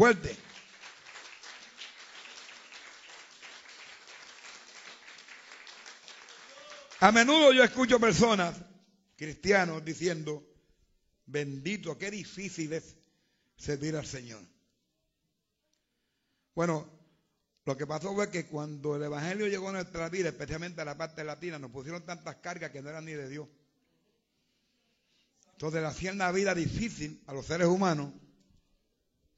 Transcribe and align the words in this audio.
Fuerte. 0.00 0.34
A 7.00 7.12
menudo 7.12 7.52
yo 7.52 7.62
escucho 7.62 8.00
personas, 8.00 8.56
cristianos, 9.14 9.84
diciendo, 9.84 10.42
bendito, 11.26 11.98
qué 11.98 12.10
difícil 12.10 12.72
es 12.72 12.96
servir 13.58 13.94
al 13.94 14.06
Señor. 14.06 14.42
Bueno, 16.54 16.88
lo 17.66 17.76
que 17.76 17.86
pasó 17.86 18.14
fue 18.14 18.30
que 18.30 18.46
cuando 18.46 18.96
el 18.96 19.02
Evangelio 19.02 19.48
llegó 19.48 19.68
a 19.68 19.72
nuestra 19.72 20.08
vida, 20.08 20.30
especialmente 20.30 20.80
a 20.80 20.86
la 20.86 20.96
parte 20.96 21.24
latina, 21.24 21.58
nos 21.58 21.72
pusieron 21.72 22.06
tantas 22.06 22.36
cargas 22.36 22.70
que 22.70 22.80
no 22.80 22.88
eran 22.88 23.04
ni 23.04 23.12
de 23.12 23.28
Dios. 23.28 23.48
Entonces 25.52 25.82
le 25.82 25.88
hacían 25.88 26.16
la 26.16 26.32
vida 26.32 26.54
difícil 26.54 27.22
a 27.26 27.34
los 27.34 27.44
seres 27.44 27.66
humanos 27.66 28.14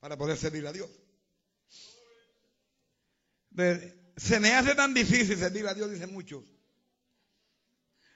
para 0.02 0.18
poder 0.18 0.36
servir 0.36 0.66
a 0.66 0.72
Dios. 0.72 0.90
Se 4.16 4.40
me 4.40 4.52
hace 4.52 4.74
tan 4.74 4.92
difícil 4.94 5.38
servir 5.38 5.64
a 5.68 5.74
Dios, 5.74 5.92
dicen 5.92 6.12
muchos, 6.12 6.42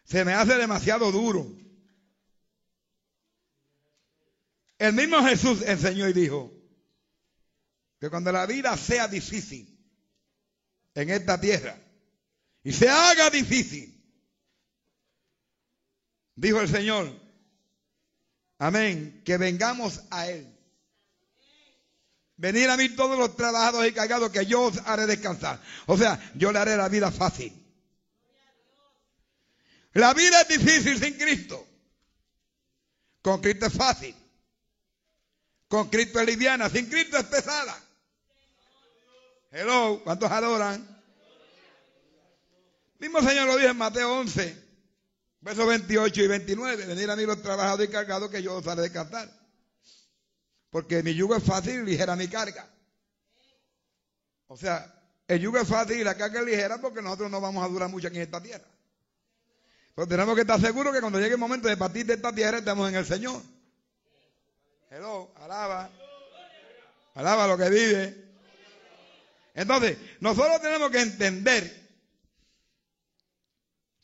se 0.02 0.24
me 0.24 0.34
hace 0.34 0.57
demasiado 0.57 1.12
duro. 1.12 1.46
El 4.79 4.95
mismo 4.95 5.23
Jesús 5.23 5.62
enseñó 5.62 6.09
y 6.09 6.12
dijo 6.12 6.52
que 8.01 8.10
cuando 8.10 8.32
la 8.32 8.46
vida 8.46 8.77
sea 8.77 9.07
difícil 9.07 9.79
en 10.93 11.10
esta 11.10 11.41
tierra 11.41 11.80
y 12.65 12.73
se 12.73 12.88
haga 12.88 13.30
difícil, 13.30 14.05
dijo 16.34 16.60
el 16.60 16.68
Señor, 16.68 17.16
amén, 18.59 19.23
que 19.24 19.37
vengamos 19.37 20.02
a 20.10 20.29
Él. 20.29 20.55
Venir 22.36 22.68
a 22.68 22.76
mí 22.76 22.90
todos 22.90 23.18
los 23.18 23.34
trabajados 23.34 23.86
y 23.86 23.92
cargados 23.92 24.30
que 24.30 24.45
yo 24.45 24.62
os 24.62 24.78
haré 24.84 25.06
descansar. 25.06 25.60
O 25.86 25.96
sea, 25.96 26.32
yo 26.34 26.52
le 26.52 26.59
haré 26.59 26.76
la 26.76 26.88
vida 26.88 27.10
fácil. 27.10 27.52
La 29.95 30.12
vida 30.12 30.43
es 30.43 30.48
difícil 30.48 30.98
sin 30.98 31.15
Cristo. 31.15 31.66
Con 33.23 33.40
Cristo 33.40 33.66
es 33.66 33.73
fácil. 33.73 34.15
Con 35.68 35.88
Cristo 35.88 36.20
es 36.20 36.26
liviana. 36.26 36.68
Sin 36.68 36.87
Cristo 36.87 37.16
es 37.16 37.24
pesada. 37.24 37.82
Hello, 39.50 40.02
¿cuántos 40.04 40.30
adoran? 40.30 40.87
Mismo 42.98 43.21
Señor 43.23 43.46
lo 43.46 43.56
dijo 43.56 43.71
en 43.71 43.76
Mateo 43.78 44.18
11, 44.21 44.65
versos 45.40 45.66
28 45.66 46.23
y 46.23 46.26
29. 46.28 46.87
Venir 46.87 47.10
a 47.10 47.16
mí 47.16 47.24
los 47.24 47.40
trabajados 47.40 47.87
y 47.87 47.88
cargados 47.88 48.30
que 48.30 48.43
yo 48.43 48.56
os 48.56 48.66
haré 48.66 48.82
descansar. 48.82 49.46
Porque 50.70 51.02
mi 51.02 51.14
yugo 51.14 51.36
es 51.36 51.45
fácil 51.45 51.80
y 51.80 51.82
ligera 51.82 52.16
mi 52.16 52.28
carga. 52.28 52.68
O 54.48 54.56
sea, 54.56 54.92
el 55.28 55.40
yugo 55.40 55.59
es 55.59 55.68
fácil 55.68 55.98
y 55.98 56.04
la 56.04 56.16
carga 56.16 56.40
es 56.40 56.46
ligera 56.46 56.78
porque 56.78 57.02
nosotros 57.02 57.30
no 57.30 57.40
vamos 57.40 57.64
a 57.64 57.68
durar 57.68 57.88
mucho 57.88 58.09
aquí 58.09 58.16
en 58.16 58.22
esta 58.22 58.42
tierra. 58.42 58.66
Pero 59.94 60.06
tenemos 60.06 60.34
que 60.34 60.42
estar 60.42 60.60
seguros 60.60 60.92
que 60.92 61.00
cuando 61.00 61.18
llegue 61.18 61.32
el 61.32 61.38
momento 61.38 61.68
de 61.68 61.76
partir 61.76 62.04
de 62.04 62.14
esta 62.14 62.32
tierra 62.32 62.59
estamos 62.59 62.88
en 62.88 62.96
el 62.96 63.06
Señor. 63.06 63.42
Hello, 64.91 65.32
alaba. 65.37 65.91
Alaba 67.14 67.47
lo 67.47 67.56
que 67.56 67.70
vive. 67.70 68.26
Entonces, 69.54 69.97
nosotros 70.20 70.60
tenemos 70.60 70.91
que 70.91 71.00
entender 71.00 71.88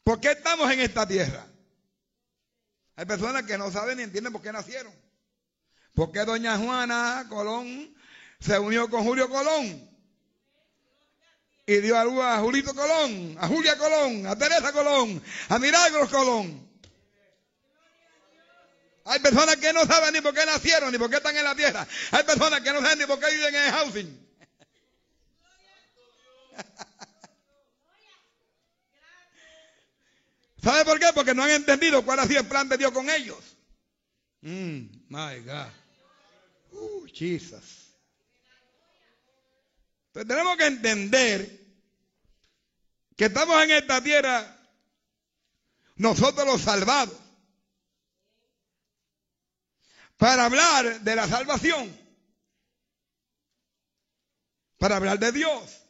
por 0.02 0.18
qué 0.18 0.32
estamos 0.32 0.70
en 0.70 0.80
esta 0.80 1.06
tierra. 1.06 1.46
Hay 2.96 3.04
personas 3.04 3.42
que 3.42 3.58
no 3.58 3.70
saben 3.70 3.98
ni 3.98 4.04
entienden 4.04 4.32
por 4.32 4.40
qué 4.42 4.50
nacieron. 4.50 4.92
¿Por 5.94 6.12
qué 6.12 6.24
doña 6.24 6.58
Juana 6.58 7.26
Colón 7.28 7.94
se 8.40 8.58
unió 8.58 8.88
con 8.88 9.04
Julio 9.04 9.28
Colón? 9.28 9.92
y 11.66 11.80
dio 11.80 11.96
a 11.96 12.04
luz 12.04 12.22
a 12.22 12.38
Julito 12.40 12.74
Colón, 12.74 13.38
a 13.40 13.48
Julia 13.48 13.78
Colón, 13.78 14.26
a 14.26 14.36
Teresa 14.36 14.72
Colón, 14.72 15.22
a 15.48 15.58
Milagros 15.58 16.10
Colón. 16.10 16.68
Hay 19.04 19.18
personas 19.20 19.56
que 19.56 19.72
no 19.72 19.84
saben 19.84 20.12
ni 20.12 20.20
por 20.20 20.32
qué 20.34 20.46
nacieron, 20.46 20.92
ni 20.92 20.98
por 20.98 21.10
qué 21.10 21.16
están 21.16 21.36
en 21.36 21.42
la 21.44 21.56
tierra. 21.56 21.86
Hay 22.12 22.22
personas 22.24 22.60
que 22.60 22.72
no 22.72 22.80
saben 22.80 22.98
ni 22.98 23.06
por 23.06 23.18
qué 23.18 23.32
viven 23.32 23.54
en 23.54 23.62
el 23.62 23.72
housing. 23.72 24.28
¿Sabe 30.62 30.84
por 30.84 31.00
qué? 31.00 31.06
Porque 31.14 31.34
no 31.34 31.42
han 31.42 31.50
entendido 31.50 32.04
cuál 32.04 32.20
ha 32.20 32.26
sido 32.26 32.40
el 32.40 32.46
plan 32.46 32.68
de 32.68 32.78
Dios 32.78 32.92
con 32.92 33.10
ellos. 33.10 33.38
Mm, 34.42 34.86
my 35.08 35.40
God. 35.44 35.81
Uh, 36.72 37.06
Jesus. 37.06 37.94
Entonces 40.08 40.28
tenemos 40.28 40.56
que 40.56 40.66
entender 40.66 41.60
que 43.16 43.26
estamos 43.26 43.62
en 43.62 43.70
esta 43.70 44.02
tierra 44.02 44.58
nosotros 45.96 46.46
los 46.46 46.60
salvados 46.60 47.16
para 50.16 50.44
hablar 50.44 51.00
de 51.00 51.16
la 51.16 51.26
salvación, 51.26 51.96
para 54.78 54.96
hablar 54.96 55.18
de 55.18 55.32
Dios, 55.32 55.84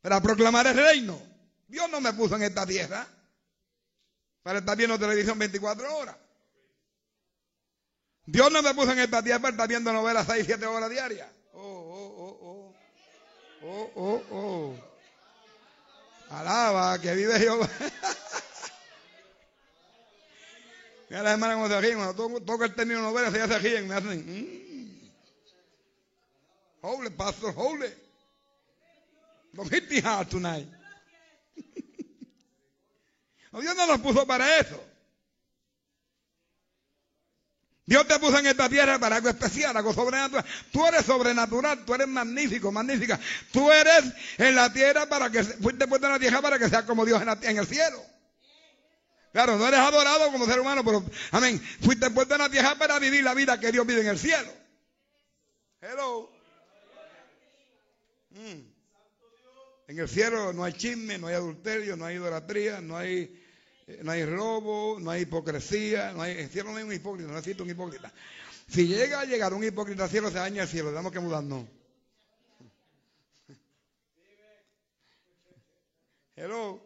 para 0.00 0.20
proclamar 0.20 0.66
el 0.66 0.76
reino. 0.76 1.20
Dios 1.66 1.90
no 1.90 2.00
me 2.00 2.12
puso 2.12 2.36
en 2.36 2.42
esta 2.44 2.64
tierra 2.66 3.06
para 4.42 4.60
estar 4.60 4.76
viendo 4.76 4.98
televisión 4.98 5.38
24 5.38 5.96
horas. 5.96 6.16
Dios 8.26 8.50
no 8.50 8.60
me 8.60 8.74
puso 8.74 8.90
en 8.92 8.98
esta 8.98 9.22
tierra 9.22 9.48
estar 9.48 9.68
viendo 9.68 9.92
novelas 9.92 10.26
6, 10.26 10.44
7 10.46 10.66
horas 10.66 10.90
diarias. 10.90 11.28
Oh, 11.52 12.74
oh, 13.94 14.22
oh. 14.30 14.74
Alaba, 16.30 17.00
que 17.00 17.14
vive 17.14 17.38
Jehová. 17.38 17.70
Mira 21.08 21.22
la 21.22 21.32
hermana 21.32 21.54
como 21.54 21.68
se 21.68 21.80
ríen. 21.80 21.98
Cuando 21.98 22.40
toca 22.40 22.64
el 22.64 22.74
término 22.74 23.00
novela, 23.00 23.30
se 23.30 23.46
se 23.46 23.58
ríen. 23.60 23.86
Me 23.86 23.94
hacen. 23.94 24.26
Mmm. 24.26 25.08
Holy, 26.82 27.10
pastor, 27.10 27.54
holy. 27.56 27.94
Don't 29.52 29.70
hit 29.70 29.88
me 29.90 30.00
hard 30.00 30.28
tonight. 30.28 30.68
Dios 33.52 33.76
no 33.76 33.86
nos 33.86 34.00
puso 34.00 34.26
para 34.26 34.58
eso. 34.58 34.82
Dios 37.86 38.04
te 38.08 38.18
puso 38.18 38.36
en 38.38 38.46
esta 38.46 38.68
tierra 38.68 38.98
para 38.98 39.16
algo 39.16 39.28
especial, 39.28 39.76
algo 39.76 39.94
sobrenatural. 39.94 40.44
Tú 40.72 40.84
eres 40.84 41.06
sobrenatural, 41.06 41.84
tú 41.84 41.94
eres 41.94 42.08
magnífico, 42.08 42.72
magnífica. 42.72 43.18
Tú 43.52 43.70
eres 43.70 44.04
en 44.38 44.56
la 44.56 44.72
tierra 44.72 45.08
para 45.08 45.30
que 45.30 45.44
fuiste 45.44 45.86
puesto 45.86 46.08
en 46.08 46.14
la 46.14 46.18
tierra 46.18 46.42
para 46.42 46.58
que 46.58 46.68
seas 46.68 46.82
como 46.82 47.06
Dios 47.06 47.22
en, 47.22 47.58
el 47.58 47.66
cielo. 47.66 48.02
Claro, 49.32 49.56
no 49.56 49.68
eres 49.68 49.78
adorado 49.78 50.32
como 50.32 50.46
ser 50.46 50.58
humano, 50.58 50.82
pero 50.84 51.04
amén. 51.30 51.62
Fuiste 51.80 52.10
puesto 52.10 52.34
en 52.34 52.40
la 52.40 52.50
tierra 52.50 52.74
para 52.74 52.98
vivir 52.98 53.22
la 53.22 53.34
vida 53.34 53.60
que 53.60 53.70
Dios 53.70 53.86
vive 53.86 54.00
en 54.00 54.08
el 54.08 54.18
cielo. 54.18 54.50
Hello. 55.80 56.32
Mm. 58.30 58.76
En 59.88 59.98
el 60.00 60.08
cielo 60.08 60.52
no 60.52 60.64
hay 60.64 60.72
chisme, 60.72 61.18
no 61.18 61.28
hay 61.28 61.36
adulterio, 61.36 61.96
no 61.96 62.06
hay 62.06 62.16
idolatría, 62.16 62.80
no 62.80 62.96
hay 62.96 63.45
no 63.86 64.10
hay 64.10 64.24
robo, 64.24 64.98
no 65.00 65.10
hay 65.10 65.22
hipocresía, 65.22 66.12
no 66.12 66.22
hay, 66.22 66.32
en 66.32 66.38
el 66.40 66.48
cielo 66.48 66.70
no 66.72 66.78
hay 66.78 66.84
un 66.84 66.92
hipócrita, 66.92 67.30
no 67.30 67.38
existe 67.38 67.62
un 67.62 67.70
hipócrita. 67.70 68.12
Si 68.68 68.86
llega 68.86 69.20
a 69.20 69.24
llegar 69.24 69.54
un 69.54 69.62
hipócrita 69.62 70.04
al 70.04 70.10
cielo, 70.10 70.28
se 70.28 70.38
daña 70.38 70.62
el 70.62 70.68
cielo, 70.68 70.90
tenemos 70.90 71.12
que 71.12 71.20
mudarnos. 71.20 71.66
Hello. 76.34 76.82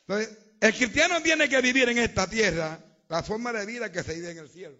Entonces, 0.00 0.38
el 0.60 0.74
cristiano 0.74 1.22
tiene 1.22 1.48
que 1.48 1.60
vivir 1.62 1.88
en 1.88 1.98
esta 1.98 2.28
tierra 2.28 2.78
la 3.08 3.22
forma 3.22 3.52
de 3.52 3.64
vida 3.64 3.92
que 3.92 4.02
se 4.02 4.14
vive 4.14 4.32
en 4.32 4.38
el 4.38 4.48
cielo. 4.48 4.76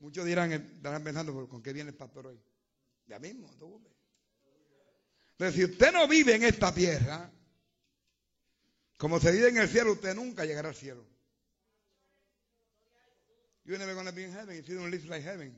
Muchos 0.00 0.26
dirán, 0.26 0.52
estarán 0.52 1.04
pensando, 1.04 1.48
¿con 1.48 1.62
qué 1.62 1.72
viene 1.72 1.90
el 1.90 1.96
pastor 1.96 2.26
hoy? 2.26 2.40
Ya 3.06 3.18
mismo, 3.18 3.48
tú 3.58 3.80
pero 5.36 5.52
si 5.52 5.64
usted 5.64 5.92
no 5.92 6.08
vive 6.08 6.34
en 6.34 6.44
esta 6.44 6.72
tierra, 6.72 7.30
como 8.96 9.20
se 9.20 9.32
vive 9.32 9.48
en 9.48 9.58
el 9.58 9.68
cielo, 9.68 9.92
usted 9.92 10.14
nunca 10.14 10.44
llegará 10.44 10.68
al 10.68 10.74
cielo. 10.74 11.04
You're 13.64 13.78
never 13.78 13.94
going 13.94 14.06
to 14.06 14.12
be 14.12 14.24
in 14.24 14.32
heaven 14.32 14.56
if 14.56 14.68
you 14.68 14.76
don't 14.76 14.90
live 14.90 15.04
like 15.08 15.24
heaven. 15.24 15.52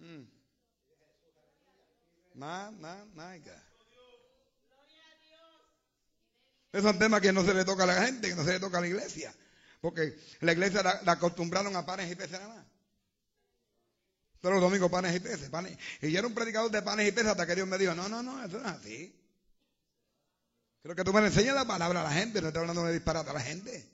Mm. 0.00 0.26
My, 2.34 2.70
my, 3.14 3.38
God. 3.38 3.62
Es 6.72 6.84
un 6.84 6.98
tema 6.98 7.20
que 7.20 7.32
no 7.32 7.44
se 7.44 7.54
le 7.54 7.64
toca 7.64 7.84
a 7.84 7.86
la 7.86 8.04
gente, 8.04 8.28
que 8.28 8.34
no 8.34 8.44
se 8.44 8.52
le 8.52 8.60
toca 8.60 8.78
a 8.78 8.80
la 8.80 8.86
iglesia. 8.86 9.34
Porque 9.80 10.18
la 10.40 10.52
iglesia 10.52 10.82
la, 10.82 11.12
acostumbraron 11.12 11.74
a 11.76 11.86
panes 11.86 12.10
y 12.10 12.14
peces 12.14 12.32
nada 12.32 12.48
más. 12.48 12.66
Todos 14.46 14.60
los 14.60 14.70
domingos 14.70 14.88
panes 14.92 15.16
y 15.16 15.18
peces. 15.18 15.48
Panes. 15.50 15.76
Y 16.00 16.12
yo 16.12 16.20
era 16.20 16.28
un 16.28 16.32
predicador 16.32 16.70
de 16.70 16.80
panes 16.80 17.08
y 17.08 17.10
peces 17.10 17.32
hasta 17.32 17.44
que 17.48 17.56
Dios 17.56 17.66
me 17.66 17.76
dijo, 17.78 17.96
no, 17.96 18.08
no, 18.08 18.22
no, 18.22 18.44
eso 18.44 18.60
no 18.60 18.68
es 18.68 18.74
así. 18.76 19.12
Creo 20.84 20.94
que 20.94 21.02
tú 21.02 21.12
me 21.12 21.18
enseñas 21.18 21.56
la 21.56 21.64
palabra 21.64 22.02
a 22.02 22.04
la 22.04 22.12
gente, 22.12 22.40
no 22.40 22.46
estoy 22.46 22.60
hablando 22.60 22.84
de 22.84 22.92
disparate 22.92 23.30
a 23.30 23.32
la 23.32 23.40
gente. 23.40 23.90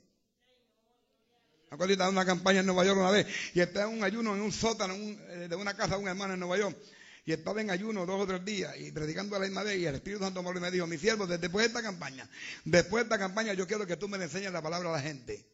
Acuérdate 1.71 2.03
de 2.03 2.07
una 2.07 2.23
campaña 2.23 2.59
en 2.59 2.67
Nueva 2.67 2.85
York 2.85 2.99
una 2.99 3.09
vez 3.09 3.25
y 3.55 3.61
estaba 3.61 3.89
en 3.89 3.97
un 3.97 4.03
ayuno 4.03 4.35
en 4.35 4.41
un 4.41 4.51
sótano 4.51 4.93
eh, 4.93 5.47
de 5.49 5.55
una 5.55 5.75
casa 5.75 5.95
de 5.95 6.03
un 6.03 6.07
hermano 6.07 6.35
en 6.35 6.39
Nueva 6.39 6.59
York 6.59 6.77
y 7.25 7.33
estaba 7.33 7.59
en 7.59 7.71
ayuno 7.71 8.05
dos 8.05 8.21
o 8.21 8.27
tres 8.27 8.45
días 8.45 8.77
y 8.77 8.91
predicando 8.91 9.35
a 9.35 9.39
la 9.39 9.45
misma 9.45 9.63
vez 9.63 9.79
y 9.79 9.87
el 9.87 9.95
Espíritu 9.95 10.23
Santo 10.23 10.43
me 10.43 10.69
dijo, 10.69 10.85
mi 10.85 10.99
siervo, 10.99 11.25
después 11.25 11.63
de 11.63 11.67
esta 11.69 11.81
campaña, 11.81 12.29
después 12.63 13.01
de 13.01 13.05
esta 13.07 13.17
campaña 13.17 13.55
yo 13.55 13.65
quiero 13.65 13.87
que 13.87 13.97
tú 13.97 14.07
me 14.07 14.23
enseñes 14.23 14.51
la 14.51 14.61
palabra 14.61 14.89
a 14.89 14.97
la 14.97 15.01
gente. 15.01 15.47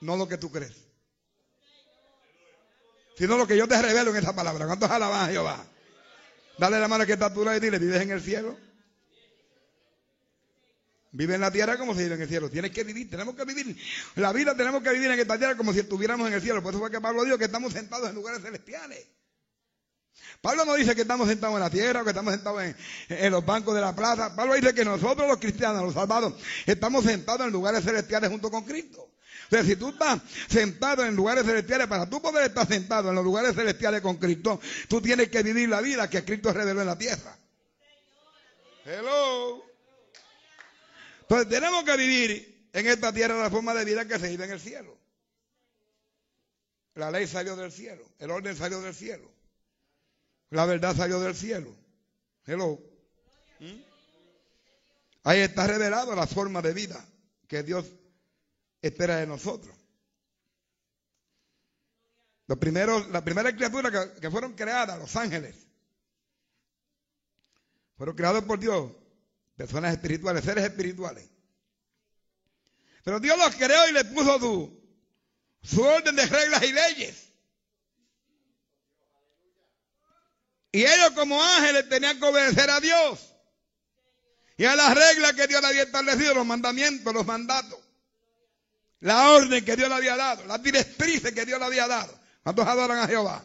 No 0.00 0.16
lo 0.16 0.26
que 0.26 0.36
tú 0.36 0.50
crees. 0.50 0.85
Sino 3.16 3.38
lo 3.38 3.46
que 3.46 3.56
yo 3.56 3.66
te 3.66 3.80
revelo 3.80 4.10
en 4.10 4.16
esa 4.16 4.34
palabra. 4.34 4.66
¿Cuántos 4.66 4.90
alaban 4.90 5.28
a 5.28 5.32
Jehová? 5.32 5.64
Dale 6.58 6.78
la 6.78 6.88
mano 6.88 7.06
que 7.06 7.14
está 7.14 7.26
a 7.26 7.34
tu 7.34 7.44
lado 7.44 7.56
y 7.56 7.60
dile, 7.60 7.78
¿vives 7.78 8.02
en 8.02 8.10
el 8.10 8.20
cielo? 8.20 8.56
Vive 11.12 11.34
en 11.34 11.40
la 11.40 11.50
tierra 11.50 11.78
como 11.78 11.94
si 11.94 12.02
vive 12.02 12.14
en 12.14 12.22
el 12.22 12.28
cielo. 12.28 12.50
Tienes 12.50 12.72
que 12.72 12.84
vivir, 12.84 13.08
tenemos 13.08 13.34
que 13.34 13.44
vivir. 13.44 13.76
La 14.16 14.32
vida 14.32 14.54
tenemos 14.54 14.82
que 14.82 14.90
vivir 14.90 15.10
en 15.10 15.18
esta 15.18 15.38
tierra 15.38 15.56
como 15.56 15.72
si 15.72 15.80
estuviéramos 15.80 16.28
en 16.28 16.34
el 16.34 16.42
cielo. 16.42 16.62
Por 16.62 16.74
eso 16.74 16.80
fue 16.80 16.90
que 16.90 17.00
Pablo 17.00 17.24
dijo 17.24 17.38
que 17.38 17.46
estamos 17.46 17.72
sentados 17.72 18.10
en 18.10 18.14
lugares 18.14 18.42
celestiales. 18.42 19.06
Pablo 20.42 20.66
no 20.66 20.74
dice 20.74 20.94
que 20.94 21.02
estamos 21.02 21.28
sentados 21.28 21.56
en 21.56 21.62
la 21.62 21.70
tierra 21.70 22.02
o 22.02 22.04
que 22.04 22.10
estamos 22.10 22.34
sentados 22.34 22.62
en, 23.08 23.32
los 23.32 23.44
bancos 23.44 23.74
de 23.74 23.80
la 23.80 23.96
plaza. 23.96 24.36
Pablo 24.36 24.54
dice 24.54 24.74
que 24.74 24.84
nosotros 24.84 25.26
los 25.26 25.38
cristianos, 25.38 25.82
los 25.82 25.94
salvados, 25.94 26.34
estamos 26.66 27.04
sentados 27.04 27.46
en 27.46 27.52
lugares 27.52 27.82
celestiales 27.82 28.30
junto 28.30 28.50
con 28.50 28.64
Cristo. 28.64 29.10
O 29.50 29.62
si 29.62 29.76
tú 29.76 29.90
estás 29.90 30.20
sentado 30.48 31.04
en 31.04 31.14
lugares 31.14 31.44
celestiales, 31.44 31.86
para 31.86 32.08
tú 32.08 32.20
poder 32.20 32.46
estar 32.46 32.66
sentado 32.66 33.10
en 33.10 33.14
los 33.14 33.24
lugares 33.24 33.54
celestiales 33.54 34.00
con 34.00 34.16
Cristo, 34.16 34.60
tú 34.88 35.00
tienes 35.00 35.28
que 35.28 35.42
vivir 35.42 35.68
la 35.68 35.80
vida 35.80 36.10
que 36.10 36.24
Cristo 36.24 36.52
reveló 36.52 36.80
en 36.80 36.86
la 36.86 36.98
tierra. 36.98 37.36
Hello. 38.84 39.64
Entonces 41.22 41.48
tenemos 41.48 41.84
que 41.84 41.96
vivir 41.96 42.68
en 42.72 42.86
esta 42.86 43.12
tierra 43.12 43.36
la 43.36 43.50
forma 43.50 43.74
de 43.74 43.84
vida 43.84 44.06
que 44.06 44.18
se 44.18 44.28
vive 44.28 44.44
en 44.44 44.52
el 44.52 44.60
cielo. 44.60 44.96
La 46.94 47.10
ley 47.10 47.26
salió 47.26 47.56
del 47.56 47.70
cielo, 47.70 48.04
el 48.18 48.30
orden 48.30 48.56
salió 48.56 48.80
del 48.80 48.94
cielo, 48.94 49.30
la 50.50 50.64
verdad 50.64 50.96
salió 50.96 51.20
del 51.20 51.36
cielo. 51.36 51.76
Hello. 52.46 52.80
¿Mm? 53.58 53.82
Ahí 55.24 55.40
está 55.40 55.66
revelado 55.66 56.14
la 56.14 56.26
forma 56.26 56.62
de 56.62 56.72
vida 56.72 57.04
que 57.48 57.62
Dios 57.62 57.86
espera 58.86 59.16
de 59.16 59.26
nosotros. 59.26 59.76
Los 62.46 62.58
primeros, 62.58 63.08
la 63.08 63.24
primera 63.24 63.54
criatura 63.54 63.90
que, 64.20 64.30
fueron 64.30 64.54
creadas, 64.54 64.98
los 64.98 65.14
ángeles, 65.16 65.56
fueron 67.96 68.14
creados 68.14 68.44
por 68.44 68.58
Dios 68.58 68.92
Personas 69.56 69.94
espirituales, 69.94 70.44
seres 70.44 70.64
espirituales. 70.64 71.30
Pero 73.02 73.18
Dios 73.20 73.38
los 73.38 73.56
creó 73.56 73.88
y 73.88 73.92
les 73.92 74.04
puso 74.04 74.38
su, 74.38 74.98
su 75.62 75.80
orden 75.80 76.14
de 76.14 76.26
reglas 76.26 76.62
y 76.62 76.72
leyes. 76.72 77.32
Y 80.72 80.84
ellos 80.84 81.12
como 81.12 81.42
ángeles 81.42 81.88
tenían 81.88 82.18
que 82.18 82.26
obedecer 82.26 82.68
a 82.68 82.80
Dios. 82.80 83.34
Y 84.58 84.66
a 84.66 84.76
las 84.76 84.94
reglas 84.94 85.32
que 85.32 85.46
Dios 85.46 85.64
había 85.64 85.84
establecido, 85.84 86.34
los 86.34 86.44
mandamientos, 86.44 87.14
los 87.14 87.24
mandatos. 87.24 87.85
La 89.00 89.30
orden 89.32 89.64
que 89.64 89.76
Dios 89.76 89.88
le 89.88 89.94
había 89.94 90.16
dado, 90.16 90.44
las 90.46 90.62
directrices 90.62 91.32
que 91.32 91.44
Dios 91.44 91.58
le 91.58 91.66
había 91.66 91.86
dado. 91.86 92.18
¿Cuántos 92.42 92.66
adoran 92.66 92.98
a 92.98 93.06
Jehová? 93.06 93.44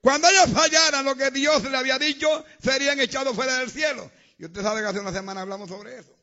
Cuando 0.00 0.28
ellos 0.28 0.52
fallaran 0.52 1.04
lo 1.04 1.16
que 1.16 1.30
Dios 1.30 1.64
le 1.64 1.76
había 1.76 1.98
dicho, 1.98 2.44
serían 2.62 3.00
echados 3.00 3.34
fuera 3.34 3.58
del 3.58 3.70
cielo. 3.70 4.10
Y 4.38 4.44
usted 4.44 4.62
sabe 4.62 4.80
que 4.80 4.86
hace 4.86 5.00
una 5.00 5.12
semana 5.12 5.40
hablamos 5.40 5.68
sobre 5.68 5.98
eso. 5.98 6.16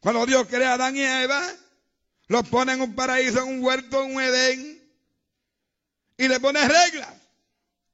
Cuando 0.00 0.26
Dios 0.26 0.46
crea 0.48 0.72
a 0.72 0.74
Adán 0.74 0.96
y 0.96 1.02
a 1.02 1.22
Eva, 1.22 1.42
los 2.26 2.48
pone 2.48 2.72
en 2.72 2.80
un 2.80 2.94
paraíso, 2.94 3.42
en 3.42 3.48
un 3.48 3.64
huerto, 3.64 4.02
en 4.02 4.16
un 4.16 4.22
Edén, 4.22 4.82
y 6.16 6.28
le 6.28 6.40
pone 6.40 6.60
reglas. 6.66 7.14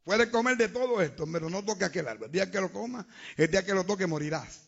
Puedes 0.05 0.29
comer 0.29 0.57
de 0.57 0.69
todo 0.69 1.03
esto, 1.03 1.27
pero 1.31 1.51
no 1.51 1.63
toque 1.63 1.85
aquel 1.85 2.09
árbol. 2.09 2.27
El 2.27 2.33
día 2.33 2.51
que 2.51 2.61
lo 2.61 2.73
coma, 2.73 3.07
el 3.37 3.51
día 3.51 3.65
que 3.65 3.75
lo 3.75 3.85
toque 3.85 4.07
morirás. 4.07 4.68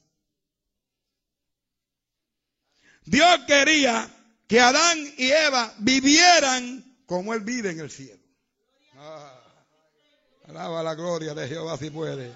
Dios 3.11 3.41
quería 3.45 4.09
que 4.47 4.61
Adán 4.61 4.97
y 5.19 5.33
Eva 5.33 5.75
vivieran 5.79 6.97
como 7.07 7.35
Él 7.35 7.41
vive 7.41 7.73
en 7.73 7.81
el 7.81 7.91
cielo. 7.91 8.23
Alaba 10.47 10.81
la 10.85 10.95
gloria 10.95 11.35
de 11.35 11.49
Jehová 11.49 11.77
si 11.77 11.91
puede. 11.91 12.33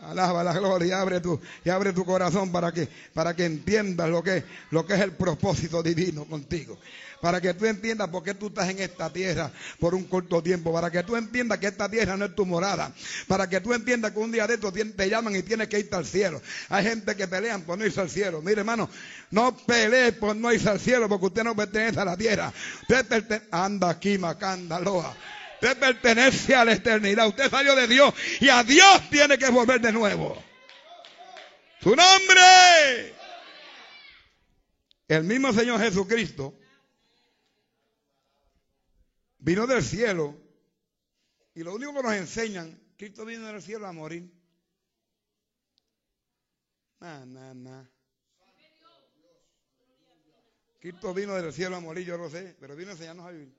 Alaba 0.00 0.44
la 0.44 0.52
gloria 0.52 0.88
y 0.88 0.92
abre 0.92 1.20
tu, 1.20 1.40
y 1.64 1.70
abre 1.70 1.92
tu 1.92 2.04
corazón 2.04 2.52
para 2.52 2.70
que, 2.70 2.88
para 3.12 3.34
que 3.34 3.44
entiendas 3.44 4.08
lo 4.08 4.22
que, 4.22 4.44
lo 4.70 4.86
que 4.86 4.94
es 4.94 5.00
el 5.00 5.12
propósito 5.12 5.82
divino 5.82 6.24
contigo. 6.24 6.78
Para 7.20 7.40
que 7.40 7.52
tú 7.54 7.66
entiendas 7.66 8.08
por 8.08 8.22
qué 8.22 8.34
tú 8.34 8.46
estás 8.46 8.68
en 8.68 8.78
esta 8.78 9.12
tierra 9.12 9.50
por 9.80 9.94
un 9.94 10.04
corto 10.04 10.40
tiempo. 10.40 10.72
Para 10.72 10.90
que 10.90 11.02
tú 11.02 11.16
entiendas 11.16 11.58
que 11.58 11.66
esta 11.66 11.88
tierra 11.88 12.16
no 12.16 12.26
es 12.26 12.34
tu 12.36 12.46
morada. 12.46 12.92
Para 13.26 13.48
que 13.48 13.60
tú 13.60 13.74
entiendas 13.74 14.12
que 14.12 14.18
un 14.20 14.30
día 14.30 14.46
de 14.46 14.54
estos 14.54 14.72
te 14.72 15.10
llaman 15.10 15.34
y 15.34 15.42
tienes 15.42 15.68
que 15.68 15.80
irte 15.80 15.96
al 15.96 16.06
cielo. 16.06 16.40
Hay 16.68 16.84
gente 16.84 17.16
que 17.16 17.26
pelean 17.26 17.62
por 17.62 17.76
no 17.76 17.84
irse 17.84 18.00
al 18.00 18.10
cielo. 18.10 18.40
Mire, 18.40 18.60
hermano, 18.60 18.88
no 19.32 19.56
pelee 19.56 20.12
por 20.12 20.36
no 20.36 20.52
irse 20.52 20.68
al 20.68 20.78
cielo 20.78 21.08
porque 21.08 21.26
usted 21.26 21.42
no 21.42 21.56
pertenece 21.56 21.98
a 21.98 22.04
la 22.04 22.16
tierra. 22.16 22.52
Usted 22.88 23.42
anda 23.50 23.90
aquí, 23.90 24.16
macándaloa. 24.16 25.16
Usted 25.60 25.76
pertenece 25.76 26.54
a 26.54 26.64
la 26.64 26.72
eternidad. 26.72 27.26
Usted 27.26 27.50
salió 27.50 27.74
de 27.74 27.88
Dios 27.88 28.14
y 28.40 28.48
a 28.48 28.62
Dios 28.62 29.10
tiene 29.10 29.36
que 29.36 29.50
volver 29.50 29.80
de 29.80 29.90
nuevo. 29.90 30.40
Su 31.80 31.96
nombre. 31.96 33.14
El 35.08 35.24
mismo 35.24 35.52
Señor 35.52 35.80
Jesucristo 35.80 36.56
vino 39.38 39.66
del 39.66 39.82
cielo 39.82 40.38
y 41.54 41.64
lo 41.64 41.74
único 41.74 41.92
que 41.92 42.02
nos 42.02 42.14
enseñan, 42.14 42.80
Cristo 42.96 43.24
vino 43.24 43.46
del 43.48 43.60
cielo 43.60 43.88
a 43.88 43.92
morir. 43.92 44.30
Nah, 47.00 47.24
nah, 47.24 47.54
nah. 47.54 47.84
Cristo 50.78 51.12
vino 51.12 51.34
del 51.34 51.52
cielo 51.52 51.74
a 51.74 51.80
morir, 51.80 52.06
yo 52.06 52.16
lo 52.16 52.30
sé, 52.30 52.56
pero 52.60 52.76
vino 52.76 52.90
a 52.90 52.92
enseñarnos 52.92 53.26
a 53.26 53.30
vivir. 53.30 53.57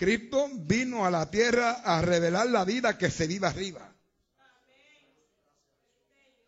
Cristo 0.00 0.48
vino 0.54 1.04
a 1.04 1.10
la 1.10 1.30
tierra 1.30 1.82
a 1.84 2.00
revelar 2.00 2.46
la 2.46 2.64
vida 2.64 2.96
que 2.96 3.10
se 3.10 3.26
vive 3.26 3.46
arriba. 3.46 3.94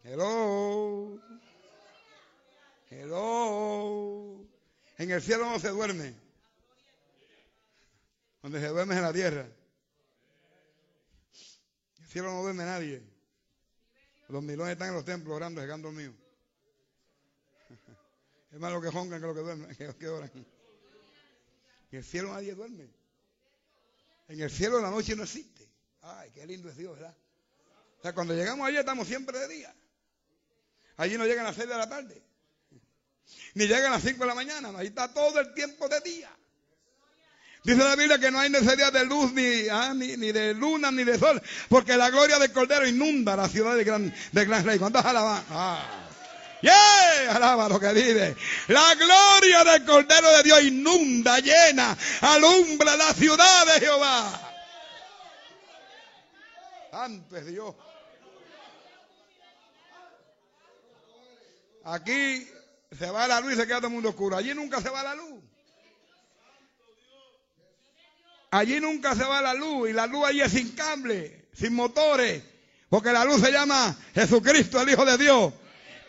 Hello. 0.03 1.21
Hello. 2.89 4.43
En 4.97 5.11
el 5.11 5.21
cielo 5.21 5.45
no 5.45 5.59
se 5.59 5.69
duerme. 5.69 6.15
Donde 8.41 8.59
se 8.59 8.69
duerme 8.69 8.95
es 8.95 8.99
en 9.01 9.05
la 9.05 9.13
tierra. 9.13 9.43
En 9.43 9.53
el 12.05 12.09
cielo 12.09 12.33
no 12.33 12.41
duerme 12.41 12.65
nadie. 12.65 13.03
Los 14.29 14.43
milones 14.43 14.73
están 14.73 14.89
en 14.89 14.95
los 14.95 15.05
templos 15.05 15.37
orando, 15.37 15.61
llegando 15.61 15.93
mío. 15.93 16.15
Es 18.51 18.59
más 18.59 18.73
lo 18.73 18.81
que 18.81 18.89
jongan 18.89 19.21
que 19.21 19.27
lo 19.27 19.35
que 19.35 19.41
duermen, 19.41 19.77
que, 19.99 20.09
oran. 20.09 20.31
En 20.35 21.99
el 21.99 22.03
cielo 22.03 22.33
nadie 22.33 22.55
duerme. 22.55 23.02
En 24.33 24.41
el 24.41 24.51
cielo 24.51 24.81
la 24.81 24.89
noche 24.89 25.15
no 25.15 25.25
existe. 25.25 25.69
Ay, 26.01 26.31
qué 26.33 26.47
lindo 26.47 26.71
es 26.71 26.77
Dios, 26.79 26.95
¿verdad? 26.95 27.15
O 27.99 28.03
sea, 28.03 28.15
cuando 28.15 28.35
llegamos 28.35 28.67
allí 28.67 28.79
estamos 28.79 29.07
siempre 29.07 29.39
de 29.39 29.47
día. 29.47 29.75
Allí 30.97 31.19
no 31.19 31.27
llegan 31.27 31.45
a 31.45 31.49
las 31.51 31.57
6 31.57 31.69
de 31.69 31.77
la 31.77 31.87
tarde. 31.87 32.23
Ni 33.55 33.67
llegan 33.67 33.93
a 33.93 33.97
las 33.97 34.03
5 34.03 34.19
de 34.19 34.27
la 34.27 34.35
mañana. 34.35 34.73
Ahí 34.75 34.87
está 34.87 35.13
todo 35.13 35.39
el 35.39 35.53
tiempo 35.53 35.87
de 35.87 36.01
día. 36.01 36.31
Dice 37.63 37.85
la 37.85 37.95
Biblia 37.95 38.19
que 38.19 38.31
no 38.31 38.39
hay 38.39 38.49
necesidad 38.49 38.91
de 38.91 39.05
luz, 39.05 39.35
ni, 39.35 39.69
ah, 39.71 39.93
ni, 39.95 40.17
de 40.17 40.55
luna, 40.55 40.91
ni 40.91 41.05
de 41.05 41.19
sol, 41.19 41.41
porque 41.69 41.95
la 41.97 42.09
gloria 42.09 42.39
del 42.39 42.53
Cordero 42.53 42.89
inunda 42.89 43.37
la 43.37 43.51
ciudad 43.51 43.77
de 43.77 43.85
gran, 43.85 44.15
de 44.33 44.45
gran 44.47 44.65
rey. 44.65 44.79
¿Cuántas 44.79 45.05
alaban? 45.05 45.45
Ah. 45.51 46.02
Yeah, 46.63 47.35
alaba 47.35 47.69
lo 47.69 47.81
que 47.81 47.93
vive. 47.93 48.37
La 48.69 48.95
gloria 48.95 49.65
del 49.65 49.85
Cordero 49.85 50.31
de 50.31 50.43
Dios 50.45 50.63
inunda, 50.63 51.41
llena, 51.41 51.97
alumbra 52.21 52.97
la 52.97 53.13
ciudad 53.13 53.67
de 53.67 53.81
Jehová. 53.81 54.53
Santo 56.93 57.37
es 57.37 57.47
Dios. 57.47 57.75
Aquí 61.85 62.49
se 62.97 63.11
va 63.11 63.27
la 63.27 63.41
luz 63.41 63.55
y 63.55 63.57
se 63.57 63.67
queda 63.67 63.79
todo 63.79 63.89
el 63.89 63.95
mundo 63.95 64.11
oscuro. 64.11 64.37
Allí 64.37 64.55
nunca 64.55 64.81
se 64.81 64.89
va 64.89 65.03
la 65.03 65.17
luz. 65.17 65.43
Allí 68.53 68.79
nunca 68.79 69.17
se 69.17 69.25
va 69.25 69.41
la 69.41 69.55
luz 69.55 69.91
y 69.91 69.93
la 69.95 70.07
luz 70.07 70.27
allí 70.27 70.43
es 70.43 70.53
sin 70.53 70.73
cable, 70.77 71.49
sin 71.55 71.75
motores, 71.75 72.43
porque 72.91 73.11
la 73.11 73.25
luz 73.25 73.41
se 73.41 73.51
llama 73.51 73.97
Jesucristo, 74.15 74.81
el 74.81 74.91
Hijo 74.91 75.07
de 75.07 75.17
Dios. 75.17 75.55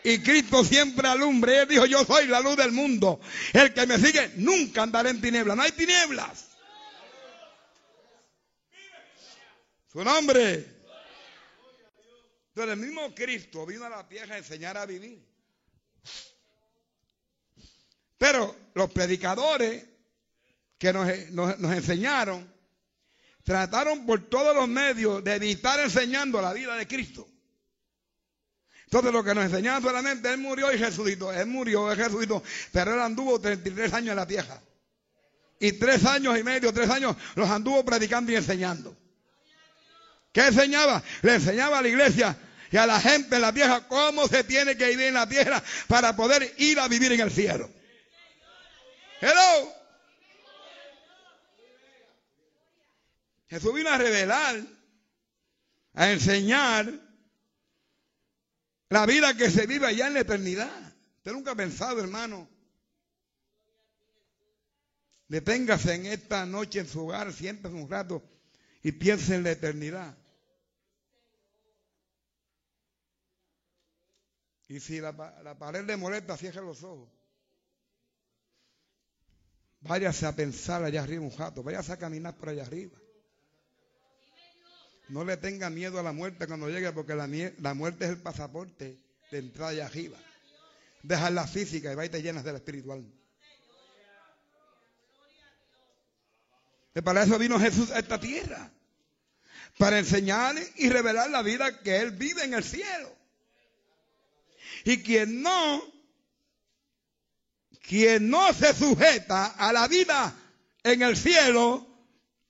Y 0.06 0.18
Cristo 0.18 0.62
siempre 0.62 1.08
alumbre. 1.08 1.62
Él 1.62 1.68
dijo, 1.68 1.86
yo 1.86 2.04
soy 2.04 2.26
la 2.26 2.40
luz 2.40 2.56
del 2.56 2.72
mundo. 2.72 3.20
El 3.54 3.72
que 3.72 3.86
me 3.86 3.98
sigue 3.98 4.32
nunca 4.36 4.82
andará 4.82 5.08
en 5.08 5.18
tinieblas. 5.18 5.56
No 5.56 5.62
hay 5.62 5.72
tinieblas. 5.72 6.50
Su 9.90 10.04
nombre. 10.04 10.74
Entonces 12.48 12.72
el 12.74 12.76
mismo 12.76 13.14
Cristo 13.14 13.64
vino 13.64 13.86
a 13.86 13.88
la 13.88 14.06
tierra 14.06 14.34
a 14.34 14.38
enseñar 14.38 14.76
a 14.76 14.84
vivir. 14.84 15.26
Pero 18.18 18.54
los 18.74 18.90
predicadores 18.92 19.86
que 20.76 20.92
nos, 20.92 21.30
nos 21.30 21.72
enseñaron 21.72 22.52
trataron 23.42 24.04
por 24.04 24.28
todos 24.28 24.54
los 24.54 24.68
medios 24.68 25.24
de 25.24 25.36
evitar 25.36 25.80
enseñando 25.80 26.42
la 26.42 26.52
vida 26.52 26.76
de 26.76 26.86
Cristo. 26.86 27.26
Entonces 28.94 29.12
lo 29.12 29.24
que 29.24 29.34
nos 29.34 29.46
enseñaban 29.46 29.82
solamente, 29.82 30.28
Él 30.32 30.38
murió 30.38 30.72
y 30.72 30.76
resucitó. 30.76 31.32
Él 31.32 31.48
murió, 31.48 31.90
Él 31.90 31.98
resucitó, 31.98 32.44
pero 32.70 32.94
Él 32.94 33.00
anduvo 33.00 33.40
33 33.40 33.92
años 33.92 34.10
en 34.10 34.16
la 34.16 34.24
tierra. 34.24 34.62
Y 35.58 35.72
tres 35.72 36.04
años 36.04 36.38
y 36.38 36.44
medio, 36.44 36.72
tres 36.72 36.88
años, 36.88 37.16
los 37.34 37.50
anduvo 37.50 37.84
predicando 37.84 38.30
y 38.30 38.36
enseñando. 38.36 38.96
¿Qué 40.32 40.46
enseñaba? 40.46 41.02
Le 41.22 41.34
enseñaba 41.34 41.80
a 41.80 41.82
la 41.82 41.88
iglesia 41.88 42.36
y 42.70 42.76
a 42.76 42.86
la 42.86 43.00
gente 43.00 43.34
en 43.34 43.42
la 43.42 43.52
tierra 43.52 43.88
cómo 43.88 44.28
se 44.28 44.44
tiene 44.44 44.76
que 44.76 44.86
vivir 44.86 45.06
en 45.06 45.14
la 45.14 45.28
tierra 45.28 45.60
para 45.88 46.14
poder 46.14 46.54
ir 46.58 46.78
a 46.78 46.86
vivir 46.86 47.10
en 47.10 47.20
el 47.20 47.32
cielo. 47.32 47.68
Hello. 49.20 49.74
Jesús 53.50 53.74
vino 53.74 53.90
a 53.90 53.98
revelar, 53.98 54.62
a 55.94 56.12
enseñar 56.12 57.03
la 58.88 59.06
vida 59.06 59.36
que 59.36 59.50
se 59.50 59.66
vive 59.66 59.86
allá 59.86 60.06
en 60.06 60.14
la 60.14 60.20
eternidad. 60.20 60.94
Usted 61.18 61.32
nunca 61.32 61.52
ha 61.52 61.56
pensado, 61.56 62.00
hermano. 62.00 62.48
Deténgase 65.28 65.94
en 65.94 66.06
esta 66.06 66.44
noche 66.46 66.80
en 66.80 66.86
su 66.86 67.04
hogar, 67.04 67.32
siéntese 67.32 67.74
un 67.74 67.88
rato 67.88 68.22
y 68.82 68.92
piense 68.92 69.34
en 69.34 69.42
la 69.42 69.52
eternidad. 69.52 70.16
Y 74.68 74.80
si 74.80 75.00
la, 75.00 75.14
pared 75.58 75.84
le 75.84 75.96
molesta, 75.96 76.36
cierre 76.36 76.62
los 76.62 76.82
ojos. 76.82 77.08
Váyase 79.80 80.26
a 80.26 80.34
pensar 80.34 80.82
allá 80.82 81.02
arriba 81.02 81.22
un 81.22 81.36
rato, 81.36 81.62
váyase 81.62 81.92
a 81.92 81.98
caminar 81.98 82.36
por 82.36 82.48
allá 82.48 82.62
arriba. 82.62 82.98
No 85.08 85.24
le 85.24 85.36
tenga 85.36 85.70
miedo 85.70 86.00
a 86.00 86.02
la 86.02 86.12
muerte 86.12 86.46
cuando 86.46 86.68
llegue, 86.68 86.90
porque 86.92 87.14
la, 87.14 87.28
la 87.58 87.74
muerte 87.74 88.04
es 88.04 88.10
el 88.10 88.18
pasaporte 88.18 88.98
de 89.30 89.38
entrada 89.38 89.70
allá 89.70 89.86
arriba. 89.86 90.18
Deja 91.02 91.30
la 91.30 91.46
física 91.46 91.92
y 91.92 91.94
va 91.94 92.06
y 92.06 92.08
te 92.08 92.22
llenas 92.22 92.44
del 92.44 92.56
espiritual. 92.56 93.04
Y 96.94 97.00
para 97.00 97.24
eso 97.24 97.38
vino 97.38 97.58
Jesús 97.58 97.90
a 97.90 97.98
esta 97.98 98.18
tierra. 98.18 98.70
Para 99.76 99.98
enseñar 99.98 100.54
y 100.76 100.88
revelar 100.88 101.28
la 101.30 101.42
vida 101.42 101.80
que 101.80 101.98
Él 101.98 102.12
vive 102.12 102.44
en 102.44 102.54
el 102.54 102.62
cielo. 102.62 103.12
Y 104.84 105.02
quien 105.02 105.42
no, 105.42 105.82
quien 107.86 108.30
no 108.30 108.52
se 108.52 108.72
sujeta 108.72 109.46
a 109.46 109.72
la 109.72 109.88
vida 109.88 110.34
en 110.84 111.02
el 111.02 111.16
cielo, 111.16 111.86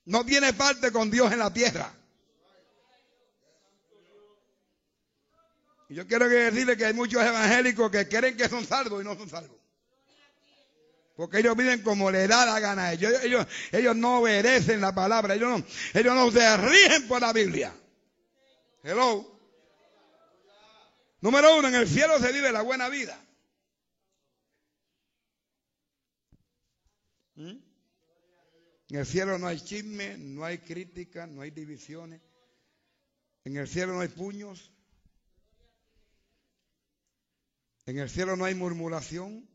no 0.05 0.25
tiene 0.25 0.53
parte 0.53 0.91
con 0.91 1.09
Dios 1.09 1.31
en 1.31 1.39
la 1.39 1.51
tierra. 1.51 1.91
Y 5.87 5.95
yo 5.95 6.07
quiero 6.07 6.27
decirle 6.27 6.75
que 6.75 6.85
hay 6.85 6.93
muchos 6.93 7.21
evangélicos 7.23 7.91
que 7.91 8.07
creen 8.07 8.35
que 8.35 8.49
son 8.49 8.65
salvos 8.65 9.01
y 9.01 9.05
no 9.05 9.15
son 9.15 9.29
salvos. 9.29 9.57
Porque 11.15 11.39
ellos 11.39 11.55
viven 11.55 11.81
como 11.81 12.11
le 12.11 12.27
da 12.27 12.45
la 12.45 12.59
gana 12.59 12.87
a 12.87 12.93
ellos. 12.93 13.13
Ellos, 13.23 13.47
ellos 13.71 13.95
no 13.95 14.19
obedecen 14.19 14.81
la 14.81 14.93
palabra. 14.93 15.35
Ellos 15.35 15.49
no, 15.49 15.65
ellos 15.99 16.15
no 16.15 16.31
se 16.31 16.57
rigen 16.57 17.07
por 17.07 17.21
la 17.21 17.31
Biblia. 17.31 17.73
Hello. 18.83 19.31
Número 21.21 21.57
uno, 21.57 21.69
en 21.69 21.75
el 21.75 21.87
cielo 21.87 22.19
se 22.19 22.31
vive 22.33 22.51
la 22.51 22.61
buena 22.61 22.89
vida. 22.89 23.17
¿Mm? 27.35 27.57
En 28.89 28.95
el 28.99 29.05
cielo 29.05 29.39
no 29.39 29.47
hay 29.47 29.59
chisme, 29.59 30.17
no 30.17 30.43
hay 30.43 30.59
crítica, 30.59 31.25
no 31.25 31.41
hay 31.41 31.51
divisiones. 31.51 32.21
En 33.45 33.55
el 33.55 33.67
cielo 33.67 33.93
no 33.93 34.01
hay 34.01 34.09
puños. 34.09 34.71
En 37.85 37.99
el 37.99 38.09
cielo 38.09 38.35
no 38.35 38.45
hay 38.45 38.55
murmuración. 38.55 39.47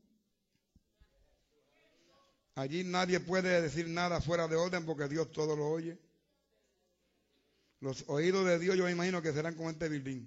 Allí 2.55 2.85
nadie 2.85 3.21
puede 3.21 3.61
decir 3.61 3.89
nada 3.89 4.21
fuera 4.21 4.47
de 4.47 4.57
orden 4.57 4.85
porque 4.85 5.09
Dios 5.09 5.33
todo 5.33 5.57
lo 5.57 5.69
oye. 5.69 5.99
Los 7.81 8.05
oídos 8.09 8.47
de 8.47 8.59
Dios 8.59 8.77
yo 8.77 8.85
me 8.85 8.93
imagino 8.93 9.23
que 9.23 9.33
serán 9.33 9.55
como 9.55 9.71
este 9.71 9.89
building. 9.89 10.27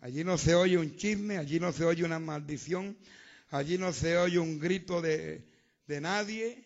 Allí 0.00 0.22
no 0.22 0.38
se 0.38 0.54
oye 0.54 0.78
un 0.78 0.96
chisme, 0.96 1.38
allí 1.38 1.58
no 1.58 1.72
se 1.72 1.84
oye 1.84 2.04
una 2.04 2.20
maldición, 2.20 2.96
allí 3.50 3.78
no 3.78 3.92
se 3.92 4.16
oye 4.16 4.38
un 4.38 4.60
grito 4.60 5.02
de, 5.02 5.44
de 5.86 6.00
nadie. 6.00 6.64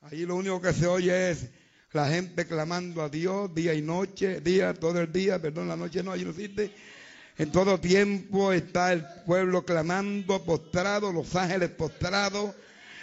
Allí 0.00 0.24
lo 0.24 0.36
único 0.36 0.60
que 0.62 0.72
se 0.72 0.86
oye 0.86 1.30
es 1.30 1.50
la 1.92 2.08
gente 2.08 2.46
clamando 2.46 3.02
a 3.02 3.08
Dios 3.08 3.52
día 3.52 3.74
y 3.74 3.82
noche, 3.82 4.40
día, 4.40 4.74
todo 4.74 5.00
el 5.00 5.12
día, 5.12 5.40
perdón, 5.40 5.68
la 5.68 5.76
noche 5.76 6.02
no, 6.02 6.12
allí 6.12 6.24
no 6.24 6.30
existe. 6.30 6.72
En 7.36 7.50
todo 7.50 7.80
tiempo 7.80 8.52
está 8.52 8.92
el 8.92 9.04
pueblo 9.26 9.64
clamando, 9.64 10.44
postrado, 10.44 11.12
los 11.12 11.34
ángeles 11.34 11.70
postrados. 11.70 12.54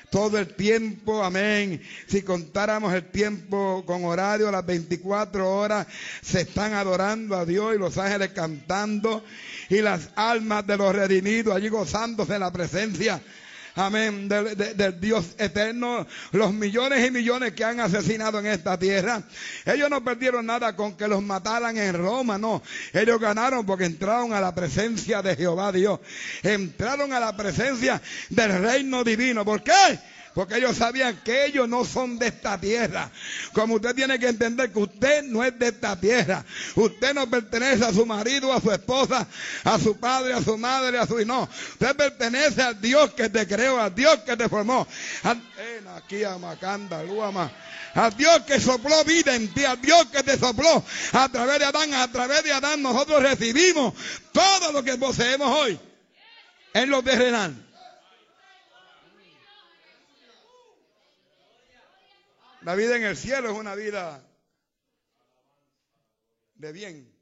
Todo 0.09 0.37
el 0.37 0.55
tiempo, 0.55 1.21
amén. 1.21 1.81
Si 2.07 2.21
contáramos 2.21 2.93
el 2.93 3.11
tiempo 3.11 3.83
con 3.85 4.05
horario, 4.05 4.49
las 4.49 4.65
24 4.65 5.53
horas 5.53 5.85
se 6.21 6.41
están 6.41 6.73
adorando 6.73 7.35
a 7.35 7.45
Dios 7.45 7.75
y 7.75 7.77
los 7.77 7.97
ángeles 7.97 8.29
cantando 8.29 9.21
y 9.69 9.81
las 9.81 10.11
almas 10.15 10.65
de 10.65 10.77
los 10.77 10.95
redimidos 10.95 11.53
allí 11.53 11.67
gozándose 11.67 12.35
en 12.35 12.39
la 12.39 12.53
presencia 12.53 13.21
amén, 13.77 14.27
del, 14.27 14.99
Dios 14.99 15.35
eterno, 15.37 16.05
los 16.31 16.53
millones 16.53 17.07
y 17.07 17.11
millones 17.11 17.53
que 17.53 17.63
han 17.63 17.79
asesinado 17.79 18.39
en 18.39 18.47
esta 18.47 18.77
tierra, 18.77 19.23
ellos 19.65 19.89
no 19.89 20.03
perdieron 20.03 20.45
nada 20.45 20.75
con 20.75 20.97
que 20.97 21.07
los 21.07 21.21
mataran 21.21 21.77
en 21.77 21.93
Roma, 21.93 22.37
no, 22.37 22.63
ellos 22.91 23.19
ganaron 23.19 23.65
porque 23.65 23.85
entraron 23.85 24.33
a 24.33 24.41
la 24.41 24.53
presencia 24.53 25.21
de 25.21 25.35
Jehová 25.35 25.71
Dios, 25.71 25.99
entraron 26.43 27.13
a 27.13 27.19
la 27.19 27.37
presencia 27.37 28.01
del 28.29 28.61
reino 28.61 29.03
divino, 29.03 29.45
¿por 29.45 29.63
qué? 29.63 29.99
Porque 30.37 30.57
ellos 30.57 30.77
sabían 30.77 31.19
que 31.23 31.47
ellos 31.47 31.67
no 31.67 31.83
son 31.83 32.19
de 32.19 32.27
esta 32.27 32.61
tierra. 32.61 33.09
Como 33.53 33.73
usted 33.73 33.95
tiene 33.95 34.19
que 34.19 34.27
entender 34.27 34.71
que 34.71 34.77
usted 34.77 35.23
no 35.23 35.43
es 35.43 35.57
de 35.57 35.69
esta 35.69 35.99
tierra. 35.99 36.45
Usted 36.75 37.15
no 37.15 37.27
pertenece 37.27 37.83
a 37.83 37.91
su 37.91 38.05
marido, 38.05 38.53
a 38.53 38.61
su 38.61 38.71
esposa, 38.71 39.27
a 39.63 39.79
su 39.79 39.97
padre, 39.97 40.35
a 40.35 40.43
su 40.43 40.55
madre, 40.55 40.99
a 40.99 41.07
su 41.07 41.25
no. 41.25 41.49
Usted 41.71 41.95
pertenece 41.95 42.61
al 42.61 42.79
Dios 42.79 43.15
que 43.15 43.29
te 43.29 43.47
creó, 43.47 43.81
al 43.81 43.95
Dios 43.95 44.19
que 44.27 44.37
te 44.37 44.47
formó. 44.47 44.87
Al 47.95 48.15
Dios 48.15 48.41
que 48.45 48.59
sopló 48.59 49.03
vida 49.05 49.33
en 49.33 49.51
ti, 49.55 49.65
al 49.65 49.81
Dios 49.81 50.05
que 50.11 50.21
te 50.21 50.37
sopló 50.37 50.85
a 51.13 51.29
través 51.29 51.57
de 51.57 51.65
Adán, 51.65 51.95
a 51.95 52.11
través 52.11 52.43
de 52.43 52.53
Adán 52.53 52.83
nosotros 52.83 53.23
recibimos 53.23 53.95
todo 54.31 54.71
lo 54.71 54.83
que 54.83 54.97
poseemos 54.97 55.47
hoy 55.47 55.79
en 56.75 56.91
lo 56.91 57.01
terrenal. 57.01 57.66
La 62.67 62.75
vida 62.75 62.97
en 62.97 63.03
el 63.05 63.15
cielo 63.15 63.49
es 63.49 63.57
una 63.57 63.75
vida 63.75 64.29
de 66.55 66.73
bien. 66.73 67.17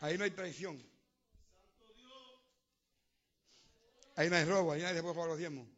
Ahí 0.00 0.18
no 0.18 0.24
hay 0.24 0.32
traición. 0.32 0.84
Ahí 4.16 4.28
no 4.28 4.34
hay 4.34 4.44
robo, 4.44 4.72
ahí 4.72 4.82
nadie 4.82 5.02
puede 5.02 5.14
pagar 5.14 5.28
los 5.28 5.38
diezmos. 5.38 5.68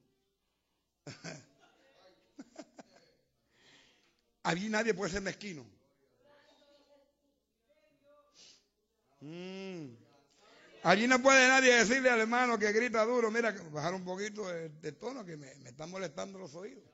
Allí 4.44 4.70
nadie 4.70 4.94
puede 4.94 5.12
ser 5.12 5.20
mezquino. 5.20 5.66
Mm. 9.20 10.05
Allí 10.86 11.08
no 11.08 11.20
puede 11.20 11.48
nadie 11.48 11.74
decirle 11.74 12.08
al 12.10 12.20
hermano 12.20 12.60
que 12.60 12.70
grita 12.70 13.04
duro, 13.04 13.28
mira, 13.28 13.52
bajar 13.72 13.92
un 13.92 14.04
poquito 14.04 14.46
de, 14.46 14.92
tono 14.92 15.26
que 15.26 15.36
me, 15.36 15.52
me, 15.56 15.70
están 15.70 15.90
molestando 15.90 16.38
los 16.38 16.54
oídos. 16.54 16.84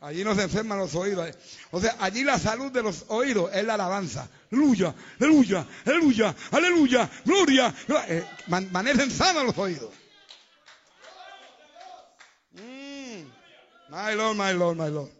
Allí 0.00 0.24
no 0.24 0.34
se 0.34 0.44
enferman 0.44 0.78
los 0.78 0.94
oídos. 0.94 1.36
O 1.72 1.78
sea, 1.78 1.94
allí 2.00 2.24
la 2.24 2.38
salud 2.38 2.72
de 2.72 2.82
los 2.82 3.04
oídos 3.08 3.50
es 3.52 3.64
la 3.64 3.74
alabanza. 3.74 4.30
Aleluya, 4.50 4.94
aleluya, 5.20 5.66
aleluya, 5.84 6.34
aleluya, 6.52 7.10
gloria. 7.26 7.74
Eh, 8.08 8.24
manecen 8.48 9.10
sanos 9.10 9.44
los 9.44 9.58
oídos. 9.58 9.92
Mm. 12.52 13.24
My 13.90 14.14
Lord, 14.14 14.38
my 14.38 14.54
Lord, 14.54 14.78
my 14.78 14.90
Lord. 14.90 15.12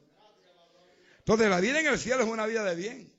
Entonces, 1.19 1.51
la 1.51 1.61
vida 1.61 1.79
en 1.79 1.89
el 1.89 1.99
cielo 1.99 2.23
es 2.23 2.29
una 2.31 2.47
vida 2.47 2.65
de 2.65 2.75
bien. 2.75 3.13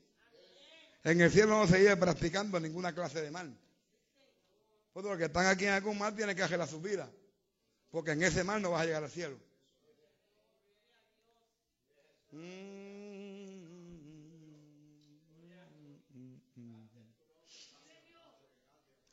En 1.04 1.20
el 1.20 1.30
cielo 1.30 1.60
no 1.60 1.68
se 1.68 1.78
vive 1.78 1.96
practicando 1.96 2.58
ninguna 2.58 2.92
clase 2.92 3.22
de 3.22 3.30
mal. 3.30 3.56
Porque 4.94 5.08
los 5.08 5.18
que 5.18 5.24
están 5.24 5.46
aquí 5.46 5.64
en 5.64 5.72
algún 5.72 5.98
mal 5.98 6.14
tienen 6.14 6.36
que 6.36 6.42
arreglar 6.44 6.68
su 6.68 6.80
vida. 6.80 7.10
Porque 7.90 8.12
en 8.12 8.22
ese 8.22 8.44
mal 8.44 8.62
no 8.62 8.70
vas 8.70 8.82
a 8.82 8.84
llegar 8.86 9.02
al 9.02 9.10
cielo. 9.10 9.36
Mm. 12.30 12.84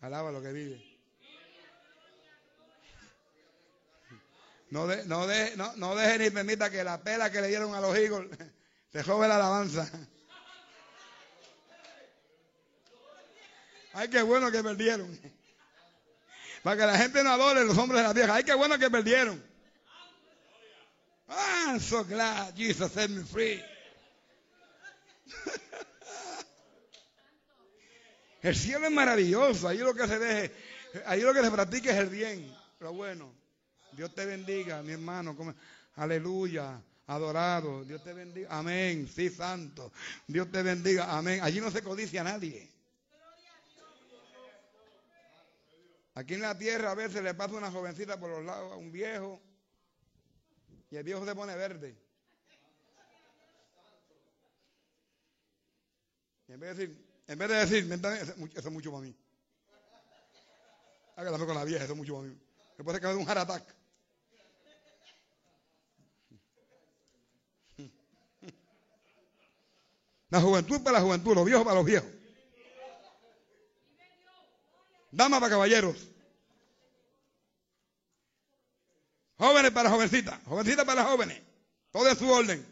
Alaba 0.02 0.32
lo 0.32 0.42
que 0.42 0.52
vive. 0.52 1.00
No, 4.70 4.88
de, 4.88 5.06
no, 5.06 5.28
de, 5.28 5.56
no, 5.58 5.76
no 5.76 5.96
deje 5.96 6.18
ni 6.20 6.30
permita 6.30 6.70
que 6.70 6.84
la 6.84 7.04
pela 7.04 7.32
que 7.32 7.42
le 7.42 7.48
dieron 7.48 7.76
a 7.76 7.82
los 7.82 7.96
Eagles 7.96 8.30
te 8.92 9.04
joven 9.04 9.30
la 9.30 9.36
alabanza. 9.36 9.90
Ay, 13.94 14.10
qué 14.10 14.22
bueno 14.22 14.52
que 14.52 14.64
perdieron. 14.64 15.41
Para 16.64 16.78
que 16.78 16.86
la 16.86 16.98
gente 16.98 17.24
no 17.24 17.32
adore 17.32 17.66
los 17.66 17.78
hombres 17.78 18.02
de 18.02 18.08
la 18.08 18.14
vieja. 18.14 18.36
Ay, 18.36 18.44
qué 18.44 18.54
bueno 18.54 18.78
que 18.78 18.90
perdieron. 18.90 19.44
I'm 21.28 21.80
so 21.80 22.04
glad 22.04 22.54
Jesus 22.56 22.92
set 22.92 23.10
me 23.10 23.24
free. 23.24 23.64
El 28.42 28.56
cielo 28.56 28.86
es 28.88 28.92
maravilloso. 28.92 29.68
Ahí 29.68 29.78
lo 29.78 29.94
que 29.94 30.08
se 30.08 30.20
deje, 30.20 30.52
ahí 31.06 31.22
lo 31.22 31.34
que 31.34 31.42
se 31.42 31.52
practica 31.52 31.92
es 31.92 31.98
el 31.98 32.10
bien, 32.10 32.54
lo 32.80 32.92
bueno. 32.94 33.34
Dios 33.94 34.14
te 34.16 34.26
bendiga, 34.26 34.82
mi 34.82 34.94
hermano. 34.94 35.38
Aleluya. 35.96 36.82
Adorado. 37.08 37.84
Dios 37.84 38.04
te 38.04 38.14
bendiga. 38.14 38.48
Amén. 38.52 39.10
Sí, 39.14 39.30
santo. 39.30 39.92
Dios 40.28 40.52
te 40.52 40.64
bendiga. 40.64 41.18
Amén. 41.18 41.42
Allí 41.44 41.60
no 41.60 41.70
se 41.70 41.84
codicia 41.84 42.22
a 42.22 42.24
nadie. 42.24 42.70
Aquí 46.14 46.34
en 46.34 46.42
la 46.42 46.58
tierra 46.58 46.92
a 46.92 46.96
veces 46.96 47.24
le 47.24 47.34
pasa 47.34 47.56
una 47.56 47.72
jovencita 47.72 48.20
por 48.20 48.30
los 48.30 48.44
lados 48.44 48.74
a 48.74 48.76
un 48.76 48.92
viejo 48.92 49.42
y 50.90 50.98
el 50.98 51.04
viejo 51.04 51.26
se 51.26 51.34
pone 51.34 51.56
verde. 51.56 51.98
En 56.50 56.60
vez 56.60 56.78
de 56.78 56.86
decir, 56.86 57.08
en 57.28 57.40
vez 57.40 57.50
de 57.50 57.56
decir, 57.56 57.94
eso 58.56 58.68
es 58.68 58.74
mucho 58.74 58.92
para 58.92 59.04
mí. 59.04 59.16
Hágame 61.16 61.46
con 61.46 61.56
la 61.56 61.64
vieja, 61.64 61.86
eso 61.86 61.94
es 61.94 61.98
mucho 61.98 62.16
para 62.16 62.28
mí. 62.28 62.38
Me 62.78 62.84
puede 62.84 63.00
caer 63.00 63.16
un 63.16 63.26
heart. 63.26 63.50
La 70.30 70.42
juventud 70.42 70.82
para 70.82 70.98
la 70.98 71.04
juventud, 71.04 71.36
los 71.36 71.46
viejos 71.46 71.64
para 71.64 71.76
los 71.76 71.86
viejos. 71.86 72.21
Dama 75.12 75.40
para 75.40 75.52
caballeros. 75.52 76.08
Jóvenes 79.38 79.72
para 79.72 79.90
jovencitas. 79.90 80.40
Jovencitas 80.46 80.86
para 80.86 81.04
jóvenes. 81.04 81.42
Todo 81.92 82.10
en 82.10 82.18
su 82.18 82.30
orden. 82.30 82.66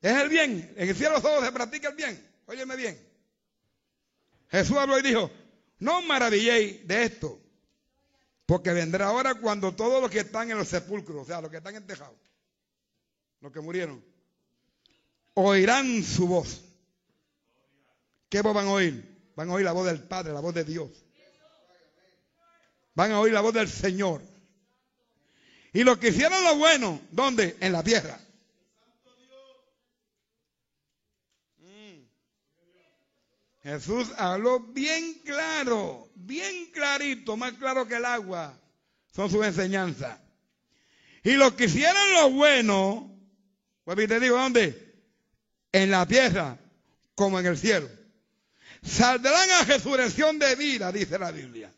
Es 0.00 0.16
el 0.16 0.28
bien. 0.28 0.72
En 0.76 0.88
el 0.88 0.94
cielo 0.94 1.20
todo 1.20 1.44
se 1.44 1.52
practica 1.52 1.88
el 1.88 1.94
bien. 1.94 2.34
Óyeme 2.46 2.76
bien. 2.76 3.14
Jesús 4.48 4.76
habló 4.76 4.98
y 4.98 5.02
dijo, 5.02 5.30
no 5.78 6.02
maravilléis 6.02 6.86
de 6.86 7.04
esto, 7.04 7.40
porque 8.46 8.72
vendrá 8.72 9.06
ahora 9.06 9.34
cuando 9.34 9.74
todos 9.74 10.00
los 10.00 10.10
que 10.10 10.20
están 10.20 10.50
en 10.50 10.58
los 10.58 10.68
sepulcros, 10.68 11.22
o 11.22 11.24
sea, 11.24 11.40
los 11.40 11.50
que 11.50 11.56
están 11.56 11.74
entejados, 11.74 12.16
los 13.40 13.50
que 13.50 13.60
murieron, 13.60 14.04
oirán 15.34 16.02
su 16.02 16.28
voz. 16.28 16.62
¿Qué 18.34 18.42
van 18.42 18.66
a 18.66 18.72
oír? 18.72 19.30
Van 19.36 19.48
a 19.48 19.52
oír 19.52 19.64
la 19.64 19.70
voz 19.70 19.86
del 19.86 20.02
Padre, 20.02 20.32
la 20.32 20.40
voz 20.40 20.52
de 20.52 20.64
Dios. 20.64 20.90
Van 22.92 23.12
a 23.12 23.20
oír 23.20 23.32
la 23.32 23.40
voz 23.40 23.54
del 23.54 23.68
Señor. 23.68 24.22
Y 25.72 25.84
los 25.84 25.98
que 25.98 26.08
hicieron 26.08 26.42
lo 26.42 26.56
bueno, 26.56 27.00
¿dónde? 27.12 27.56
En 27.60 27.70
la 27.70 27.84
tierra. 27.84 28.18
Jesús 33.62 34.10
habló 34.16 34.58
bien 34.58 35.20
claro, 35.24 36.08
bien 36.16 36.72
clarito, 36.72 37.36
más 37.36 37.52
claro 37.52 37.86
que 37.86 37.94
el 37.94 38.04
agua. 38.04 38.58
Son 39.14 39.30
sus 39.30 39.46
enseñanzas. 39.46 40.18
Y 41.22 41.34
los 41.34 41.52
que 41.52 41.66
hicieron 41.66 42.14
lo 42.14 42.30
bueno, 42.30 43.16
pues 43.84 44.08
te 44.08 44.18
digo, 44.18 44.38
¿dónde? 44.38 44.92
En 45.70 45.92
la 45.92 46.04
tierra, 46.04 46.58
como 47.14 47.38
en 47.38 47.46
el 47.46 47.56
cielo. 47.56 47.88
Saldrán 48.84 49.50
a 49.50 49.64
resurrección 49.64 50.38
de 50.38 50.54
vida, 50.56 50.92
dice 50.92 51.18
la 51.18 51.30
Biblia. 51.30 51.72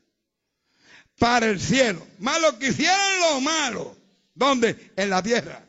Para 1.18 1.46
el 1.46 1.60
cielo. 1.60 2.06
Más 2.18 2.40
los 2.42 2.54
que 2.54 2.68
hicieron 2.68 3.20
lo 3.20 3.40
malo. 3.40 3.96
¿Dónde? 4.34 4.92
En 4.96 5.08
la 5.10 5.22
tierra. 5.22 5.64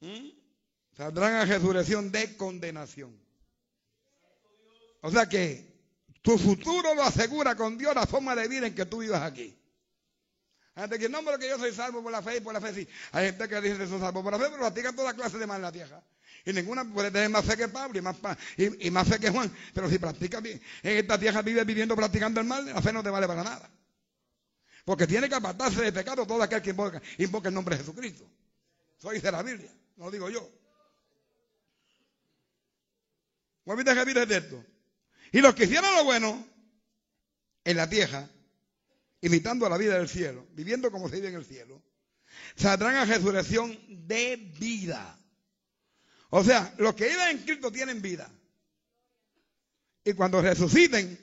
¿Mm? 0.00 0.30
Saldrán 0.96 1.34
a 1.34 1.44
resurrección 1.44 2.10
de 2.10 2.36
condenación. 2.36 3.16
O 5.02 5.10
sea 5.10 5.28
que 5.28 5.74
tu 6.22 6.38
futuro 6.38 6.94
lo 6.94 7.02
asegura 7.02 7.54
con 7.54 7.76
Dios 7.76 7.94
la 7.94 8.06
forma 8.06 8.34
de 8.34 8.48
vida 8.48 8.66
en 8.66 8.74
que 8.74 8.86
tú 8.86 8.98
vivas 8.98 9.22
aquí. 9.22 9.54
Hay 10.74 10.82
gente 10.82 10.98
que 10.98 11.08
no, 11.08 11.24
pero 11.24 11.38
que 11.38 11.48
yo 11.48 11.58
soy 11.58 11.72
salvo 11.72 12.02
por 12.02 12.10
la 12.10 12.20
fe 12.20 12.38
y 12.38 12.40
por 12.40 12.52
la 12.52 12.60
fe 12.60 12.74
sí. 12.74 12.88
Hay 13.12 13.26
gente 13.26 13.48
que 13.48 13.60
dice 13.60 13.78
que 13.78 13.86
soy 13.86 14.00
salvo 14.00 14.22
por 14.22 14.32
la 14.32 14.38
fe, 14.38 14.46
pero 14.46 14.58
practican 14.58 14.96
toda 14.96 15.14
clase 15.14 15.38
de 15.38 15.46
mal 15.46 15.56
en 15.56 15.62
la 15.62 15.72
tierra. 15.72 16.02
Y 16.44 16.52
ninguna 16.52 16.84
puede 16.84 17.10
tener 17.10 17.30
más 17.30 17.44
fe 17.44 17.56
que 17.56 17.68
Pablo 17.68 17.98
y 17.98 18.02
más, 18.02 18.16
y, 18.56 18.90
más 18.90 19.08
fe 19.08 19.18
que 19.18 19.30
Juan. 19.30 19.54
Pero 19.72 19.88
si 19.88 19.98
practica 19.98 20.40
bien, 20.40 20.60
en 20.82 20.98
esta 20.98 21.18
tierra 21.18 21.42
vive 21.42 21.64
viviendo 21.64 21.94
practicando 21.96 22.40
el 22.40 22.46
mal, 22.46 22.66
la 22.66 22.82
fe 22.82 22.92
no 22.92 23.02
te 23.02 23.10
vale 23.10 23.26
para 23.26 23.44
nada. 23.44 23.70
Porque 24.84 25.06
tiene 25.06 25.28
que 25.28 25.34
apartarse 25.36 25.80
de 25.80 25.92
pecado 25.92 26.26
todo 26.26 26.42
aquel 26.42 26.60
que 26.60 26.70
invoca, 26.70 27.00
invoca 27.18 27.48
el 27.48 27.54
nombre 27.54 27.76
de 27.76 27.82
Jesucristo. 27.82 28.28
Eso 28.98 29.10
dice 29.10 29.30
la 29.30 29.42
Biblia, 29.42 29.70
no 29.96 30.06
lo 30.06 30.10
digo 30.10 30.28
yo. 30.28 30.50
¿Cuál 33.64 33.78
viste 33.78 33.94
que 33.94 34.26
de 34.26 34.36
esto? 34.36 34.64
Y 35.32 35.40
los 35.40 35.54
que 35.54 35.64
hicieron 35.64 35.94
lo 35.94 36.04
bueno 36.04 36.46
en 37.64 37.76
la 37.76 37.88
tierra, 37.88 38.28
imitando 39.24 39.68
la 39.68 39.78
vida 39.78 39.96
del 39.96 40.08
cielo, 40.08 40.46
viviendo 40.52 40.90
como 40.90 41.08
se 41.08 41.16
vive 41.16 41.28
en 41.28 41.36
el 41.36 41.46
cielo, 41.46 41.82
saldrán 42.56 42.96
a 42.96 43.04
resurrección 43.06 43.76
de 44.06 44.36
vida. 44.58 45.18
O 46.28 46.44
sea, 46.44 46.74
los 46.78 46.94
que 46.94 47.08
viven 47.08 47.28
en 47.28 47.38
Cristo 47.38 47.72
tienen 47.72 48.02
vida. 48.02 48.30
Y 50.04 50.12
cuando 50.12 50.42
resuciten, 50.42 51.18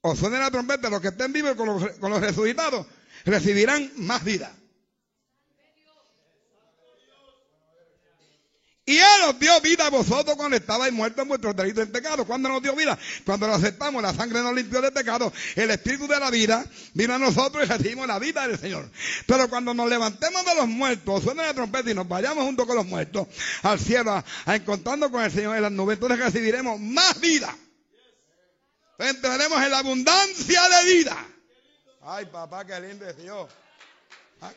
o 0.00 0.14
suenen 0.14 0.38
la 0.38 0.50
trompeta, 0.52 0.88
los 0.88 1.00
que 1.00 1.08
estén 1.08 1.32
vivos 1.32 1.56
con 1.56 1.66
los, 1.66 1.90
con 1.98 2.12
los 2.12 2.20
resucitados, 2.20 2.86
recibirán 3.24 3.90
más 3.96 4.22
vida. 4.22 4.54
Y 8.88 8.98
Él 8.98 9.22
os 9.28 9.38
dio 9.40 9.60
vida 9.62 9.88
a 9.88 9.90
vosotros 9.90 10.36
cuando 10.36 10.56
estabais 10.56 10.92
muertos 10.92 11.20
en 11.20 11.28
vuestros 11.28 11.56
delitos 11.56 11.88
y 11.88 11.90
pecado. 11.90 12.24
¿Cuándo 12.24 12.48
nos 12.48 12.62
dio 12.62 12.76
vida? 12.76 12.96
Cuando 13.24 13.48
lo 13.48 13.54
aceptamos, 13.54 14.00
la 14.00 14.14
sangre 14.14 14.40
nos 14.42 14.54
limpió 14.54 14.80
de 14.80 14.92
pecado. 14.92 15.32
El 15.56 15.72
espíritu 15.72 16.06
de 16.06 16.20
la 16.20 16.30
vida 16.30 16.64
vino 16.94 17.14
a 17.14 17.18
nosotros 17.18 17.64
y 17.64 17.66
recibimos 17.66 18.06
la 18.06 18.20
vida 18.20 18.46
del 18.46 18.56
Señor. 18.56 18.88
Pero 19.26 19.50
cuando 19.50 19.74
nos 19.74 19.90
levantemos 19.90 20.44
de 20.44 20.54
los 20.54 20.68
muertos, 20.68 21.24
suena 21.24 21.42
la 21.42 21.52
trompeta 21.52 21.90
y 21.90 21.94
nos 21.94 22.06
vayamos 22.06 22.44
junto 22.44 22.64
con 22.64 22.76
los 22.76 22.86
muertos 22.86 23.26
al 23.64 23.80
cielo 23.80 24.12
a, 24.12 24.54
encontrando 24.54 25.10
con 25.10 25.24
el 25.24 25.32
Señor 25.32 25.56
en 25.56 25.62
las 25.62 25.72
nubes, 25.72 25.94
entonces 25.94 26.20
recibiremos 26.20 26.78
más 26.78 27.18
vida. 27.20 27.56
Entraremos 29.00 29.62
en 29.62 29.70
la 29.72 29.78
abundancia 29.78 30.62
de 30.62 30.94
vida. 30.94 31.26
Ay, 32.02 32.26
papá, 32.26 32.64
qué 32.64 32.78
lindo 32.78 33.04
es 33.04 33.16
Dios. 33.16 33.48
Ah, 34.40 34.52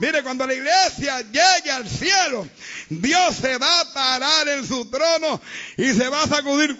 mire, 0.00 0.22
cuando 0.22 0.46
la 0.46 0.54
iglesia 0.54 1.20
llegue 1.20 1.70
al 1.70 1.88
cielo, 1.88 2.48
Dios 2.88 3.36
se 3.36 3.56
va 3.56 3.80
a 3.80 3.92
parar 3.92 4.48
en 4.48 4.66
su 4.66 4.90
trono 4.90 5.40
y 5.76 5.92
se 5.92 6.08
va 6.08 6.24
a 6.24 6.28
sacudir. 6.28 6.76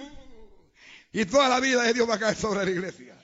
Y 1.13 1.25
toda 1.27 1.49
la 1.49 1.61
vida 1.61 1.83
de 1.83 1.93
Dios 1.93 2.09
va 2.09 2.15
a 2.15 2.19
caer 2.19 2.37
sobre 2.37 2.65
la 2.65 2.71
iglesia. 2.71 3.17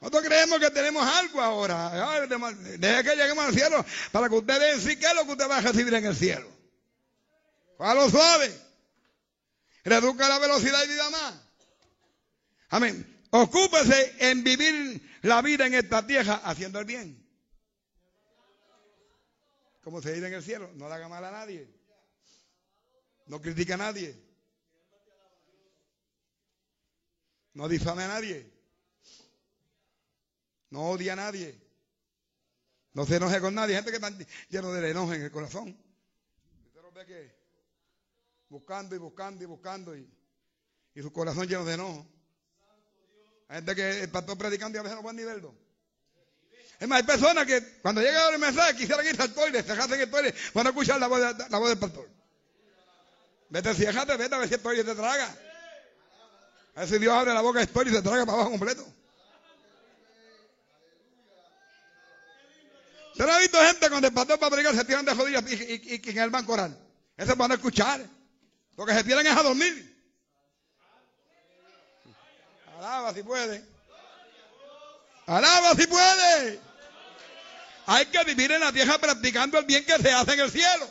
Nosotros 0.00 0.22
creemos 0.24 0.60
que 0.60 0.70
tenemos 0.70 1.04
algo 1.04 1.40
ahora. 1.40 2.28
Deje 2.78 3.02
que 3.02 3.16
lleguemos 3.16 3.44
al 3.44 3.54
cielo 3.54 3.84
para 4.12 4.28
que 4.28 4.36
ustedes 4.36 4.82
sí 4.84 4.96
qué 4.96 5.06
es 5.06 5.14
lo 5.14 5.24
que 5.24 5.32
usted 5.32 5.50
va 5.50 5.56
a 5.56 5.60
recibir 5.60 5.92
en 5.94 6.04
el 6.04 6.14
cielo. 6.16 6.48
A 7.80 7.94
lo 7.94 8.08
suave. 8.08 8.52
Reduzca 9.84 10.28
la 10.28 10.38
velocidad 10.38 10.84
y 10.84 10.88
vida 10.88 11.10
más. 11.10 11.34
Amén. 12.68 13.17
Ocúpese 13.30 14.30
en 14.30 14.42
vivir 14.42 15.02
la 15.22 15.42
vida 15.42 15.66
en 15.66 15.74
esta 15.74 16.06
tierra 16.06 16.40
haciendo 16.44 16.78
el 16.78 16.86
bien. 16.86 17.26
Como 19.82 20.00
se 20.02 20.12
dice 20.12 20.26
en 20.26 20.34
el 20.34 20.42
cielo, 20.42 20.70
no 20.74 20.88
le 20.88 20.94
haga 20.94 21.08
mal 21.08 21.24
a 21.24 21.30
nadie. 21.30 21.68
No 23.26 23.40
critica 23.40 23.74
a 23.74 23.78
nadie. 23.78 24.16
No 27.54 27.68
difame 27.68 28.04
a 28.04 28.08
nadie. 28.08 28.52
No 30.70 30.90
odia 30.90 31.14
a 31.14 31.16
nadie. 31.16 31.58
No 32.92 33.04
se 33.06 33.16
enoje 33.16 33.40
con 33.40 33.54
nadie. 33.54 33.76
Gente 33.76 33.90
que 33.90 33.96
está 33.96 34.10
lleno 34.48 34.72
de 34.72 34.90
enojo 34.90 35.12
en 35.12 35.22
el 35.22 35.30
corazón. 35.30 35.76
Buscando 38.48 38.94
y 38.94 38.98
buscando 38.98 39.44
y 39.44 39.46
buscando 39.46 39.96
y, 39.96 40.10
y 40.94 41.02
su 41.02 41.12
corazón 41.12 41.46
lleno 41.46 41.64
de 41.64 41.74
enojo. 41.74 42.17
Hay 43.48 43.56
gente 43.56 43.74
que 43.74 44.00
el 44.02 44.10
pastor 44.10 44.36
predicando 44.36 44.76
y 44.76 44.80
a 44.80 44.82
veces 44.82 44.96
no 44.96 45.02
puede 45.02 45.16
ni 45.16 45.24
verlo. 45.24 45.54
Es 46.78 46.86
más, 46.86 46.98
hay 46.98 47.02
personas 47.04 47.46
que 47.46 47.80
cuando 47.82 48.00
llega 48.00 48.28
el 48.28 48.38
mensaje 48.38 48.76
quisieran 48.76 49.04
irse 49.06 49.22
al 49.22 49.34
toile, 49.34 49.62
se 49.62 49.72
en 49.72 50.00
el 50.00 50.10
toile 50.10 50.34
para 50.52 50.64
no 50.64 50.70
escuchar 50.70 51.00
la 51.00 51.08
voz, 51.08 51.68
del 51.68 51.78
pastor. 51.78 52.08
Vete, 53.48 53.74
ciejate, 53.74 54.16
vete 54.16 54.34
a 54.34 54.38
ver 54.38 54.48
si 54.48 54.54
el 54.54 54.60
toile 54.60 54.84
te 54.84 54.94
traga. 54.94 55.34
A 56.74 56.80
ver 56.80 56.88
si 56.88 56.98
Dios 56.98 57.12
abre 57.12 57.34
la 57.34 57.40
boca 57.40 57.58
del 57.58 57.68
toile 57.68 57.90
y 57.90 57.94
se 57.94 58.02
traga 58.02 58.24
para 58.24 58.36
abajo 58.36 58.50
completo. 58.50 58.86
¿Usted 63.12 63.26
no 63.26 63.32
ha 63.32 63.38
visto 63.40 63.58
gente 63.58 63.88
cuando 63.88 64.06
el 64.06 64.14
pastor 64.14 64.40
va 64.40 64.46
a 64.46 64.50
predicar 64.50 64.74
se 64.76 64.84
tiran 64.84 65.04
de 65.04 65.12
jodillas 65.12 65.42
y, 65.50 66.00
y, 66.00 66.10
en 66.10 66.18
el 66.18 66.30
banco 66.30 66.52
oral? 66.52 66.78
Eso 67.16 67.34
van 67.34 67.50
a 67.50 67.54
escuchar. 67.54 68.00
Porque 68.76 68.94
se 68.94 69.02
tiran 69.02 69.26
es 69.26 69.36
a 69.36 69.42
dormir. 69.42 69.87
Alaba 72.78 73.12
si 73.12 73.22
puede. 73.24 73.64
Alaba 75.26 75.74
si 75.74 75.86
puede. 75.88 76.60
Hay 77.86 78.06
que 78.06 78.22
vivir 78.24 78.52
en 78.52 78.60
la 78.60 78.72
tierra 78.72 78.98
practicando 78.98 79.58
el 79.58 79.64
bien 79.64 79.84
que 79.84 79.96
se 79.96 80.12
hace 80.12 80.34
en 80.34 80.40
el 80.40 80.50
cielo. 80.50 80.88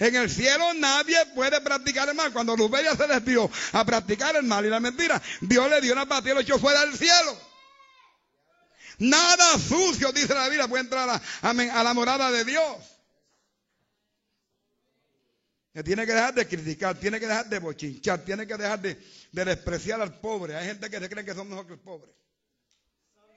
En 0.00 0.16
el 0.16 0.28
cielo 0.28 0.74
nadie 0.74 1.24
puede 1.36 1.60
practicar 1.60 2.08
el 2.08 2.16
mal. 2.16 2.32
Cuando 2.32 2.56
Luberia 2.56 2.96
se 2.96 3.06
les 3.06 3.24
dio 3.24 3.48
a 3.72 3.84
practicar 3.84 4.34
el 4.34 4.42
mal 4.42 4.66
y 4.66 4.70
la 4.70 4.80
mentira, 4.80 5.22
Dios 5.40 5.70
le 5.70 5.80
dio 5.80 5.92
una 5.92 6.04
batida 6.04 6.32
y 6.32 6.34
lo 6.34 6.40
echó 6.40 6.58
fuera 6.58 6.80
del 6.80 6.98
cielo. 6.98 7.38
Nada 8.98 9.56
sucio, 9.56 10.10
dice 10.10 10.34
la 10.34 10.48
Biblia, 10.48 10.66
puede 10.66 10.82
entrar 10.82 11.08
a, 11.08 11.20
a 11.42 11.82
la 11.84 11.94
morada 11.94 12.32
de 12.32 12.44
Dios. 12.44 12.76
Tiene 15.84 16.06
que 16.06 16.12
dejar 16.12 16.34
de 16.34 16.46
criticar, 16.46 16.98
tiene 16.98 17.20
que 17.20 17.26
dejar 17.26 17.48
de 17.48 17.58
bochinchar, 17.58 18.24
tiene 18.24 18.46
que 18.46 18.56
dejar 18.56 18.80
de, 18.80 18.98
despreciar 19.32 20.00
al 20.00 20.18
pobre. 20.18 20.56
Hay 20.56 20.66
gente 20.66 20.90
que 20.90 20.98
se 20.98 21.08
cree 21.08 21.24
que 21.24 21.34
son 21.34 21.48
mejor 21.48 21.66
que 21.66 21.74
el 21.74 21.78
pobre. 21.78 22.10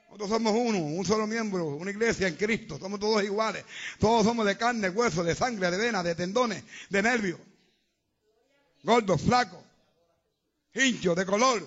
Nosotros 0.06 0.28
somos 0.28 0.52
uno, 0.54 0.78
un 0.78 1.04
solo 1.06 1.26
miembro, 1.26 1.66
una 1.66 1.90
iglesia 1.90 2.26
en 2.26 2.34
Cristo. 2.34 2.78
Somos 2.78 2.98
todos 2.98 3.22
iguales. 3.22 3.64
Todos 3.98 4.24
somos 4.24 4.44
de 4.44 4.56
carne, 4.56 4.88
hueso, 4.88 5.22
de 5.22 5.34
sangre, 5.34 5.70
de 5.70 5.76
venas, 5.76 6.04
de 6.04 6.14
tendones, 6.14 6.64
de 6.90 7.02
nervios. 7.02 7.40
Gordos, 8.82 9.22
flacos, 9.22 9.62
hinchos, 10.74 11.16
de 11.16 11.24
color. 11.24 11.66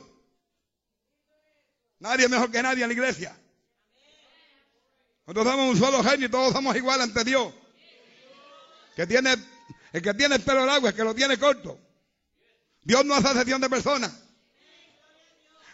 Nadie 1.99 2.25
es 2.25 2.29
mejor 2.29 2.51
que 2.51 2.61
nadie 2.61 2.83
en 2.83 2.89
la 2.89 2.93
iglesia. 2.93 3.37
Nosotros 5.25 5.53
somos 5.53 5.73
un 5.73 5.79
solo 5.79 6.03
genio 6.03 6.27
y 6.27 6.31
todos 6.31 6.53
somos 6.53 6.75
iguales 6.75 7.07
ante 7.07 7.23
Dios. 7.23 7.51
Que 8.95 9.05
tiene, 9.05 9.35
el 9.91 10.01
que 10.01 10.13
tiene 10.13 10.35
el 10.35 10.41
pelo 10.41 10.65
largo 10.65 10.87
es 10.87 10.93
que 10.93 11.03
lo 11.03 11.13
tiene 11.13 11.37
corto. 11.37 11.79
Dios 12.81 13.03
no 13.05 13.15
hace 13.15 13.27
excepción 13.27 13.61
de 13.61 13.69
personas. 13.69 14.11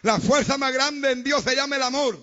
La 0.02 0.18
fuerza 0.18 0.58
más 0.58 0.72
grande 0.72 1.12
en 1.12 1.22
Dios 1.22 1.44
se 1.44 1.54
llama 1.54 1.76
el 1.76 1.82
amor. 1.82 2.18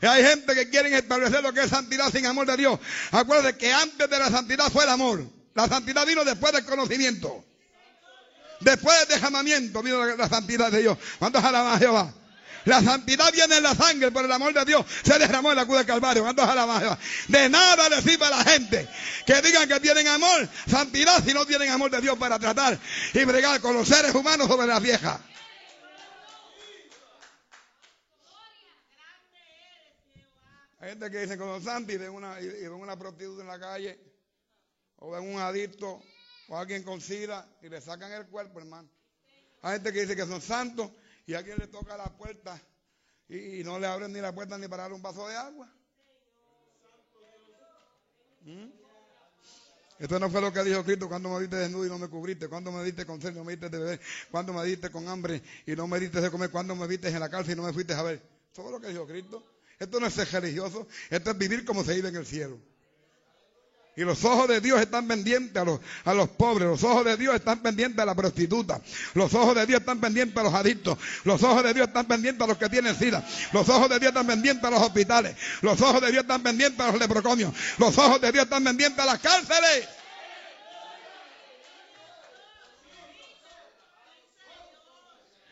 Y 0.00 0.06
hay 0.06 0.24
gente 0.24 0.54
que 0.54 0.68
quiere 0.68 0.96
establecer 0.96 1.42
lo 1.42 1.52
que 1.52 1.60
es 1.60 1.70
santidad 1.70 2.10
sin 2.10 2.26
amor 2.26 2.46
de 2.46 2.56
Dios. 2.56 2.80
Acuérdense 3.12 3.56
que 3.56 3.72
antes 3.72 4.10
de 4.10 4.18
la 4.18 4.30
santidad 4.30 4.70
fue 4.72 4.82
el 4.82 4.90
amor. 4.90 5.24
La 5.54 5.68
santidad 5.68 6.04
vino 6.04 6.24
después 6.24 6.52
del 6.52 6.64
conocimiento. 6.64 7.44
Después 8.60 8.98
del 9.00 9.20
dejamiento 9.20 9.82
vino 9.82 10.04
la, 10.04 10.28
santidad 10.28 10.72
de 10.72 10.80
Dios. 10.80 10.98
¿Cuántos 11.18 11.44
alaban 11.44 11.74
a 11.74 11.78
Jehová? 11.78 12.12
La 12.64 12.80
santidad 12.80 13.32
viene 13.32 13.56
en 13.56 13.62
la 13.62 13.74
sangre, 13.74 14.10
por 14.10 14.24
el 14.24 14.32
amor 14.32 14.52
de 14.54 14.64
Dios 14.64 14.86
se 15.02 15.18
derramó 15.18 15.50
en 15.50 15.56
la 15.56 15.64
cruz 15.64 15.78
del 15.78 15.86
Calvario. 15.86 16.24
De 17.28 17.48
nada 17.48 17.88
le 17.88 18.02
sirve 18.02 18.26
a 18.26 18.30
la 18.30 18.44
gente 18.44 18.88
que 19.26 19.42
digan 19.42 19.68
que 19.68 19.80
tienen 19.80 20.06
amor, 20.08 20.48
santidad, 20.68 21.22
si 21.24 21.34
no 21.34 21.44
tienen 21.44 21.70
amor 21.70 21.90
de 21.90 22.00
Dios 22.00 22.16
para 22.18 22.38
tratar 22.38 22.78
y 23.12 23.24
bregar 23.24 23.60
con 23.60 23.74
los 23.74 23.88
seres 23.88 24.14
humanos 24.14 24.46
sobre 24.46 24.66
la 24.66 24.78
vieja. 24.78 25.20
Hay 30.80 30.90
gente 30.90 31.10
que 31.12 31.18
dice 31.20 31.38
que 31.38 31.44
son 31.44 31.62
santos 31.62 31.94
y 31.94 31.98
ven 31.98 32.10
una, 32.10 32.40
y 32.40 32.66
una 32.66 32.96
prostituta 32.96 33.42
en 33.42 33.48
la 33.48 33.58
calle, 33.58 34.00
o 34.96 35.12
ven 35.12 35.32
un 35.32 35.40
adicto, 35.40 36.02
o 36.48 36.58
alguien 36.58 36.82
con 36.82 37.00
sida, 37.00 37.48
y 37.62 37.68
le 37.68 37.80
sacan 37.80 38.10
el 38.12 38.26
cuerpo, 38.26 38.58
hermano. 38.58 38.88
Hay 39.62 39.74
gente 39.74 39.92
que 39.92 40.00
dice 40.00 40.16
que 40.16 40.26
son 40.26 40.42
santos 40.42 40.90
y 41.26 41.34
alguien 41.34 41.58
le 41.58 41.66
toca 41.66 41.96
la 41.96 42.16
puerta 42.16 42.60
y, 43.28 43.62
no 43.64 43.78
le 43.78 43.86
abren 43.86 44.12
ni 44.12 44.20
la 44.20 44.34
puerta 44.34 44.58
ni 44.58 44.68
para 44.68 44.82
darle 44.82 44.96
un 44.96 45.02
vaso 45.02 45.26
de 45.26 45.36
agua. 45.36 45.72
¿Mm? 48.42 48.82
Esto 49.98 50.18
no 50.18 50.28
fue 50.28 50.40
lo 50.40 50.52
que 50.52 50.64
dijo 50.64 50.84
Cristo 50.84 51.08
cuando 51.08 51.30
me 51.30 51.40
diste 51.40 51.56
desnudo 51.56 51.86
y 51.86 51.88
no 51.88 51.98
me 51.98 52.08
cubriste, 52.08 52.48
cuando 52.48 52.72
me 52.72 52.82
diste 52.82 53.06
con 53.06 53.22
sed 53.22 53.32
y 53.32 53.36
no 53.36 53.44
me 53.44 53.52
diste 53.52 53.68
de 53.68 53.78
beber, 53.78 54.00
cuando 54.30 54.52
me 54.52 54.64
diste 54.64 54.90
con 54.90 55.06
hambre 55.08 55.40
y 55.64 55.76
no 55.76 55.86
me 55.86 56.00
diste 56.00 56.20
de 56.20 56.30
comer, 56.30 56.50
cuando 56.50 56.74
me 56.74 56.86
viste 56.88 57.08
en 57.08 57.20
la 57.20 57.30
cárcel 57.30 57.52
y 57.52 57.56
no 57.56 57.62
me 57.62 57.72
fuiste 57.72 57.94
a 57.94 58.02
ver. 58.02 58.20
Fue 58.52 58.70
lo 58.70 58.80
que 58.80 58.88
dijo 58.88 59.06
Cristo. 59.06 59.46
Esto 59.78 60.00
no 60.00 60.06
es 60.06 60.14
ser 60.14 60.28
religioso, 60.28 60.86
esto 61.08 61.30
es 61.30 61.38
vivir 61.38 61.64
como 61.64 61.84
se 61.84 61.94
vive 61.94 62.08
en 62.08 62.16
el 62.16 62.26
cielo. 62.26 62.58
Y 63.94 64.02
los 64.02 64.24
ojos 64.24 64.48
de 64.48 64.60
Dios 64.62 64.80
están 64.80 65.06
pendientes 65.06 65.54
a 65.54 65.64
los, 65.66 65.80
a 66.04 66.14
los 66.14 66.30
pobres. 66.30 66.66
Los 66.66 66.82
ojos 66.82 67.04
de 67.04 67.16
Dios 67.18 67.34
están 67.34 67.60
pendientes 67.60 67.98
a 67.98 68.06
la 68.06 68.14
prostituta. 68.14 68.80
Los 69.12 69.34
ojos 69.34 69.54
de 69.54 69.66
Dios 69.66 69.80
están 69.80 70.00
pendientes 70.00 70.36
a 70.38 70.42
los 70.42 70.54
adictos. 70.54 70.96
Los 71.24 71.42
ojos 71.42 71.62
de 71.62 71.74
Dios 71.74 71.88
están 71.88 72.06
pendientes 72.06 72.42
a 72.42 72.46
los 72.46 72.56
que 72.56 72.70
tienen 72.70 72.96
sida. 72.96 73.22
Los 73.52 73.68
ojos 73.68 73.90
de 73.90 73.98
Dios 73.98 74.08
están 74.08 74.26
pendientes 74.26 74.64
a 74.64 74.70
los 74.70 74.80
hospitales. 74.80 75.36
Los 75.60 75.78
ojos 75.82 76.00
de 76.00 76.10
Dios 76.10 76.22
están 76.22 76.42
pendientes 76.42 76.80
a 76.80 76.90
los 76.90 76.98
leprocomios. 76.98 77.52
Los 77.76 77.98
ojos 77.98 78.18
de 78.22 78.32
Dios 78.32 78.44
están 78.44 78.64
pendientes 78.64 78.98
a 78.98 79.04
las 79.04 79.18
cárceles. 79.18 79.88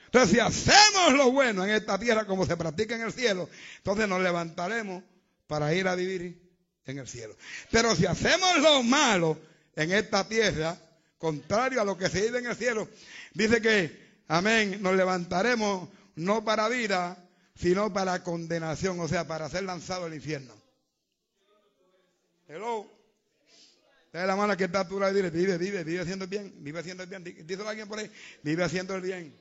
Entonces, 0.06 0.30
si 0.30 0.40
hacemos 0.40 1.12
lo 1.12 1.30
bueno 1.30 1.62
en 1.64 1.70
esta 1.70 1.98
tierra 1.98 2.26
como 2.26 2.46
se 2.46 2.56
practica 2.56 2.96
en 2.96 3.02
el 3.02 3.12
cielo, 3.12 3.50
entonces 3.76 4.08
nos 4.08 4.20
levantaremos 4.22 5.04
para 5.46 5.72
ir 5.74 5.86
a 5.86 5.94
vivir 5.94 6.49
en 6.90 6.98
el 6.98 7.08
cielo. 7.08 7.36
Pero 7.70 7.94
si 7.96 8.06
hacemos 8.06 8.58
lo 8.58 8.82
malo 8.82 9.38
en 9.76 9.92
esta 9.92 10.28
tierra, 10.28 10.76
contrario 11.18 11.80
a 11.80 11.84
lo 11.84 11.96
que 11.96 12.08
se 12.08 12.22
vive 12.22 12.38
en 12.38 12.46
el 12.46 12.56
cielo, 12.56 12.88
dice 13.34 13.60
que, 13.60 14.22
amén, 14.28 14.82
nos 14.82 14.94
levantaremos 14.96 15.88
no 16.16 16.44
para 16.44 16.68
vida, 16.68 17.16
sino 17.54 17.92
para 17.92 18.22
condenación, 18.22 18.98
o 19.00 19.08
sea, 19.08 19.26
para 19.26 19.48
ser 19.48 19.64
lanzado 19.64 20.06
al 20.06 20.14
infierno. 20.14 20.54
Hello. 22.48 22.90
Dale 24.12 24.26
la 24.26 24.34
mano 24.34 24.56
que 24.56 24.64
está 24.64 24.88
tú 24.88 25.00
y 25.00 25.14
dile, 25.14 25.30
vive, 25.30 25.56
vive, 25.56 25.84
vive 25.84 26.00
haciendo 26.00 26.24
el 26.24 26.30
bien, 26.30 26.52
vive 26.58 26.80
haciendo 26.80 27.04
el 27.04 27.08
bien. 27.08 27.22
Dice 27.22 27.62
alguien 27.62 27.86
por 27.86 28.00
ahí, 28.00 28.10
vive 28.42 28.64
haciendo 28.64 28.96
el 28.96 29.02
bien. 29.02 29.32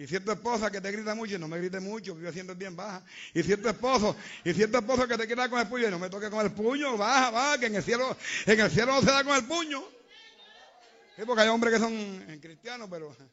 Y 0.00 0.06
si 0.06 0.16
es 0.16 0.26
esposa 0.26 0.70
que 0.70 0.80
te 0.80 0.90
grita 0.90 1.14
mucho, 1.14 1.38
no 1.38 1.46
me 1.46 1.58
grite 1.58 1.78
mucho, 1.78 2.14
vive 2.14 2.30
haciendo 2.30 2.54
el 2.54 2.58
bien, 2.58 2.74
baja. 2.74 3.02
Y 3.34 3.42
si 3.42 3.52
es 3.52 3.58
esposo, 3.58 4.16
y 4.42 4.54
si 4.54 4.62
es 4.62 4.72
esposo 4.72 5.06
que 5.06 5.18
te 5.18 5.26
quiere 5.26 5.46
con 5.50 5.60
el 5.60 5.68
puño, 5.68 5.90
no 5.90 5.98
me 5.98 6.08
toque 6.08 6.30
con 6.30 6.40
el 6.42 6.52
puño, 6.52 6.96
baja, 6.96 7.30
baja, 7.30 7.58
que 7.58 7.66
en 7.66 7.74
el 7.74 7.82
cielo, 7.82 8.16
en 8.46 8.60
el 8.60 8.70
cielo 8.70 8.94
no 8.94 9.00
se 9.02 9.10
da 9.10 9.22
con 9.22 9.36
el 9.36 9.44
puño. 9.44 9.82
Sí, 11.16 11.22
porque 11.26 11.42
hay 11.42 11.48
hombres 11.50 11.74
que 11.74 11.80
son 11.80 12.38
cristianos, 12.40 12.88
pero. 12.90 13.14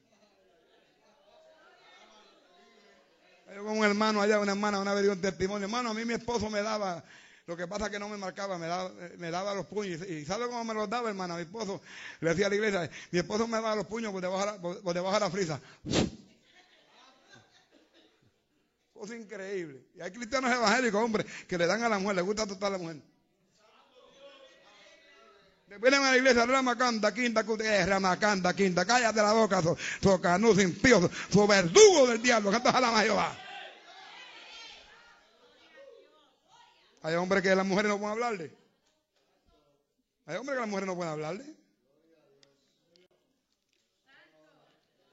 Hay 3.50 3.60
un 3.60 3.86
hermano 3.86 4.22
allá, 4.22 4.38
una 4.42 4.52
hermana, 4.52 4.82
una 4.82 4.94
vez 4.94 5.04
dio 5.04 5.14
un 5.14 5.22
testimonio. 5.22 5.68
Hermano, 5.68 5.92
a 5.92 5.94
mí 5.94 6.04
mi 6.04 6.16
esposo 6.16 6.50
me 6.50 6.62
daba, 6.62 7.02
lo 7.46 7.56
que 7.56 7.66
pasa 7.66 7.86
es 7.86 7.92
que 7.92 8.00
no 8.00 8.10
me 8.10 8.18
marcaba, 8.18 8.58
me 8.58 8.68
daba, 8.68 8.92
daba 9.18 9.56
los 9.56 9.68
puños. 9.68 10.02
¿Y 10.02 10.26
sabe 10.26 10.48
cómo 10.48 10.66
me 10.66 10.74
los 10.74 10.90
daba, 10.90 11.08
hermana? 11.08 11.36
Mi 11.36 11.44
esposo 11.44 11.80
le 12.20 12.32
decía 12.32 12.48
a 12.48 12.50
la 12.50 12.56
iglesia, 12.56 12.90
mi 13.10 13.20
esposo 13.20 13.48
me 13.48 13.54
daba 13.54 13.78
los 13.78 13.88
puños 13.88 14.12
por 14.12 14.22
debajo, 14.22 14.82
por 14.84 14.94
debajo 14.94 15.14
de 15.14 15.20
la 15.22 15.30
frisa. 15.30 15.62
Cosa 18.98 19.16
increíble. 19.16 19.86
Y 19.96 20.02
hay 20.02 20.12
cristianos 20.12 20.52
evangélicos, 20.52 21.02
hombre, 21.02 21.26
que 21.48 21.58
le 21.58 21.68
dan 21.68 21.84
a 21.84 21.90
la 21.90 22.00
mujer, 22.00 22.16
le 22.16 22.22
gusta 22.24 22.48
total 22.48 22.74
a 22.74 22.78
la 22.78 22.84
mujer. 22.84 23.02
Vienen 25.68 26.02
a 26.02 26.12
la 26.12 26.18
iglesia, 26.18 26.46
ramacanda, 26.46 27.14
quinta, 27.14 27.46
eh, 27.60 27.86
ramacanda, 27.86 28.56
quinta, 28.56 28.86
cállate 28.86 29.22
la 29.22 29.34
boca, 29.34 29.62
su, 29.62 29.78
su 30.02 30.56
sin 30.56 30.70
impío, 30.70 31.10
su, 31.30 31.46
verdugo 31.46 32.08
del 32.08 32.22
diablo, 32.22 32.50
cantas 32.50 32.74
a 32.74 32.82
la 32.82 33.02
Jehová. 33.02 33.38
Hay 37.04 37.16
hombres 37.16 37.44
que 37.44 37.54
las 37.54 37.66
mujeres 37.66 37.90
no 37.90 38.00
pueden 38.00 38.14
hablarle. 38.14 38.58
Hay 40.26 40.38
hombres 40.38 40.56
que 40.56 40.62
las 40.62 40.70
mujeres 40.70 40.88
no 40.88 40.96
pueden 40.96 41.14
hablarle. 41.14 41.46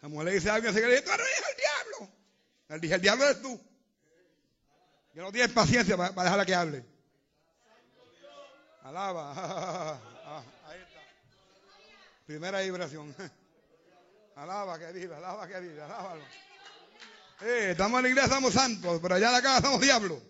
La 0.00 0.08
mujer 0.08 0.26
le 0.26 0.32
dice 0.34 0.50
a 0.50 0.54
alguien, 0.54 0.72
se 0.72 0.80
le 0.80 0.88
dice, 0.88 1.02
tú 1.02 1.10
eres 1.10 1.26
el 1.50 1.56
diablo. 1.56 2.14
Él 2.68 2.80
dice, 2.80 2.94
el 2.94 3.00
diablo 3.00 3.24
eres 3.24 3.42
tú. 3.42 3.73
Que 5.14 5.20
no 5.20 5.30
tienes 5.30 5.52
paciencia 5.52 5.96
para, 5.96 6.10
dejarla 6.24 6.44
que 6.44 6.54
hable. 6.56 6.84
Alaba. 8.82 10.00
Primera 12.26 12.60
vibración. 12.60 13.14
Alaba 14.36 14.76
que 14.76 14.86
alaba 14.86 15.46
que 15.46 15.60
vive, 15.60 15.80
alábalo. 15.80 16.24
Eh, 17.42 17.68
estamos 17.70 17.98
en 17.98 18.02
la 18.02 18.08
iglesia, 18.08 18.34
somos 18.34 18.52
santos, 18.52 18.98
pero 19.00 19.14
allá 19.14 19.28
en 19.28 19.32
la 19.34 19.42
casa 19.42 19.60
somos 19.60 19.80
diablos. 19.80 20.20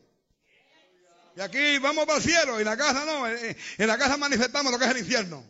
Y 1.37 1.41
aquí 1.41 1.79
vamos 1.79 2.05
para 2.05 2.19
el 2.19 2.23
cielo, 2.23 2.59
y 2.59 2.61
en 2.61 2.67
la 2.67 2.77
casa 2.77 3.07
no, 3.07 3.27
eh, 3.27 3.51
eh, 3.51 3.57
en 3.79 3.87
la 3.87 3.97
casa 3.97 4.19
manifestamos 4.19 4.71
lo 4.71 4.79
que 4.79 4.85
es 4.85 4.91
el 4.91 4.99
infierno. 4.99 5.43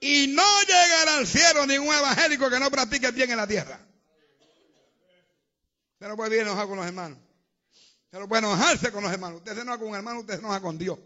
Y 0.00 0.28
no 0.28 0.62
llegará 0.62 1.16
al 1.16 1.26
cielo 1.26 1.66
ningún 1.66 1.92
evangélico 1.92 2.48
que 2.48 2.60
no 2.60 2.70
practique 2.70 3.10
bien 3.10 3.32
en 3.32 3.38
la 3.38 3.48
tierra. 3.48 3.87
Usted 5.98 6.10
no 6.10 6.16
puede 6.16 6.30
vivir 6.30 6.46
enojado 6.46 6.68
con 6.68 6.76
los 6.76 6.86
hermanos. 6.86 7.18
Usted 8.04 8.20
no 8.20 8.28
puede 8.28 8.46
enojarse 8.46 8.92
con 8.92 9.02
los 9.02 9.12
hermanos. 9.12 9.38
Usted 9.38 9.52
se 9.56 9.62
enoja 9.62 9.78
con 9.78 9.88
un 9.88 9.96
hermano, 9.96 10.20
usted 10.20 10.34
se 10.34 10.38
enoja 10.38 10.60
con 10.60 10.78
Dios. 10.78 10.96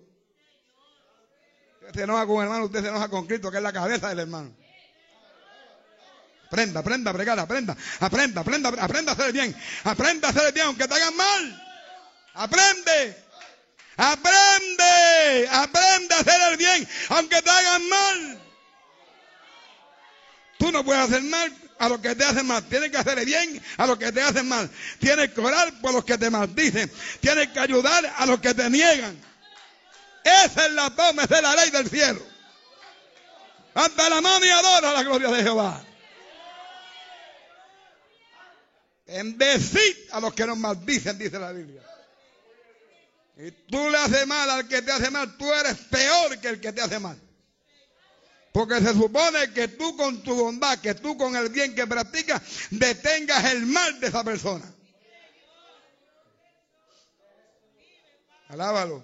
Usted 1.81 1.95
se 1.95 2.03
enoja 2.03 2.27
con 2.27 2.37
un 2.37 2.43
hermano, 2.43 2.65
usted 2.67 2.83
se 2.83 2.89
enoja 2.89 3.09
con 3.09 3.27
Cristo, 3.27 3.51
que 3.51 3.57
es 3.57 3.63
la 3.63 3.73
cabeza 3.73 4.11
del 4.11 4.19
hermano. 4.19 4.55
Aprenda, 6.47 6.81
aprenda 6.81 7.09
a 7.09 7.15
bregar, 7.15 7.39
aprenda, 7.39 7.75
aprenda, 8.01 8.43
aprenda, 8.43 8.69
aprenda 8.69 9.13
a 9.13 9.15
hacer 9.15 9.27
el 9.29 9.33
bien. 9.33 9.57
Aprenda 9.85 10.29
a 10.29 10.31
hacer 10.31 10.47
el 10.49 10.53
bien, 10.53 10.67
aunque 10.67 10.87
te 10.87 10.95
hagan 10.95 11.17
mal. 11.17 11.63
Aprende. 12.35 13.25
Aprende. 13.97 15.49
Aprende 15.53 16.15
a 16.15 16.19
hacer 16.19 16.53
el 16.53 16.59
bien, 16.59 16.89
aunque 17.09 17.41
te 17.41 17.51
hagan 17.51 17.89
mal. 17.89 18.43
Tú 20.59 20.71
no 20.71 20.85
puedes 20.85 21.03
hacer 21.03 21.23
mal 21.23 21.51
a 21.79 21.89
los 21.89 22.01
que 22.01 22.15
te 22.15 22.25
hacen 22.25 22.47
mal. 22.47 22.63
Tienes 22.65 22.91
que 22.91 22.99
hacer 22.99 23.25
bien 23.25 23.63
a 23.77 23.87
los 23.87 23.99
que 23.99 24.13
te 24.13 24.23
hacen 24.23 24.49
mal. 24.49 24.71
Tienes 24.99 25.31
que 25.33 25.41
orar 25.41 25.81
por 25.81 25.93
los 25.93 26.05
que 26.05 26.17
te 26.19 26.31
maldicen. 26.31 26.91
Tienes 27.21 27.49
que 27.49 27.61
ayudar 27.61 28.05
a 28.17 28.27
los 28.27 28.41
que 28.41 28.55
te 28.55 28.69
niegan. 28.71 29.17
Esa 30.25 30.67
es 30.67 30.73
la 30.73 30.91
toma, 30.91 31.25
esa 31.25 31.37
es 31.37 31.43
la 31.43 31.57
ley 31.57 31.71
del 31.71 31.89
cielo. 31.89 32.23
Anda 33.75 34.09
la 34.09 34.21
mano 34.21 34.45
y 34.45 34.49
adora 34.51 34.93
la 34.93 35.03
gloria 35.03 35.29
de 35.29 35.43
Jehová. 35.43 35.85
Bendecid 39.07 40.11
a 40.13 40.21
los 40.21 40.33
que 40.35 40.47
nos 40.47 40.57
maldicen, 40.57 41.19
dice 41.19 41.39
la 41.39 41.53
Biblia. 41.53 41.83
Y 43.37 43.51
tú 43.51 43.91
le 43.91 43.99
haces 43.99 44.27
mal 44.27 44.49
al 44.49 44.69
que 44.69 44.83
te 44.83 44.93
hace 44.93 45.11
mal, 45.11 45.37
tú 45.37 45.53
eres 45.53 45.77
peor 45.91 46.39
que 46.39 46.49
el 46.49 46.61
que 46.61 46.73
te 46.73 46.83
hace 46.83 46.99
mal. 46.99 47.21
Porque 48.53 48.81
se 48.81 48.93
supone 48.93 49.51
que 49.55 49.69
tú 49.69 49.97
con 49.97 50.23
tu 50.23 50.35
bondad, 50.35 50.79
que 50.79 50.95
tú 50.95 51.17
con 51.17 51.35
el 51.35 51.49
bien 51.49 51.75
que 51.75 51.87
practicas, 51.87 52.43
detengas 52.71 53.45
el 53.47 53.65
mal 53.65 53.99
de 53.99 54.09
esa 54.09 54.23
persona. 54.23 54.71
Alábalo. 58.49 59.03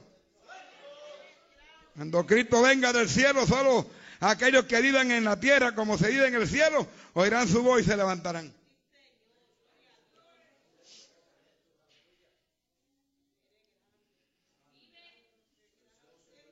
Cuando 1.95 2.27
Cristo 2.27 2.61
venga 2.61 2.93
del 2.93 3.09
cielo, 3.09 3.47
solo 3.47 3.91
aquellos 4.21 4.67
que 4.67 4.83
viven 4.83 5.11
en 5.11 5.25
la 5.25 5.41
tierra 5.41 5.75
como 5.75 5.97
se 5.97 6.11
vive 6.11 6.29
en 6.29 6.35
el 6.35 6.47
cielo, 6.47 6.87
oirán 7.15 7.49
su 7.49 7.63
voz 7.63 7.81
y 7.81 7.85
se 7.85 7.97
levantarán. 7.97 8.55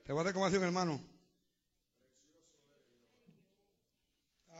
Te 0.06 0.12
voy 0.12 0.20
a 0.20 0.22
hacer 0.22 0.32
como 0.32 0.46
hace 0.46 0.56
un 0.56 0.64
hermano. 0.64 1.15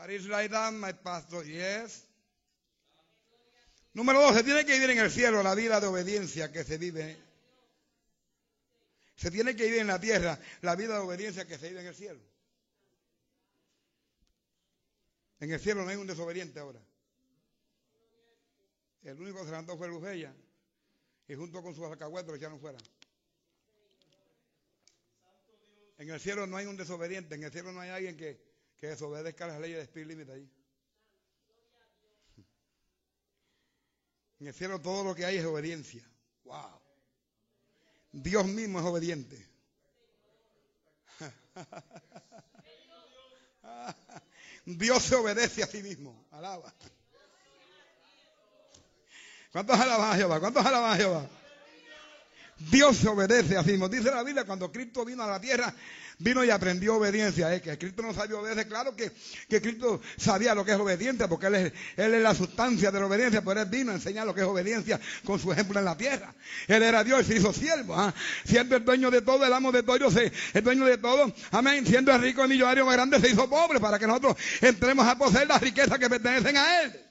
My 0.07 0.93
pastor. 0.93 1.45
Yes. 1.45 2.05
Número 3.93 4.21
dos, 4.21 4.35
se 4.35 4.43
tiene 4.43 4.65
que 4.65 4.73
vivir 4.73 4.91
en 4.91 4.99
el 4.99 5.11
cielo 5.11 5.43
la 5.43 5.53
vida 5.53 5.81
de 5.81 5.87
obediencia 5.87 6.51
que 6.51 6.63
se 6.63 6.77
vive. 6.77 7.17
Se 9.15 9.31
tiene 9.31 9.55
que 9.55 9.65
vivir 9.65 9.79
en 9.79 9.87
la 9.87 9.99
tierra 9.99 10.39
la 10.61 10.75
vida 10.75 10.93
de 10.93 10.99
obediencia 10.99 11.45
que 11.45 11.57
se 11.57 11.69
vive 11.69 11.81
en 11.81 11.87
el 11.87 11.95
cielo. 11.95 12.19
En 15.39 15.51
el 15.51 15.59
cielo 15.59 15.83
no 15.83 15.89
hay 15.89 15.97
un 15.97 16.07
desobediente 16.07 16.59
ahora. 16.59 16.79
El 19.03 19.19
único 19.19 19.39
que 19.39 19.45
se 19.45 19.51
levantó 19.51 19.77
fue 19.77 19.87
Luzella 19.87 20.33
y 21.27 21.35
junto 21.35 21.61
con 21.61 21.75
sus 21.75 21.85
alcahuetes 21.85 22.39
ya 22.39 22.49
no 22.49 22.59
fuera. 22.59 22.77
En 25.97 26.09
el 26.09 26.19
cielo 26.19 26.45
no 26.45 26.57
hay 26.57 26.67
un 26.67 26.77
desobediente, 26.77 27.35
en 27.35 27.43
el 27.43 27.51
cielo 27.51 27.71
no 27.71 27.81
hay 27.81 27.89
alguien 27.89 28.15
que, 28.15 28.46
que 28.77 28.87
desobedezca 28.87 29.47
las 29.47 29.59
leyes 29.59 29.77
de 29.77 29.83
speed 29.83 30.07
limit 30.07 30.29
ahí. 30.29 30.49
En 34.39 34.47
el 34.47 34.53
cielo 34.53 34.79
todo 34.79 35.03
lo 35.03 35.15
que 35.15 35.25
hay 35.25 35.37
es 35.37 35.45
obediencia. 35.45 36.07
Wow. 36.43 36.79
Dios 38.11 38.45
mismo 38.45 38.79
es 38.79 38.85
obediente. 38.85 39.47
Dios 44.65 45.03
se 45.03 45.15
obedece 45.15 45.63
a 45.63 45.67
sí 45.67 45.81
mismo. 45.81 46.27
Alaba. 46.31 46.71
¿Cuántos 49.51 49.79
alaban 49.79 50.11
a 50.11 50.15
Jehová? 50.15 50.39
¿Cuántos 50.39 50.65
alaban 50.65 50.93
a 50.93 50.97
Jehová? 50.97 51.27
Dios 52.59 52.97
se 52.97 53.07
obedece 53.07 53.57
a 53.57 53.63
sí 53.63 53.71
mismo. 53.71 53.87
Dice 53.87 54.11
la 54.11 54.23
Biblia, 54.23 54.43
cuando 54.45 54.71
Cristo 54.71 55.05
vino 55.05 55.23
a 55.23 55.27
la 55.27 55.39
tierra, 55.39 55.73
vino 56.19 56.43
y 56.43 56.49
aprendió 56.49 56.95
obediencia. 56.95 57.53
Es 57.53 57.61
que 57.61 57.77
Cristo 57.77 58.01
no 58.01 58.13
sabía 58.13 58.37
obedecer. 58.37 58.67
Claro 58.67 58.95
que, 58.95 59.11
que 59.47 59.61
Cristo 59.61 60.01
sabía 60.17 60.55
lo 60.55 60.65
que 60.65 60.71
es 60.71 60.77
obediencia, 60.77 61.27
porque 61.27 61.47
él 61.47 61.55
es, 61.55 61.73
él 61.95 62.13
es 62.15 62.21
la 62.21 62.33
sustancia 62.33 62.91
de 62.91 62.99
la 62.99 63.05
obediencia, 63.05 63.43
pero 63.43 63.61
él 63.61 63.67
vino 63.69 63.91
a 63.91 63.95
enseñar 63.95 64.25
lo 64.25 64.33
que 64.33 64.41
es 64.41 64.47
obediencia 64.47 64.99
con 65.23 65.39
su 65.39 65.51
ejemplo 65.51 65.79
en 65.79 65.85
la 65.85 65.97
tierra. 65.97 66.33
Él 66.67 66.81
era 66.83 67.03
Dios 67.03 67.21
y 67.21 67.25
se 67.25 67.35
hizo 67.35 67.53
siervo. 67.53 67.95
¿ah? 67.95 68.13
Siendo 68.45 68.75
el 68.75 68.83
dueño 68.83 69.11
de 69.11 69.21
todo, 69.21 69.45
el 69.45 69.53
amo 69.53 69.71
de 69.71 69.83
todo, 69.83 69.97
el 69.97 70.63
dueño 70.63 70.85
de 70.85 70.97
todo. 70.97 71.31
Amén. 71.51 71.85
Siendo 71.85 72.11
el 72.13 72.21
rico 72.21 72.43
y 72.43 72.47
millonario 72.47 72.85
más 72.85 72.95
grande, 72.95 73.19
se 73.19 73.29
hizo 73.29 73.49
pobre 73.49 73.79
para 73.79 73.99
que 73.99 74.07
nosotros 74.07 74.35
entremos 74.61 75.07
a 75.07 75.17
poseer 75.17 75.47
las 75.47 75.61
riquezas 75.61 75.99
que 75.99 76.09
pertenecen 76.09 76.57
a 76.57 76.81
él. 76.81 77.06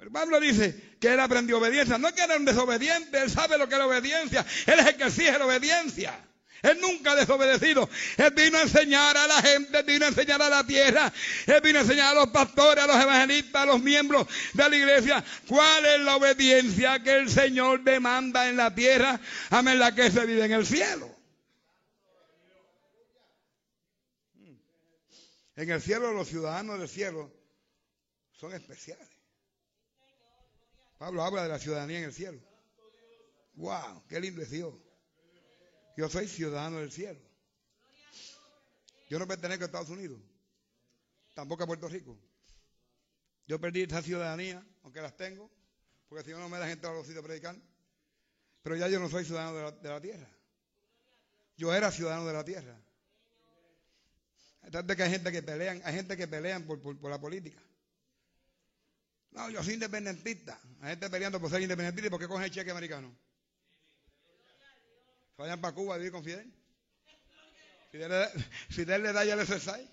Pero 0.00 0.12
Pablo 0.12 0.40
dice 0.40 0.96
que 0.98 1.12
él 1.12 1.20
aprendió 1.20 1.58
obediencia. 1.58 1.98
No 1.98 2.14
que 2.14 2.22
era 2.22 2.38
un 2.38 2.46
desobediente, 2.46 3.20
él 3.20 3.30
sabe 3.30 3.58
lo 3.58 3.68
que 3.68 3.74
es 3.74 3.78
la 3.78 3.86
obediencia. 3.86 4.46
Él 4.64 4.78
es 4.78 4.86
el 4.86 4.96
que 4.96 5.04
exige 5.04 5.38
la 5.38 5.44
obediencia. 5.44 6.18
Él 6.62 6.78
nunca 6.80 7.12
ha 7.12 7.16
desobedecido. 7.16 7.86
Él 8.16 8.30
vino 8.30 8.56
a 8.56 8.62
enseñar 8.62 9.14
a 9.18 9.26
la 9.26 9.42
gente, 9.42 9.82
vino 9.82 10.06
a 10.06 10.08
enseñar 10.08 10.40
a 10.40 10.48
la 10.48 10.64
tierra. 10.64 11.12
Él 11.46 11.60
vino 11.60 11.80
a 11.80 11.82
enseñar 11.82 12.16
a 12.16 12.20
los 12.20 12.30
pastores, 12.30 12.82
a 12.82 12.86
los 12.86 12.96
evangelistas, 12.96 13.62
a 13.62 13.66
los 13.66 13.82
miembros 13.82 14.26
de 14.54 14.70
la 14.70 14.74
iglesia 14.74 15.22
cuál 15.46 15.84
es 15.84 16.00
la 16.00 16.16
obediencia 16.16 17.02
que 17.02 17.16
el 17.16 17.28
Señor 17.28 17.84
demanda 17.84 18.48
en 18.48 18.56
la 18.56 18.74
tierra, 18.74 19.20
amén, 19.50 19.78
la 19.78 19.94
que 19.94 20.10
se 20.10 20.24
vive 20.24 20.46
en 20.46 20.52
el 20.52 20.64
cielo. 20.64 21.14
En 25.56 25.70
el 25.70 25.82
cielo 25.82 26.14
los 26.14 26.26
ciudadanos 26.26 26.78
del 26.78 26.88
cielo 26.88 27.30
son 28.32 28.54
especiales. 28.54 29.19
Pablo 31.00 31.24
habla 31.24 31.44
de 31.44 31.48
la 31.48 31.58
ciudadanía 31.58 31.96
en 31.96 32.04
el 32.04 32.12
cielo. 32.12 32.38
¡Wow! 33.54 34.06
¡Qué 34.06 34.20
lindo 34.20 34.42
es 34.42 34.50
Dios! 34.50 34.74
Yo 35.96 36.10
soy 36.10 36.28
ciudadano 36.28 36.76
del 36.80 36.92
cielo. 36.92 37.18
Yo 39.08 39.18
no 39.18 39.26
pertenezco 39.26 39.64
a 39.64 39.66
Estados 39.66 39.88
Unidos, 39.88 40.20
tampoco 41.32 41.62
a 41.64 41.66
Puerto 41.66 41.88
Rico. 41.88 42.18
Yo 43.46 43.58
perdí 43.58 43.80
esa 43.80 44.02
ciudadanía, 44.02 44.62
aunque 44.82 45.00
las 45.00 45.16
tengo, 45.16 45.50
porque 46.06 46.22
si 46.22 46.32
no, 46.32 46.38
no 46.38 46.50
me 46.50 46.58
da 46.58 46.68
gente 46.68 46.86
a 46.86 46.92
los 46.92 47.06
sitios 47.06 47.24
a 47.24 47.26
predicar. 47.26 47.56
Pero 48.62 48.76
ya 48.76 48.86
yo 48.88 49.00
no 49.00 49.08
soy 49.08 49.24
ciudadano 49.24 49.72
de 49.72 49.88
la, 49.88 50.00
tierra. 50.02 50.28
Yo 51.56 51.72
era 51.72 51.90
ciudadano 51.90 52.26
de 52.26 52.32
la 52.34 52.44
tierra. 52.44 52.78
Hay 54.60 54.70
que 54.70 55.02
hay 55.02 55.10
gente 55.10 55.32
que 55.32 55.42
pelean, 55.42 55.80
hay 55.82 55.94
gente 55.94 56.14
que 56.14 56.28
pelean 56.28 56.66
por 56.66 57.10
la 57.10 57.18
política. 57.18 57.62
No, 59.32 59.50
yo 59.50 59.62
soy 59.62 59.74
independentista. 59.74 60.60
Hay 60.80 60.90
gente 60.90 61.08
peleando 61.08 61.40
por 61.40 61.50
ser 61.50 61.62
independentista 61.62 62.08
y 62.08 62.10
por 62.10 62.20
qué 62.20 62.26
cogen 62.26 62.44
el 62.44 62.50
cheque 62.50 62.70
americano. 62.70 63.14
Vayan 65.36 65.60
para 65.60 65.74
Cuba 65.74 65.94
a 65.94 65.98
vivir 65.98 66.12
con 66.12 66.24
Fidel. 66.24 66.52
Fidel, 68.70 69.02
le 69.02 69.12
da 69.12 69.24
ya 69.24 69.34
el 69.34 69.46
SSI. 69.46 69.88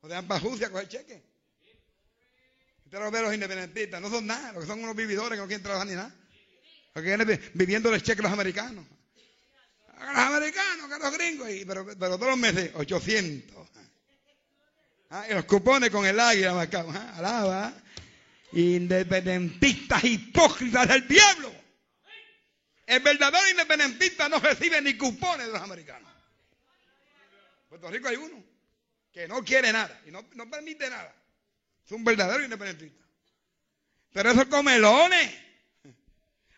O 0.00 0.08
dan 0.08 0.26
para 0.26 0.40
Rusia 0.40 0.66
a 0.66 0.70
coger 0.70 0.88
cheque. 0.88 1.22
Usted 2.84 2.98
lo 2.98 3.10
ve 3.10 3.22
los 3.22 3.34
independentistas. 3.34 4.00
No 4.00 4.10
son 4.10 4.26
nada. 4.26 4.52
Lo 4.52 4.60
que 4.60 4.66
son 4.66 4.82
unos 4.82 4.96
vividores 4.96 5.36
que 5.36 5.42
no 5.42 5.46
quieren 5.46 5.62
trabajar 5.62 5.86
ni 5.86 5.94
nada. 5.94 6.14
Porque 6.92 7.08
vienen 7.08 7.40
viviendo 7.54 7.94
el 7.94 8.02
cheque 8.02 8.22
los 8.22 8.32
americanos. 8.32 8.84
Los 9.98 10.16
americanos, 10.16 10.90
a 10.90 10.98
los 10.98 11.12
gringos. 11.16 11.48
pero, 11.66 11.86
pero 11.86 12.18
todos 12.18 12.30
los 12.30 12.38
meses, 12.38 12.72
800. 12.74 13.61
Ah, 15.14 15.26
los 15.28 15.44
cupones 15.44 15.90
con 15.90 16.06
el 16.06 16.18
águila. 16.18 16.66
Ah, 16.72 17.14
alaba. 17.18 17.74
Independentistas 18.52 20.02
hipócritas 20.04 20.88
del 20.88 21.06
diablo. 21.06 21.52
El 22.86 23.00
verdadero 23.00 23.46
independentista 23.50 24.30
no 24.30 24.38
recibe 24.38 24.80
ni 24.80 24.96
cupones 24.96 25.46
de 25.48 25.52
los 25.52 25.60
americanos. 25.60 26.10
En 27.64 27.68
Puerto 27.68 27.90
Rico 27.90 28.08
hay 28.08 28.16
uno 28.16 28.42
que 29.12 29.28
no 29.28 29.44
quiere 29.44 29.70
nada 29.70 30.00
y 30.06 30.10
no, 30.10 30.26
permite 30.50 30.88
nada. 30.88 31.14
Es 31.84 31.92
un 31.92 32.04
verdadero 32.04 32.42
independentista. 32.42 33.04
Pero 34.14 34.30
esos 34.30 34.46
comelones, 34.46 35.30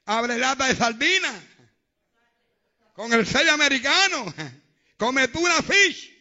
abre 0.04 0.38
lata 0.38 0.68
de 0.68 0.76
sardina, 0.76 1.42
con 2.94 3.12
el 3.12 3.26
sello 3.26 3.52
americano, 3.52 4.32
come 4.96 5.26
tuna 5.26 5.60
fish. 5.60 6.13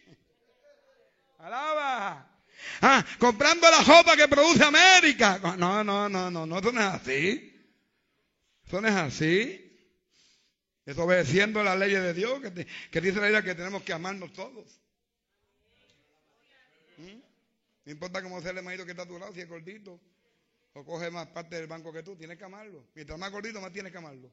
Alaba. 1.44 2.26
Ah, 2.80 3.04
comprando 3.18 3.70
la 3.70 3.82
ropa 3.82 4.16
que 4.16 4.26
produce 4.28 4.64
América. 4.64 5.38
No, 5.58 5.84
no, 5.84 6.08
no, 6.08 6.30
no, 6.30 6.46
no, 6.46 6.58
eso 6.58 6.72
no 6.72 6.80
es 6.80 6.86
así. 6.86 7.68
Eso 8.66 8.80
no 8.80 8.88
es 8.88 8.94
así. 8.94 9.60
Es 10.86 10.96
obedeciendo 10.96 11.62
la 11.62 11.76
ley 11.76 11.92
de 11.92 12.14
Dios 12.14 12.40
que, 12.90 13.00
dice 13.02 13.20
la 13.20 13.26
Biblia 13.26 13.42
que 13.42 13.54
tenemos 13.54 13.82
que 13.82 13.92
amarnos 13.92 14.32
todos. 14.32 14.80
¿Mm? 16.96 17.20
No 17.84 17.92
importa 17.92 18.22
cómo 18.22 18.40
sea 18.40 18.52
el 18.52 18.62
marido 18.62 18.86
que 18.86 18.92
está 18.92 19.02
a 19.02 19.08
tu 19.08 19.18
lado, 19.18 19.34
si 19.34 19.42
es 19.42 19.48
gordito 19.48 20.00
o 20.72 20.82
coge 20.82 21.10
más 21.10 21.26
parte 21.26 21.56
del 21.56 21.66
banco 21.66 21.92
que 21.92 22.02
tú, 22.02 22.16
tienes 22.16 22.38
que 22.38 22.44
amarlo. 22.44 22.86
Mientras 22.94 23.18
más 23.18 23.30
gordito, 23.30 23.60
más 23.60 23.72
tienes 23.72 23.92
que 23.92 23.98
amarlo. 23.98 24.30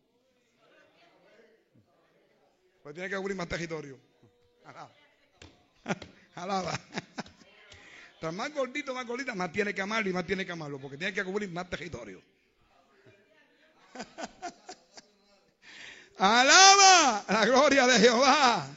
Pues 2.84 2.96
tiene 2.96 3.10
que 3.10 3.18
cubrir 3.18 3.36
más 3.36 3.50
territorio. 3.50 4.00
Alaba. 6.36 6.72
Mientras 8.22 8.34
más 8.36 8.54
gordito, 8.54 8.94
más 8.94 9.08
gordita, 9.08 9.34
más 9.34 9.52
tiene 9.52 9.74
que 9.74 9.82
amarlo 9.82 10.10
y 10.10 10.14
más 10.14 10.28
tiene 10.28 10.46
que 10.46 10.52
amarlo, 10.52 10.80
porque 10.80 10.96
tiene 10.96 11.12
que 11.12 11.24
cubrir 11.24 11.50
más 11.50 11.68
territorio. 11.70 12.22
Alaba 16.20 17.26
la 17.28 17.46
gloria 17.46 17.88
de 17.88 17.98
Jehová. 17.98 18.68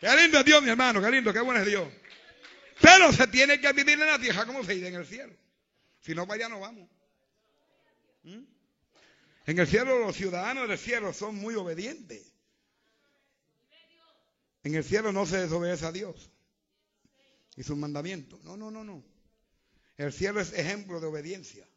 Qué 0.00 0.16
lindo 0.16 0.38
es 0.38 0.44
Dios, 0.46 0.62
mi 0.62 0.70
hermano, 0.70 1.02
qué 1.02 1.10
lindo, 1.10 1.30
qué 1.30 1.40
bueno 1.40 1.60
es 1.60 1.66
Dios. 1.66 1.86
Pero 2.80 3.12
se 3.12 3.26
tiene 3.26 3.60
que 3.60 3.70
vivir 3.74 4.00
en 4.00 4.06
la 4.06 4.18
tierra 4.18 4.46
como 4.46 4.64
se 4.64 4.74
vive 4.74 4.88
en 4.88 4.94
el 4.94 5.06
cielo. 5.06 5.34
Si 6.00 6.14
no, 6.14 6.26
para 6.26 6.36
allá 6.36 6.48
no 6.48 6.60
vamos. 6.60 6.88
¿Mm? 8.22 8.44
En 9.46 9.58
el 9.58 9.66
cielo 9.66 9.98
los 9.98 10.16
ciudadanos 10.16 10.68
del 10.68 10.78
cielo 10.78 11.12
son 11.12 11.34
muy 11.34 11.54
obedientes. 11.54 12.32
En 14.66 14.74
el 14.74 14.82
cielo 14.82 15.12
no 15.12 15.24
se 15.26 15.38
desobedece 15.38 15.86
a 15.86 15.92
Dios 15.92 16.28
y 17.54 17.62
sus 17.62 17.76
mandamientos. 17.76 18.42
No, 18.42 18.56
no, 18.56 18.68
no, 18.68 18.82
no. 18.82 19.04
El 19.96 20.12
cielo 20.12 20.40
es 20.40 20.52
ejemplo 20.54 20.98
de 20.98 21.06
obediencia. 21.06 21.68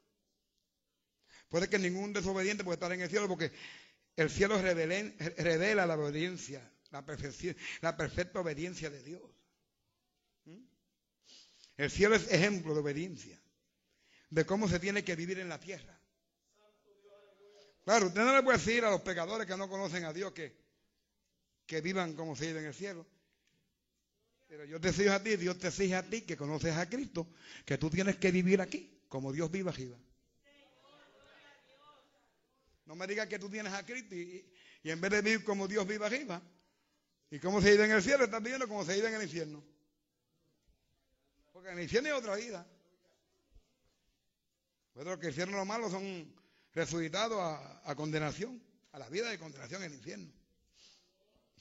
Puede 1.49 1.69
que 1.69 1.77
ningún 1.77 2.13
desobediente 2.13 2.63
pueda 2.63 2.73
estar 2.73 2.91
en 2.91 3.01
el 3.01 3.07
cielo 3.07 3.27
porque 3.27 3.51
el 4.15 4.31
cielo 4.31 4.59
revela, 4.59 5.85
la 5.85 5.95
obediencia, 5.99 6.67
la, 6.89 7.05
perfecta 7.95 8.39
obediencia 8.39 8.89
de 8.89 9.03
Dios. 9.03 9.21
¿Mm? 10.45 10.63
El 11.77 11.91
cielo 11.91 12.15
es 12.15 12.31
ejemplo 12.31 12.73
de 12.73 12.79
obediencia, 12.79 13.39
de 14.31 14.45
cómo 14.47 14.67
se 14.67 14.79
tiene 14.79 15.03
que 15.03 15.15
vivir 15.15 15.37
en 15.37 15.49
la 15.49 15.59
tierra. 15.59 16.01
Claro, 17.83 18.07
usted 18.07 18.21
no 18.21 18.35
le 18.35 18.41
puede 18.41 18.57
decir 18.57 18.83
a 18.83 18.89
los 18.89 19.01
pecadores 19.01 19.45
que 19.45 19.55
no 19.55 19.69
conocen 19.69 20.05
a 20.05 20.11
Dios 20.11 20.33
que, 20.33 20.68
que 21.69 21.81
vivan 21.81 22.15
como 22.15 22.35
se 22.35 22.47
vive 22.47 22.61
en 22.61 22.65
el 22.65 22.73
cielo. 22.73 23.05
Pero 24.47 24.65
yo 24.65 24.81
te 24.81 24.89
exijo 24.89 25.13
a 25.13 25.21
ti, 25.21 25.35
Dios 25.35 25.59
te 25.59 25.67
exige 25.67 25.93
a 25.93 26.01
ti 26.01 26.23
que 26.23 26.35
conoces 26.35 26.75
a 26.75 26.89
Cristo, 26.89 27.31
que 27.63 27.77
tú 27.77 27.91
tienes 27.91 28.17
que 28.17 28.31
vivir 28.31 28.59
aquí 28.59 29.03
como 29.07 29.31
Dios 29.31 29.51
vive 29.51 29.69
arriba. 29.69 29.95
No 32.85 32.95
me 32.95 33.05
digas 33.05 33.27
que 33.27 33.37
tú 33.37 33.51
tienes 33.51 33.71
a 33.71 33.85
Cristo 33.85 34.15
y, 34.15 34.51
en 34.83 34.99
vez 34.99 35.11
de 35.11 35.21
vivir 35.21 35.43
como 35.43 35.67
Dios 35.67 35.85
vive 35.85 36.07
arriba 36.07 36.41
y 37.29 37.37
como 37.37 37.61
se 37.61 37.69
vive 37.69 37.85
en 37.85 37.91
el 37.91 38.01
cielo, 38.01 38.23
estás 38.23 38.41
viviendo 38.41 38.67
como 38.67 38.83
se 38.83 38.95
vive 38.95 39.09
en 39.09 39.13
el 39.13 39.21
infierno. 39.21 39.63
Porque 41.53 41.69
en 41.69 41.77
el 41.77 41.83
infierno 41.83 42.09
hay 42.09 42.15
otra 42.15 42.35
vida. 42.35 42.67
Pero 44.95 45.19
que 45.19 45.27
el 45.27 45.33
infierno 45.33 45.55
lo 45.55 45.65
malo 45.65 45.87
son 45.91 46.33
resucitados 46.73 47.39
a, 47.39 47.95
condenación, 47.95 48.59
a 48.91 48.97
la 48.97 49.07
vida 49.07 49.29
de 49.29 49.37
condenación 49.37 49.83
en 49.83 49.91
el 49.91 49.97
infierno. 49.99 50.38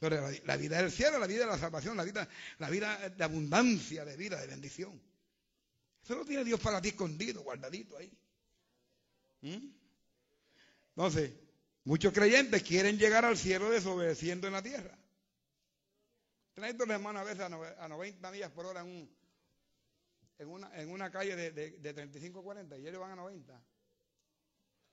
La, 0.01 0.57
vida 0.57 0.81
del 0.81 0.93
cielo, 0.93 1.19
la 1.19 1.27
vida 1.27 1.41
de 1.41 1.51
la 1.51 1.59
salvación, 1.59 1.97
la 1.97 2.05
vida, 2.05 2.29
la 2.59 2.71
vida 2.71 3.09
de 3.09 3.25
abundancia, 3.25 4.05
de 4.05 4.17
vida, 4.17 4.41
de 4.41 4.47
bendición. 4.47 5.01
Eso 6.03 6.15
lo 6.15 6.25
tiene 6.25 6.45
Dios 6.45 6.61
para 6.61 6.81
ti 6.81 6.89
escondido, 6.89 7.43
guardadito 7.43 7.97
ahí. 7.97 8.11
¿Mm? 9.41 9.69
Entonces, 10.91 11.33
muchos 11.85 12.13
creyentes 12.13 12.63
quieren 12.63 12.97
llegar 12.97 13.25
al 13.25 13.37
cielo 13.37 13.71
desobedeciendo 13.71 14.47
en 14.47 14.53
la 14.53 14.63
tierra. 14.63 14.97
Traen 16.55 16.79
los 16.79 16.89
hermanos 16.89 17.23
a 17.23 17.25
veces 17.25 17.41
a 17.79 17.89
90 17.89 18.31
millas 18.31 18.51
por 18.53 18.67
hora 18.67 18.81
en, 18.81 19.09
una, 20.89 21.11
calle 21.11 21.37
de, 21.37 21.51
de, 21.53 21.95
35 21.95 22.43
40 22.43 22.79
y 22.79 22.87
ellos 22.87 23.01
van 23.01 23.13
a 23.13 23.17
90. 23.17 23.63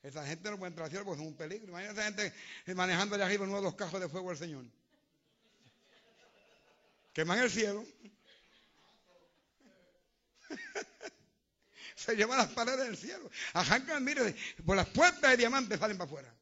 Esa 0.02 0.26
gente 0.28 0.52
no 0.52 0.58
puede 0.60 0.70
entrar 0.70 0.86
al 0.86 0.92
cielo 0.92 1.06
porque 1.06 1.22
es 1.22 1.28
un 1.28 1.36
peligro. 1.36 1.70
Imagínate 1.70 2.00
esa 2.00 2.12
gente 2.12 2.76
manejando 2.76 3.16
allá 3.16 3.26
arriba 3.26 3.46
uno 3.46 3.58
de 3.58 3.64
los 3.64 3.76
cajos 3.76 4.00
de 4.00 4.10
fuego 4.10 4.30
del 4.30 4.38
Señor. 4.38 4.66
Queman 7.16 7.40
el 7.40 7.50
cielo. 7.50 7.84
se 11.96 12.14
lleva 12.14 12.36
las 12.36 12.50
paredes 12.50 12.88
del 12.88 12.98
cielo. 12.98 13.32
Arrancan, 13.54 14.04
mire, 14.04 14.36
por 14.66 14.76
las 14.76 14.90
puertas 14.90 15.32
de 15.32 15.38
diamantes 15.38 15.80
salen 15.80 15.98
para 15.98 16.10
afuera. 16.10 16.36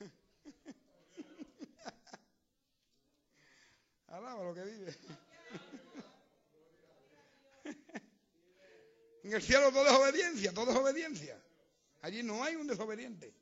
Alaba 4.08 4.42
lo 4.42 4.52
que 4.54 4.64
vive. 4.64 4.92
En 9.22 9.34
el 9.34 9.42
cielo 9.42 9.70
todo 9.70 9.86
es 9.86 9.92
obediencia, 9.92 10.50
todo 10.52 10.70
es 10.70 10.76
obediencia. 10.78 11.38
Allí 12.00 12.22
no 12.22 12.42
hay 12.42 12.56
un 12.56 12.66
desobediente. 12.66 13.34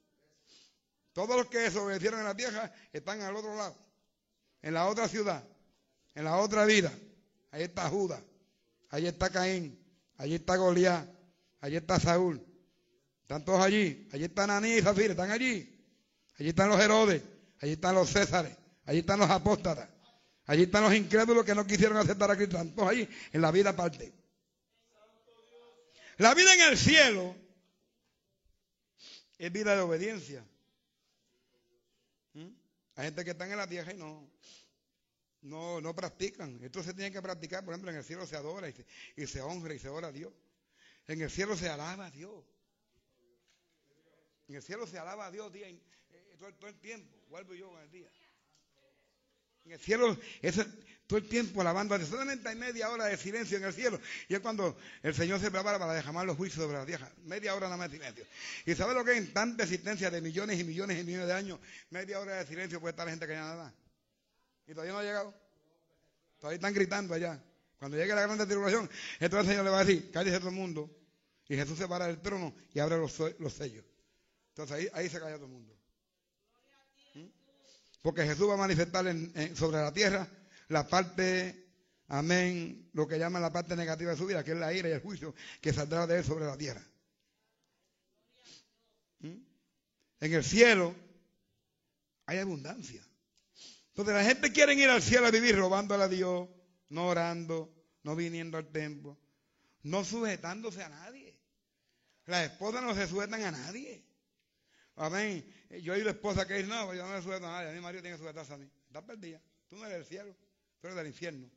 Todos 1.13 1.37
los 1.37 1.47
que 1.47 1.59
desobedecieron 1.59 2.19
en 2.19 2.27
la 2.27 2.37
tierra 2.37 2.75
están 2.93 3.23
al 3.23 3.37
otro 3.37 3.55
lado, 3.57 3.79
en 4.63 4.75
la 4.75 4.87
otra 4.87 5.09
ciudad, 5.09 5.45
en 6.15 6.25
la 6.25 6.37
otra 6.39 6.65
vida. 6.65 6.93
Ahí 7.51 7.63
está 7.63 7.89
Judas. 7.89 8.23
Allí 8.91 9.07
está 9.07 9.31
Caín, 9.31 9.79
allí 10.17 10.37
está 10.37 10.57
Goliat, 10.57 11.07
allí 11.61 11.77
está 11.77 12.01
Saúl. 12.01 12.43
Están 13.23 13.45
todos 13.45 13.61
allí. 13.61 14.09
Allí 14.13 14.25
están 14.25 14.51
Aní 14.51 14.77
y 14.77 14.81
Zafir, 14.81 15.11
están 15.11 15.31
allí. 15.31 15.79
Allí 16.39 16.49
están 16.49 16.71
los 16.71 16.81
Herodes, 16.81 17.23
allí 17.61 17.73
están 17.73 17.95
los 17.95 18.09
Césares, 18.09 18.57
allí 18.87 19.01
están 19.01 19.19
los 19.19 19.29
apóstatas. 19.29 19.89
Allí 20.47 20.63
están 20.63 20.83
los 20.85 20.95
incrédulos 20.95 21.45
que 21.45 21.55
no 21.55 21.67
quisieron 21.67 21.99
aceptar 21.99 22.31
a 22.31 22.37
Cristo. 22.37 22.57
Están 22.57 22.75
todos 22.75 22.89
allí 22.89 23.07
en 23.33 23.43
la 23.43 23.51
vida 23.51 23.71
aparte. 23.71 24.15
La 26.17 26.35
vida 26.35 26.55
en 26.55 26.61
el 26.73 26.79
cielo 26.79 27.37
es 29.37 29.53
vida 29.53 29.77
de 29.77 29.83
obediencia. 29.83 30.43
Hay 32.99 33.05
gente 33.05 33.25
que 33.25 33.31
está 33.31 33.49
en 33.49 33.57
la 33.57 33.69
tierra 33.69 33.93
y 33.93 33.97
no, 33.97 34.29
no, 35.43 35.81
no 35.81 35.95
practican. 35.95 36.59
Esto 36.65 36.83
se 36.83 36.93
tiene 36.95 37.13
que 37.13 37.23
practicar. 37.23 37.65
Por 37.65 37.73
ejemplo, 37.73 37.93
en 37.93 37.99
el 37.99 38.03
cielo 38.03 38.27
se 38.27 38.35
adora 38.35 38.69
y 38.69 39.27
se, 39.29 39.41
honra 39.41 39.73
y 39.73 39.79
se 39.79 39.89
ora 39.89 40.09
a 40.09 40.13
Dios. 40.13 40.33
En 41.07 41.21
el 41.21 41.31
cielo 41.31 41.57
se 41.57 41.69
alaba 41.69 42.07
a 42.07 42.11
Dios. 42.11 42.45
En 44.49 44.57
el 44.57 44.63
cielo 44.65 44.85
se 44.89 44.99
alaba 44.99 45.27
a 45.27 45.31
Dios 45.31 45.53
día, 45.53 45.69
eh, 45.69 46.37
todo, 46.41 46.69
el 46.69 46.81
tiempo. 46.81 47.17
Vuelvo 47.29 47.55
yo 47.55 47.73
en 47.79 47.85
el 47.85 47.91
día. 47.93 48.11
En 49.69 49.75
el 49.75 49.81
cielo, 49.81 50.19
todo 51.07 51.19
el 51.19 51.29
tiempo 51.29 51.61
alabando. 51.61 51.99
Solamente 52.07 52.49
hay 52.49 52.57
media 52.57 52.89
hora 52.89 53.05
de 53.05 53.19
silencio 53.19 53.59
en 53.59 53.65
el 53.65 53.75
cielo. 53.75 54.01
Y 54.29 54.35
es 54.35 54.41
cuando 54.41 54.79
el 55.03 55.15
Señor 55.15 55.41
se 55.41 55.51
prepara 55.51 55.79
para 55.79 55.93
dejar 55.93 56.15
los 56.25 56.39
juicios 56.39 56.65
sobre 56.65 56.79
la 56.79 56.87
tierra. 56.87 57.13
Media 57.25 57.55
hora 57.55 57.67
nada 57.67 57.77
más 57.77 57.91
de 57.91 57.99
silencio. 57.99 58.25
¿Y 58.65 58.75
sabe 58.75 58.95
lo 58.95 59.05
que 59.05 59.13
es 59.13 59.19
en 59.19 59.33
tanta 59.35 59.65
existencia 59.65 60.11
de 60.11 60.23
millones 60.23 60.59
y 60.59 60.65
millones 60.65 60.99
y 60.99 61.05
millones 61.05 61.27
de 61.27 61.35
años? 61.35 61.61
Media 61.91 62.19
hora 62.19 62.37
de 62.37 62.47
silencio 62.47 62.81
puede 62.81 62.93
estar 62.93 63.05
la 63.05 63.13
gente 63.13 63.27
que 63.27 63.35
ya 63.35 63.41
nada. 63.41 63.75
Y 64.67 64.73
todavía 64.73 64.93
no 64.95 64.99
ha 65.01 65.03
llegado. 65.03 65.35
Todavía 66.39 66.57
están 66.57 66.73
gritando 66.73 67.13
allá. 67.13 67.45
Cuando 67.79 67.99
llegue 67.99 68.15
la 68.15 68.23
gran 68.23 68.49
tribulación, 68.49 68.89
entonces 69.21 69.49
el 69.49 69.53
Señor 69.53 69.65
le 69.65 69.71
va 69.71 69.81
a 69.81 69.85
decir, 69.85 70.11
cállese 70.11 70.39
todo 70.39 70.49
el 70.49 70.55
mundo. 70.55 70.91
Y 71.47 71.57
Jesús 71.57 71.77
se 71.77 71.87
para 71.87 72.07
del 72.07 72.23
trono 72.23 72.55
y 72.73 72.79
abre 72.79 72.97
los, 72.97 73.13
sellos. 73.13 73.85
Entonces 74.49 74.77
ahí, 74.77 74.89
ahí, 74.95 75.11
se 75.11 75.21
calla 75.21 75.37
todo 75.37 75.45
el 75.47 75.53
mundo. 75.53 75.78
Porque 78.09 78.25
Jesús 78.25 78.49
va 78.49 78.55
a 78.55 78.57
manifestar 78.57 79.05
sobre 79.55 79.83
la 79.83 79.93
tierra 79.93 80.27
la 80.69 80.89
parte, 80.89 81.69
amén, 82.07 82.89
lo 82.95 83.07
que 83.07 83.19
llaman 83.19 83.43
la 83.43 83.53
parte 83.53 83.77
negativa 83.77 84.13
de 84.13 84.17
su 84.17 84.25
vida, 84.25 84.43
que 84.43 84.53
es 84.53 84.57
la 84.57 84.73
ira 84.73 84.89
y 84.89 84.93
el 84.93 85.03
juicio 85.03 85.35
que 85.61 85.75
saldrá 85.75 86.07
de 86.07 86.17
él 86.17 86.25
sobre 86.25 86.47
la 86.47 86.57
tierra. 86.57 86.83
¿Mm? 89.19 89.37
En 90.21 90.33
el 90.33 90.43
cielo 90.43 90.95
hay 92.25 92.39
abundancia. 92.39 93.07
Entonces 93.89 94.15
la 94.15 94.25
gente 94.25 94.53
quiere 94.53 94.73
ir 94.73 94.89
al 94.89 95.03
cielo 95.03 95.27
a 95.27 95.31
vivir 95.31 95.55
robándole 95.55 96.05
a 96.05 96.09
Dios, 96.09 96.49
no 96.89 97.09
orando, 97.09 97.71
no 98.05 98.17
viniendo 98.17 98.57
al 98.57 98.73
templo, 98.73 99.19
no 99.83 100.03
sujetándose 100.03 100.83
a 100.83 100.89
nadie. 100.89 101.39
Las 102.25 102.51
esposas 102.51 102.83
no 102.83 102.95
se 102.95 103.07
sujetan 103.07 103.43
a 103.43 103.51
nadie. 103.51 104.08
Amén. 104.99 105.45
Yo 105.83 105.97
y 105.97 106.03
la 106.03 106.11
esposa 106.11 106.47
que 106.47 106.55
dice, 106.55 106.69
no, 106.69 106.93
yo 106.93 107.07
no 107.07 107.13
me 107.13 107.23
sujeto 107.23 107.47
a 107.47 107.53
nadie, 107.53 107.71
a 107.71 107.73
mi 107.73 107.81
marido 107.81 108.03
tiene 108.03 108.17
que 108.17 108.23
sujetarse 108.23 108.53
a 108.53 108.57
mí. 108.57 108.69
Estás 108.87 109.05
perdida. 109.05 109.41
Tú 109.69 109.77
no 109.77 109.87
eres 109.87 109.99
del 109.99 110.07
cielo, 110.07 110.35
tú 110.81 110.89
eres 110.89 110.97
del 110.97 111.07
infierno. 111.07 111.49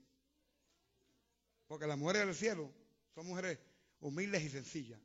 Porque 1.68 1.88
las 1.88 1.98
mujeres 1.98 2.28
del 2.28 2.36
cielo 2.36 2.72
son 3.16 3.26
mujeres 3.26 3.58
humildes 4.00 4.44
y 4.44 4.50
sencillas. 4.50 5.00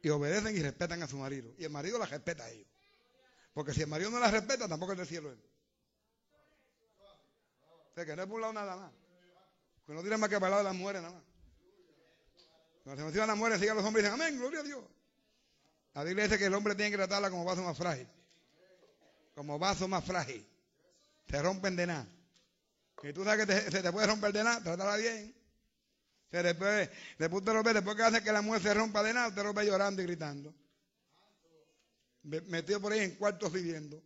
Y 0.00 0.08
obedecen 0.08 0.56
y 0.56 0.62
respetan 0.62 1.02
a 1.02 1.06
su 1.06 1.18
marido. 1.18 1.52
Y 1.58 1.64
el 1.64 1.70
marido 1.70 1.98
las 1.98 2.10
respeta 2.10 2.44
a 2.44 2.50
ellos. 2.50 2.68
Porque 3.52 3.74
si 3.74 3.82
el 3.82 3.88
marido 3.88 4.10
no 4.10 4.18
las 4.18 4.32
respeta, 4.32 4.66
tampoco 4.66 4.92
es 4.92 4.98
del 4.98 5.06
cielo 5.06 5.30
él. 5.30 5.42
O 7.90 7.94
que 7.94 8.16
no 8.16 8.26
por 8.26 8.36
un 8.36 8.40
lado 8.40 8.52
nada 8.54 8.76
más. 8.76 8.92
Que 9.86 9.92
no 9.92 10.00
tiene 10.00 10.16
más 10.16 10.30
que 10.30 10.36
de 10.36 10.40
las 10.40 10.74
mujeres 10.74 11.02
nada 11.02 11.14
más. 11.14 11.24
Cuando 12.82 13.00
se 13.00 13.04
mencionan 13.04 13.28
las 13.28 13.36
mujeres, 13.36 13.60
sigan 13.60 13.76
los 13.76 13.84
hombres 13.84 14.04
y 14.04 14.08
dicen, 14.08 14.20
amén, 14.20 14.38
gloria 14.38 14.60
a 14.60 14.62
Dios. 14.62 14.82
La 15.94 16.04
Biblia 16.04 16.24
dice 16.24 16.38
que 16.38 16.46
el 16.46 16.54
hombre 16.54 16.74
tiene 16.74 16.90
que 16.90 16.96
tratarla 16.96 17.30
como 17.30 17.44
vaso 17.44 17.62
más 17.62 17.76
frágil. 17.76 18.08
Como 19.34 19.58
vaso 19.58 19.88
más 19.88 20.04
frágil. 20.04 20.46
Se 21.28 21.42
rompen 21.42 21.76
de 21.76 21.86
nada. 21.86 22.06
Y 23.02 23.12
tú 23.12 23.24
sabes 23.24 23.46
que 23.46 23.70
se 23.70 23.82
te 23.82 23.92
puede 23.92 24.06
romper 24.06 24.32
de 24.32 24.44
nada, 24.44 24.62
trátala 24.62 24.96
bien. 24.96 25.34
Se 26.30 26.42
después, 26.42 26.88
después 27.18 27.44
te 27.44 27.52
lo 27.52 27.62
ves, 27.62 27.74
después 27.74 27.96
que 27.96 28.02
hace 28.02 28.22
que 28.22 28.32
la 28.32 28.40
mujer 28.40 28.62
se 28.62 28.74
rompa 28.74 29.02
de 29.02 29.12
nada, 29.12 29.34
te 29.34 29.42
lo 29.42 29.52
llorando 29.62 30.00
y 30.00 30.06
gritando. 30.06 30.54
Metido 32.22 32.80
por 32.80 32.92
ahí 32.92 33.00
en 33.00 33.16
cuartos 33.16 33.52
viviendo. 33.52 34.02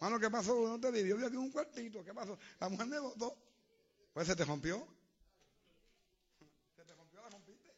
Mano, 0.00 0.18
¿qué 0.18 0.30
pasó? 0.30 0.66
No 0.66 0.80
te 0.80 0.90
vivió, 0.90 1.18
yo 1.18 1.26
aquí 1.26 1.36
un 1.36 1.50
cuartito. 1.50 2.04
¿Qué 2.04 2.14
pasó? 2.14 2.38
La 2.58 2.68
mujer 2.68 2.86
me 2.86 2.98
votó. 2.98 3.36
Pues 4.12 4.26
se 4.26 4.36
te 4.36 4.44
rompió. 4.44 4.86
Se 6.76 6.84
te 6.84 6.94
rompió, 6.94 7.20
la 7.20 7.30
rompiste. 7.30 7.70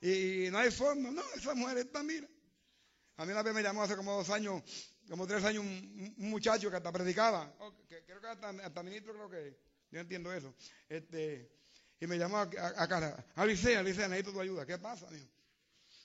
Y 0.00 0.48
no 0.50 0.58
hay 0.58 0.70
forma. 0.70 1.10
No, 1.10 1.22
esa 1.34 1.54
mujer 1.54 1.78
está, 1.78 2.02
mira. 2.02 2.28
A 3.16 3.24
mí 3.24 3.32
una 3.32 3.42
vez 3.42 3.54
me 3.54 3.62
llamó 3.62 3.82
hace 3.82 3.96
como 3.96 4.12
dos 4.12 4.30
años, 4.30 4.62
como 5.08 5.26
tres 5.26 5.42
años, 5.44 5.64
un, 5.64 6.14
muchacho 6.18 6.70
que 6.70 6.76
hasta 6.76 6.92
predicaba. 6.92 7.52
Creo 8.06 8.20
que 8.20 8.26
hasta, 8.28 8.50
hasta, 8.50 8.82
ministro, 8.82 9.12
creo 9.12 9.28
que. 9.28 9.58
Yo 9.90 10.00
entiendo 10.00 10.32
eso. 10.32 10.54
Este, 10.88 11.50
y 11.98 12.06
me 12.06 12.18
llamó 12.18 12.38
a, 12.38 12.48
casa. 12.50 13.24
Alicia, 13.34 13.80
Alicia, 13.80 14.06
necesito 14.06 14.32
tu 14.32 14.40
ayuda. 14.40 14.64
¿Qué 14.66 14.78
pasa, 14.78 15.08
amigo? 15.08 15.26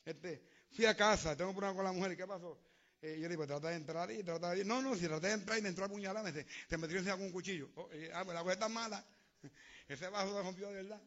Este, 0.06 0.44
fui 0.72 0.86
a 0.86 0.96
casa, 0.96 1.36
tengo 1.36 1.52
un 1.52 1.56
problema 1.56 1.76
con 1.76 1.86
la 1.86 1.92
mujer. 1.92 2.14
¿Y 2.14 2.18
qué 2.18 2.26
pasó? 2.26 2.60
Eh, 3.02 3.20
yo 3.22 3.28
digo, 3.28 3.46
trata 3.46 3.70
de 3.70 3.76
entrar 3.76 4.10
y 4.12 4.24
trata 4.24 4.52
de... 4.52 4.64
No, 4.64 4.82
no, 4.82 4.96
si 4.96 5.08
trata 5.08 5.28
de 5.28 5.34
entrar 5.34 5.60
y 5.60 5.62
me 5.62 5.70
entró 5.70 5.84
a 5.84 5.90
puñalada, 5.90 6.24
me, 6.24 6.32
se 6.32 6.78
metió 6.78 6.98
encima 6.98 7.16
un 7.16 7.32
cuchillo. 7.32 7.70
Oh, 7.76 7.90
ah, 8.14 8.24
pues 8.24 8.34
la 8.34 8.42
cosa 8.42 8.54
está 8.54 8.70
mala. 8.70 9.06
Ese 9.88 10.08
vaso 10.08 10.34
se 10.36 10.42
rompió 10.42 10.70
de 10.70 10.76
verdad. 10.76 11.02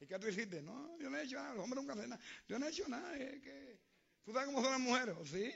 ¿Y 0.00 0.06
qué 0.06 0.18
tú 0.18 0.28
hiciste? 0.28 0.62
No, 0.62 0.98
yo 0.98 1.08
no 1.08 1.16
he 1.16 1.24
hecho 1.24 1.36
nada. 1.36 1.54
Los 1.54 1.64
hombres 1.64 1.82
nunca 1.82 1.94
hacen 1.94 2.10
nada. 2.10 2.22
Yo 2.46 2.58
no 2.58 2.66
he 2.66 2.70
hecho 2.70 2.88
nada. 2.88 3.16
Es 3.16 3.40
que... 3.42 3.80
¿Tú 4.24 4.32
sabes 4.32 4.46
cómo 4.46 4.62
son 4.62 4.72
las 4.72 4.80
mujeres? 4.80 5.16
¿Sí? 5.24 5.54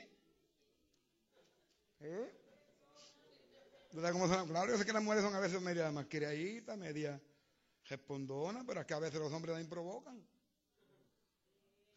¿Eh? 1.99 2.41
¿Tú 3.91 3.97
sabes 3.97 4.11
cómo 4.13 4.27
son? 4.27 4.47
Claro, 4.47 4.71
yo 4.71 4.77
sé 4.77 4.85
que 4.85 4.93
las 4.93 5.03
mujeres 5.03 5.23
son 5.23 5.35
a 5.35 5.39
veces 5.39 5.61
media 5.61 5.91
más 5.91 6.05
criaditas, 6.05 6.77
media 6.77 7.21
respondona, 7.85 8.63
pero 8.65 8.81
es 8.81 8.87
que 8.87 8.93
a 8.93 8.99
veces 8.99 9.19
los 9.19 9.31
hombres 9.33 9.53
también 9.53 9.69
provocan. 9.69 10.25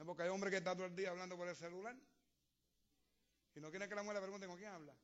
Porque 0.04 0.24
hay 0.24 0.28
hombres 0.28 0.50
que 0.50 0.58
están 0.58 0.76
todo 0.76 0.86
el 0.86 0.96
día 0.96 1.10
hablando 1.10 1.36
por 1.36 1.48
el 1.48 1.56
celular 1.56 1.96
y 3.54 3.60
no 3.60 3.70
quieren 3.70 3.88
que 3.88 3.94
la 3.94 4.02
mujer 4.02 4.16
le 4.16 4.22
pregunte 4.22 4.46
con 4.46 4.58
quién 4.58 4.70
habla. 4.70 4.94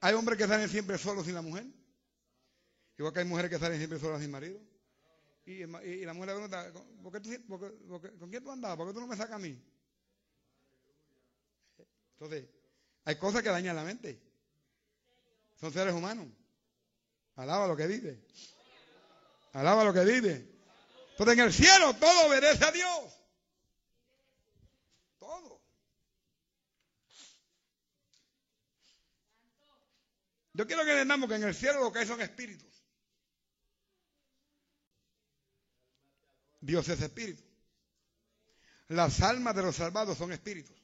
Hay 0.00 0.14
hombres 0.14 0.38
que 0.38 0.46
salen 0.46 0.68
siempre 0.68 0.96
solos 0.96 1.24
sin 1.26 1.34
la 1.34 1.42
mujer. 1.42 1.66
Igual 2.98 3.12
que 3.12 3.20
hay 3.20 3.24
mujeres 3.26 3.50
que 3.50 3.58
salen 3.58 3.78
siempre 3.78 3.98
solas 3.98 4.20
sin 4.20 4.30
marido. 4.30 4.60
Y, 5.46 5.66
la 5.66 6.12
mujer 6.14 6.28
le 6.28 6.34
pregunta, 6.34 6.72
¿con 6.72 8.30
quién 8.30 8.44
tú 8.44 8.50
andabas? 8.50 8.76
¿Por 8.76 8.88
qué 8.88 8.94
tú 8.94 9.00
no 9.00 9.06
me 9.06 9.16
sacas 9.16 9.36
a 9.36 9.38
mí? 9.38 9.62
Entonces, 12.12 12.48
hay 13.04 13.16
cosas 13.16 13.42
que 13.42 13.50
dañan 13.50 13.76
la 13.76 13.84
mente. 13.84 14.22
Son 15.60 15.72
seres 15.72 15.92
humanos. 15.92 16.28
Alaba 17.36 17.66
lo 17.66 17.76
que 17.76 17.86
vive. 17.86 18.24
Alaba 19.52 19.84
lo 19.84 19.92
que 19.92 20.04
vive. 20.04 20.50
Entonces 21.10 21.38
en 21.38 21.44
el 21.44 21.52
cielo 21.52 21.94
todo 21.94 22.26
obedece 22.26 22.64
a 22.64 22.72
Dios. 22.72 23.20
Todo. 25.18 25.62
Yo 30.54 30.66
quiero 30.66 30.84
que 30.84 30.92
entendamos 30.92 31.28
que 31.28 31.36
en 31.36 31.44
el 31.44 31.54
cielo 31.54 31.80
lo 31.80 31.92
que 31.92 32.00
hay 32.00 32.06
son 32.06 32.20
espíritus. 32.20 32.73
Dios 36.64 36.88
es 36.88 37.00
espíritu. 37.02 37.42
Las 38.88 39.20
almas 39.20 39.54
de 39.54 39.62
los 39.62 39.76
salvados 39.76 40.16
son 40.16 40.32
espíritus. 40.32 40.76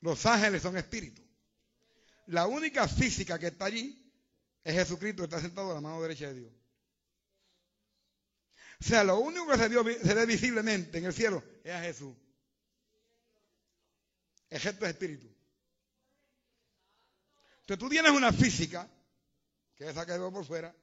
Los 0.00 0.26
ángeles 0.26 0.62
son 0.62 0.76
espíritus. 0.76 1.24
La 2.26 2.46
única 2.46 2.86
física 2.88 3.38
que 3.38 3.46
está 3.46 3.66
allí 3.66 4.12
es 4.62 4.74
Jesucristo 4.74 5.22
que 5.22 5.26
está 5.26 5.40
sentado 5.40 5.70
a 5.70 5.74
la 5.74 5.80
mano 5.80 6.02
derecha 6.02 6.26
de 6.28 6.40
Dios. 6.40 6.52
O 8.80 8.84
sea, 8.84 9.02
lo 9.02 9.18
único 9.18 9.46
que 9.46 9.56
se, 9.56 10.14
ve 10.14 10.26
visiblemente 10.26 10.98
en 10.98 11.06
el 11.06 11.14
cielo 11.14 11.42
es 11.64 11.72
a 11.72 11.80
Jesús. 11.80 12.14
De 14.50 14.56
espíritu. 14.58 15.26
Entonces 17.60 17.78
tú 17.78 17.88
tienes 17.88 18.12
una 18.12 18.32
física, 18.32 18.88
que 19.74 19.84
es 19.84 19.90
esa 19.90 20.04
que 20.04 20.12
veo 20.12 20.30
por 20.30 20.44
fuera, 20.44 20.74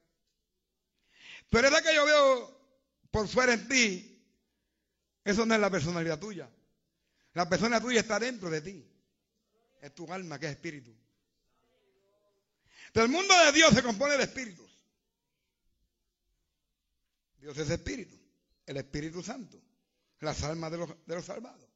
pero 1.49 1.67
esa 1.67 1.81
que 1.81 1.95
yo 1.95 2.05
veo 2.05 2.62
por 3.13 3.27
fuera 3.27 3.53
en 3.53 3.67
ti, 3.67 4.19
eso 5.23 5.45
no 5.45 5.53
es 5.53 5.61
la 5.61 5.69
personalidad 5.69 6.17
tuya. 6.17 6.49
La 7.35 7.47
persona 7.47 7.79
tuya 7.79 7.99
está 7.99 8.17
dentro 8.17 8.49
de 8.49 8.59
ti. 8.59 8.83
Es 9.83 9.93
tu 9.93 10.11
alma 10.11 10.39
que 10.39 10.47
es 10.47 10.53
espíritu. 10.53 10.91
El 12.95 13.09
mundo 13.09 13.31
de 13.45 13.51
Dios 13.51 13.71
se 13.71 13.83
compone 13.83 14.17
de 14.17 14.23
espíritus. 14.23 14.71
Dios 17.37 17.55
es 17.59 17.69
espíritu, 17.69 18.17
el 18.65 18.77
Espíritu 18.77 19.21
Santo, 19.21 19.61
las 20.19 20.41
almas 20.41 20.71
de 20.71 20.77
los, 20.79 20.89
de 21.05 21.15
los 21.15 21.25
salvados, 21.25 21.69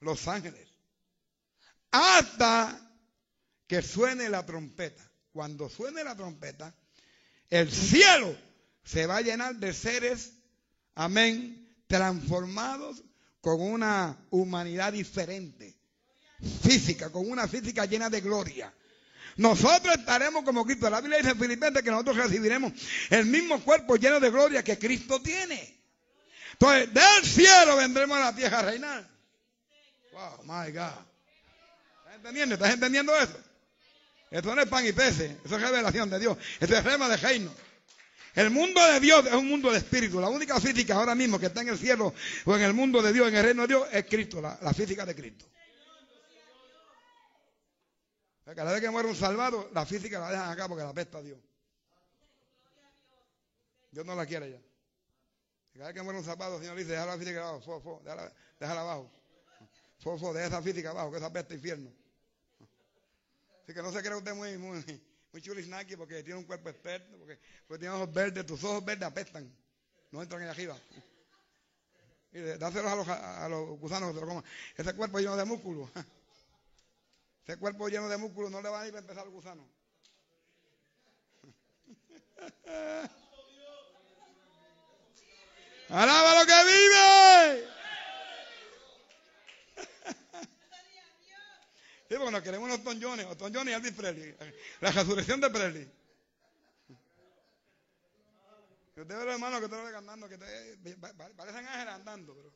los 0.00 0.26
ángeles. 0.26 0.68
Hasta 1.92 2.92
que 3.68 3.82
suene 3.82 4.28
la 4.28 4.44
trompeta. 4.44 5.08
Cuando 5.32 5.70
suene 5.70 6.02
la 6.02 6.16
trompeta, 6.16 6.74
el 7.50 7.70
cielo 7.70 8.36
se 8.82 9.06
va 9.06 9.18
a 9.18 9.22
llenar 9.22 9.54
de 9.56 9.72
seres, 9.72 10.41
amén, 10.94 11.74
transformados 11.86 13.02
con 13.40 13.60
una 13.60 14.16
humanidad 14.30 14.92
diferente, 14.92 15.76
física, 16.62 17.10
con 17.10 17.28
una 17.30 17.48
física 17.48 17.84
llena 17.84 18.08
de 18.08 18.20
gloria. 18.20 18.72
Nosotros 19.36 19.96
estaremos 19.96 20.44
como 20.44 20.64
Cristo. 20.64 20.90
La 20.90 21.00
Biblia 21.00 21.18
dice 21.18 21.30
en 21.30 21.38
Filipenses 21.38 21.82
que 21.82 21.90
nosotros 21.90 22.16
recibiremos 22.16 22.72
el 23.10 23.26
mismo 23.26 23.60
cuerpo 23.62 23.96
lleno 23.96 24.20
de 24.20 24.30
gloria 24.30 24.62
que 24.62 24.78
Cristo 24.78 25.20
tiene. 25.20 25.80
Entonces, 26.52 26.92
del 26.92 27.24
cielo 27.24 27.76
vendremos 27.76 28.16
a 28.18 28.20
la 28.20 28.34
tierra 28.34 28.58
a 28.58 28.62
reinar. 28.62 29.08
Wow, 30.12 30.42
my 30.44 30.70
God. 30.70 30.92
¿Estás 32.00 32.16
entendiendo? 32.16 32.54
¿Estás 32.54 32.74
entendiendo 32.74 33.16
eso? 33.16 33.38
Esto 34.30 34.54
no 34.54 34.62
es 34.62 34.68
pan 34.68 34.86
y 34.86 34.92
peces, 34.92 35.36
eso 35.44 35.56
es 35.56 35.62
revelación 35.62 36.08
de 36.08 36.18
Dios. 36.18 36.38
Esto 36.60 36.76
es 36.76 36.84
rema 36.84 37.08
de 37.08 37.16
reino. 37.16 37.52
El 38.34 38.50
mundo 38.50 38.80
de 38.86 39.00
Dios 39.00 39.26
es 39.26 39.34
un 39.34 39.48
mundo 39.48 39.70
de 39.70 39.78
espíritu. 39.78 40.20
La 40.20 40.28
única 40.28 40.58
física 40.60 40.94
ahora 40.94 41.14
mismo 41.14 41.38
que 41.38 41.46
está 41.46 41.60
en 41.60 41.68
el 41.68 41.78
cielo 41.78 42.14
o 42.44 42.56
en 42.56 42.62
el 42.62 42.72
mundo 42.72 43.02
de 43.02 43.12
Dios, 43.12 43.28
en 43.28 43.36
el 43.36 43.44
reino 43.44 43.62
de 43.62 43.68
Dios, 43.68 43.88
es 43.92 44.04
Cristo, 44.06 44.40
la 44.40 44.74
física 44.74 45.04
de 45.04 45.14
Cristo. 45.14 45.46
Cada 48.44 48.72
vez 48.72 48.80
que 48.80 48.90
muere 48.90 49.08
un 49.08 49.14
salvado, 49.14 49.70
la 49.72 49.86
física 49.86 50.18
la 50.18 50.30
dejan 50.30 50.50
acá 50.50 50.68
porque 50.68 50.84
la 50.84 50.92
pesta 50.92 51.18
a 51.18 51.22
Dios. 51.22 51.38
Dios 53.90 54.04
no 54.04 54.14
la 54.14 54.26
quiere 54.26 54.50
ya. 54.50 54.60
Cada 55.74 55.86
vez 55.86 55.94
que 55.94 56.02
muere 56.02 56.18
un 56.18 56.24
salvado, 56.24 56.56
el 56.56 56.62
Señor 56.62 56.76
dice, 56.76 56.90
déjala 56.92 57.12
la 57.12 57.18
física 57.18 57.40
abajo, 57.40 57.60
fo, 57.60 57.80
fo, 57.80 58.02
déjala, 58.04 58.80
abajo. 58.80 59.10
Deja 60.34 60.46
esa 60.46 60.62
física 60.62 60.90
abajo, 60.90 61.12
que 61.12 61.18
esa 61.18 61.32
pesta 61.32 61.54
infierno. 61.54 61.90
Así 63.62 63.72
que 63.72 63.82
no 63.82 63.92
se 63.92 64.02
cree 64.02 64.16
usted 64.16 64.34
muy, 64.34 64.58
muy, 64.58 64.84
muy 65.32 65.40
chulisnaki 65.40 65.96
porque 65.96 66.22
tiene 66.22 66.38
un 66.38 66.44
cuerpo 66.44 66.68
experto, 66.68 67.16
porque, 67.18 67.38
tiene 67.78 67.88
ojos 67.88 68.12
verdes, 68.12 68.44
tus 68.44 68.62
ojos 68.64 68.84
verdes 68.84 69.08
apestan, 69.08 69.50
no 70.10 70.22
entran 70.22 70.42
ahí 70.42 70.48
arriba. 70.48 70.78
Y 72.32 72.40
dáselos 72.58 72.92
a 72.92 72.96
los, 72.96 73.08
a 73.08 73.48
los 73.48 73.78
gusanos 73.78 74.10
que 74.10 74.14
se 74.14 74.20
lo 74.20 74.26
coman. 74.26 74.44
Ese 74.76 74.94
cuerpo 74.94 75.18
lleno 75.18 75.36
de 75.36 75.44
músculo. 75.44 75.90
Ese 77.46 77.56
cuerpo 77.58 77.88
lleno 77.88 78.08
de 78.08 78.16
músculos 78.16 78.50
no 78.50 78.62
le 78.62 78.68
va 78.68 78.82
a 78.82 78.88
ir 78.88 78.94
a 78.94 78.98
empezar 78.98 79.24
el 79.24 79.30
gusano. 79.32 79.68
Alaba 85.88 86.40
lo 86.40 86.46
que 86.46 86.64
vive. 86.64 87.81
Sí, 92.12 92.18
porque 92.18 92.32
nos 92.32 92.42
queremos 92.42 92.68
unos 92.68 92.84
tonjones, 92.84 93.24
o 93.24 93.34
tonjones 93.38 93.72
y 93.72 93.74
Elvis 93.74 93.92
Presley. 93.92 94.36
La 94.82 94.92
resurrección 94.92 95.40
de 95.40 95.48
Presley. 95.48 95.90
Usted 98.88 99.06
ve 99.06 99.24
los 99.24 99.32
hermanos 99.32 99.60
que 99.60 99.64
están 99.64 99.90
cantando, 99.90 100.28
que 100.28 100.36
te, 100.36 100.96
parecen 100.98 101.66
ángeles 101.66 101.94
andando. 101.94 102.34
Pero, 102.34 102.52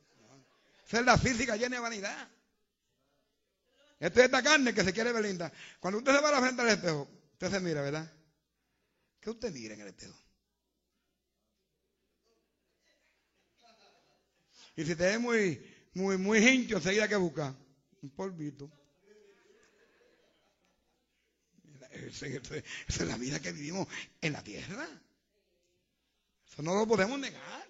Esa 0.85 0.99
es 0.99 1.05
la 1.07 1.17
física 1.17 1.55
llena 1.55 1.77
de 1.77 1.81
vanidad. 1.81 2.29
Esta 3.99 4.19
es 4.19 4.25
esta 4.25 4.43
carne 4.43 4.75
que 4.75 4.83
se 4.83 4.93
quiere 4.93 5.11
ver 5.11 5.23
linda. 5.23 5.51
Cuando 5.79 5.97
usted 5.97 6.13
se 6.13 6.21
va 6.21 6.29
a 6.29 6.33
la 6.33 6.41
frente 6.41 6.63
del 6.63 6.73
espejo, 6.73 7.09
usted 7.31 7.49
se 7.49 7.59
mira, 7.59 7.81
¿verdad? 7.81 8.13
¿Qué 9.19 9.31
usted 9.31 9.51
mira 9.51 9.73
en 9.73 9.81
el 9.81 9.87
espejo? 9.87 10.21
Y 14.75 14.85
si 14.85 14.95
te 14.95 15.03
ve 15.03 15.17
muy, 15.17 15.89
muy, 15.95 16.15
muy 16.19 16.47
hincho, 16.47 16.77
enseguida 16.77 17.07
que 17.07 17.15
busca 17.15 17.55
un 18.03 18.11
polvito. 18.11 18.71
Esa 22.05 22.27
es 22.87 23.01
la 23.01 23.17
vida 23.17 23.39
que 23.39 23.51
vivimos 23.51 23.87
en 24.21 24.33
la 24.33 24.43
tierra. 24.43 24.87
Eso 26.51 26.61
no 26.61 26.75
lo 26.75 26.87
podemos 26.87 27.19
negar. 27.19 27.67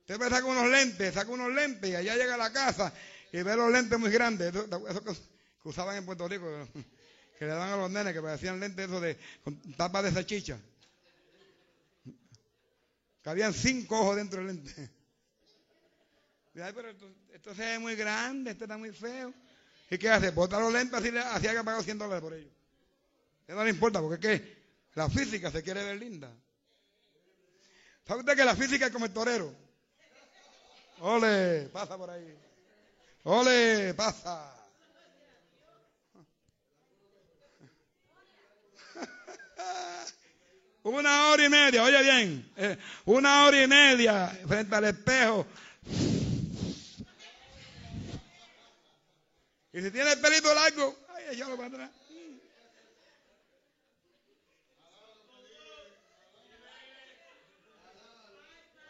Usted 0.00 0.18
me 0.18 0.28
saca 0.28 0.44
unos 0.44 0.68
lentes, 0.68 1.14
saca 1.14 1.30
unos 1.30 1.52
lentes 1.52 1.90
y 1.90 1.94
allá 1.94 2.14
llega 2.14 2.34
a 2.34 2.38
la 2.38 2.52
casa 2.52 2.92
y 3.32 3.42
ve 3.42 3.56
los 3.56 3.72
lentes 3.72 3.98
muy 3.98 4.10
grandes, 4.10 4.54
esos 4.54 5.02
que 5.62 5.68
usaban 5.68 5.96
en 5.96 6.04
Puerto 6.04 6.28
Rico, 6.28 6.46
que 7.38 7.46
le 7.46 7.50
daban 7.50 7.70
a 7.70 7.76
los 7.76 7.90
nenes, 7.90 8.12
que 8.12 8.20
parecían 8.20 8.60
lentes 8.60 8.90
de, 8.90 9.18
con 9.42 9.56
tapa 9.72 10.02
de 10.02 10.12
salchicha. 10.12 10.58
Que 13.22 13.30
habían 13.30 13.54
cinco 13.54 13.98
ojos 13.98 14.16
dentro 14.16 14.44
del 14.44 14.48
lente. 14.48 14.90
Ay, 16.62 16.72
pero 16.74 16.90
esto, 17.32 17.54
se 17.54 17.62
ve 17.62 17.78
muy 17.78 17.96
grande, 17.96 18.52
esto 18.52 18.64
está 18.64 18.76
muy 18.76 18.92
feo. 18.92 19.34
¿Y 19.90 19.98
qué 19.98 20.08
hace? 20.08 20.30
Botar 20.30 20.60
los 20.60 20.72
lentes 20.72 20.98
así, 20.98 21.16
así 21.16 21.46
que 21.46 21.64
pagado 21.64 21.82
100 21.82 21.98
dólares 21.98 22.22
por 22.22 22.34
ellos. 22.34 22.52
Eso 23.46 23.56
no 23.56 23.64
le 23.64 23.70
importa, 23.70 24.00
porque 24.00 24.32
es 24.32 24.42
la 24.94 25.10
física 25.10 25.50
se 25.50 25.62
quiere 25.62 25.84
ver 25.84 25.96
linda. 25.98 26.30
¿Sabe 28.06 28.20
usted 28.20 28.36
que 28.36 28.44
la 28.44 28.54
física 28.54 28.86
es 28.86 28.92
como 28.92 29.06
el 29.06 29.12
torero? 29.12 29.52
Ole, 31.00 31.68
pasa 31.72 31.98
por 31.98 32.10
ahí. 32.10 32.38
Ole, 33.24 33.94
pasa. 33.94 34.54
Una 40.84 41.28
hora 41.28 41.44
y 41.44 41.48
media, 41.48 41.82
oye 41.82 42.02
bien, 42.02 42.52
eh, 42.56 42.78
una 43.06 43.46
hora 43.46 43.62
y 43.62 43.66
media 43.66 44.28
frente 44.46 44.74
al 44.74 44.84
espejo. 44.84 45.46
Y 49.74 49.82
si 49.82 49.90
tiene 49.90 50.12
el 50.12 50.20
pelito 50.20 50.54
largo, 50.54 50.96
ay, 51.28 51.36
lo 51.36 51.56
para 51.56 51.66
atrás. 51.66 51.90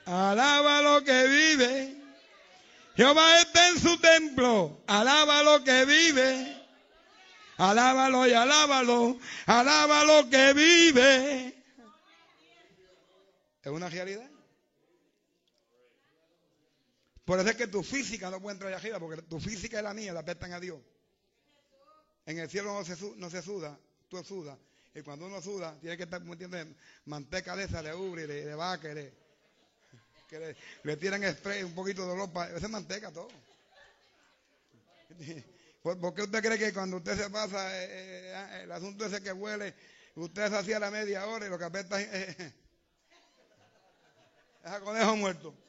Alaba 0.05 0.83
lo 0.83 1.03
que 1.03 1.27
vive. 1.27 1.97
Jehová 2.97 3.41
está 3.41 3.69
en 3.71 3.81
su 3.81 3.99
templo. 3.99 4.83
Alaba 4.87 5.43
lo 5.43 5.65
que 5.65 5.87
vive. 5.87 6.63
Alábalo 7.57 8.27
y 8.27 8.35
alábalo. 8.35 9.19
Alaba 9.47 10.05
lo 10.05 10.29
que 10.29 10.53
vive. 10.53 11.65
Es 13.63 13.73
una 13.73 13.89
realidad. 13.89 14.34
Por 17.25 17.39
eso 17.41 17.49
es 17.49 17.57
que 17.57 17.69
tu 17.69 17.83
física 17.83 18.31
no 18.31 18.41
puede 18.41 18.55
entrar 18.55 18.69
allá 18.69 18.79
arriba, 18.79 19.01
porque 19.01 19.23
tu 19.23 19.41
física 19.41 19.79
es 19.79 19.85
la 19.85 19.95
mía, 19.95 20.13
la 20.13 20.21
apestan 20.21 20.53
a 20.53 20.61
Dios. 20.61 20.79
En 22.27 22.39
el 22.39 22.51
cielo 22.51 22.75
no 22.75 22.85
se, 22.85 22.97
no 23.17 23.31
suda, 23.43 23.79
tú 24.09 24.23
sudas. 24.23 24.59
Y 24.95 25.03
cuando 25.03 25.27
uno 25.27 25.41
suda, 25.43 25.77
tiene 25.81 25.97
que 25.97 26.05
estar 26.05 26.23
metiendo 26.23 26.57
manteca 27.07 27.57
de 27.57 27.65
esa, 27.65 27.83
de 27.83 27.95
ubre, 27.95 28.27
de, 28.27 28.45
de 28.45 28.55
vaca, 28.55 28.95
que 30.29 30.57
le, 30.83 30.97
tiran 30.97 31.23
spray, 31.35 31.63
un 31.63 31.75
poquito 31.75 32.07
de 32.07 32.13
olor, 32.13 32.33
para, 32.33 32.57
esa 32.57 32.69
manteca 32.69 33.11
todo. 33.11 33.29
¿Por 35.83 36.15
qué 36.15 36.23
usted 36.23 36.43
cree 36.43 36.59
que 36.59 36.73
cuando 36.73 36.97
usted 36.99 37.17
se 37.17 37.29
pasa 37.29 37.83
eh, 37.83 37.89
eh, 37.91 38.35
ah, 38.35 38.63
el 38.63 38.73
asunto 38.73 39.05
ese 39.05 39.23
que 39.23 39.33
huele, 39.33 39.75
usted 40.15 40.49
se 40.49 40.57
hacía 40.57 40.79
la 40.79 40.91
media 40.91 41.27
hora 41.27 41.47
y 41.47 41.51
lo 41.51 41.59
que 41.59 41.65
apesta 41.65 42.01
es, 42.01 42.39
es 42.39 42.53
a 44.65 44.81
conejo 44.81 45.17
muerto? 45.17 45.64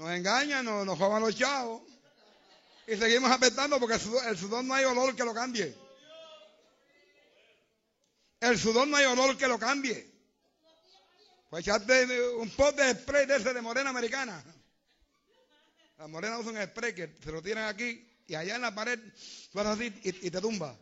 Nos 0.00 0.12
engañan, 0.12 0.64
nos, 0.64 0.86
nos 0.86 0.98
los 0.98 1.36
chavos 1.36 1.82
y 2.86 2.96
seguimos 2.96 3.30
apestando 3.30 3.78
porque 3.78 3.96
el 3.96 4.38
sudor, 4.38 4.64
no 4.64 4.72
hay 4.72 4.86
olor 4.86 5.14
que 5.14 5.24
lo 5.24 5.34
cambie. 5.34 5.76
El 8.40 8.58
sudor 8.58 8.88
no 8.88 8.96
hay 8.96 9.04
olor 9.04 9.36
que 9.36 9.46
lo 9.46 9.58
cambie. 9.58 10.10
Pues 11.50 11.66
echarte 11.66 12.30
un 12.30 12.48
pote 12.48 12.82
de 12.82 12.94
spray 12.94 13.26
de 13.26 13.36
ese 13.36 13.52
de 13.52 13.60
morena 13.60 13.90
americana. 13.90 14.42
La 15.98 16.06
morena 16.06 16.38
usa 16.38 16.52
un 16.52 16.66
spray 16.66 16.94
que 16.94 17.14
se 17.22 17.30
lo 17.30 17.42
tiran 17.42 17.68
aquí 17.68 18.02
y 18.26 18.34
allá 18.34 18.56
en 18.56 18.62
la 18.62 18.74
pared 18.74 18.98
vas 19.52 19.66
así 19.66 19.92
y 20.02 20.30
te 20.30 20.40
tumba. 20.40 20.78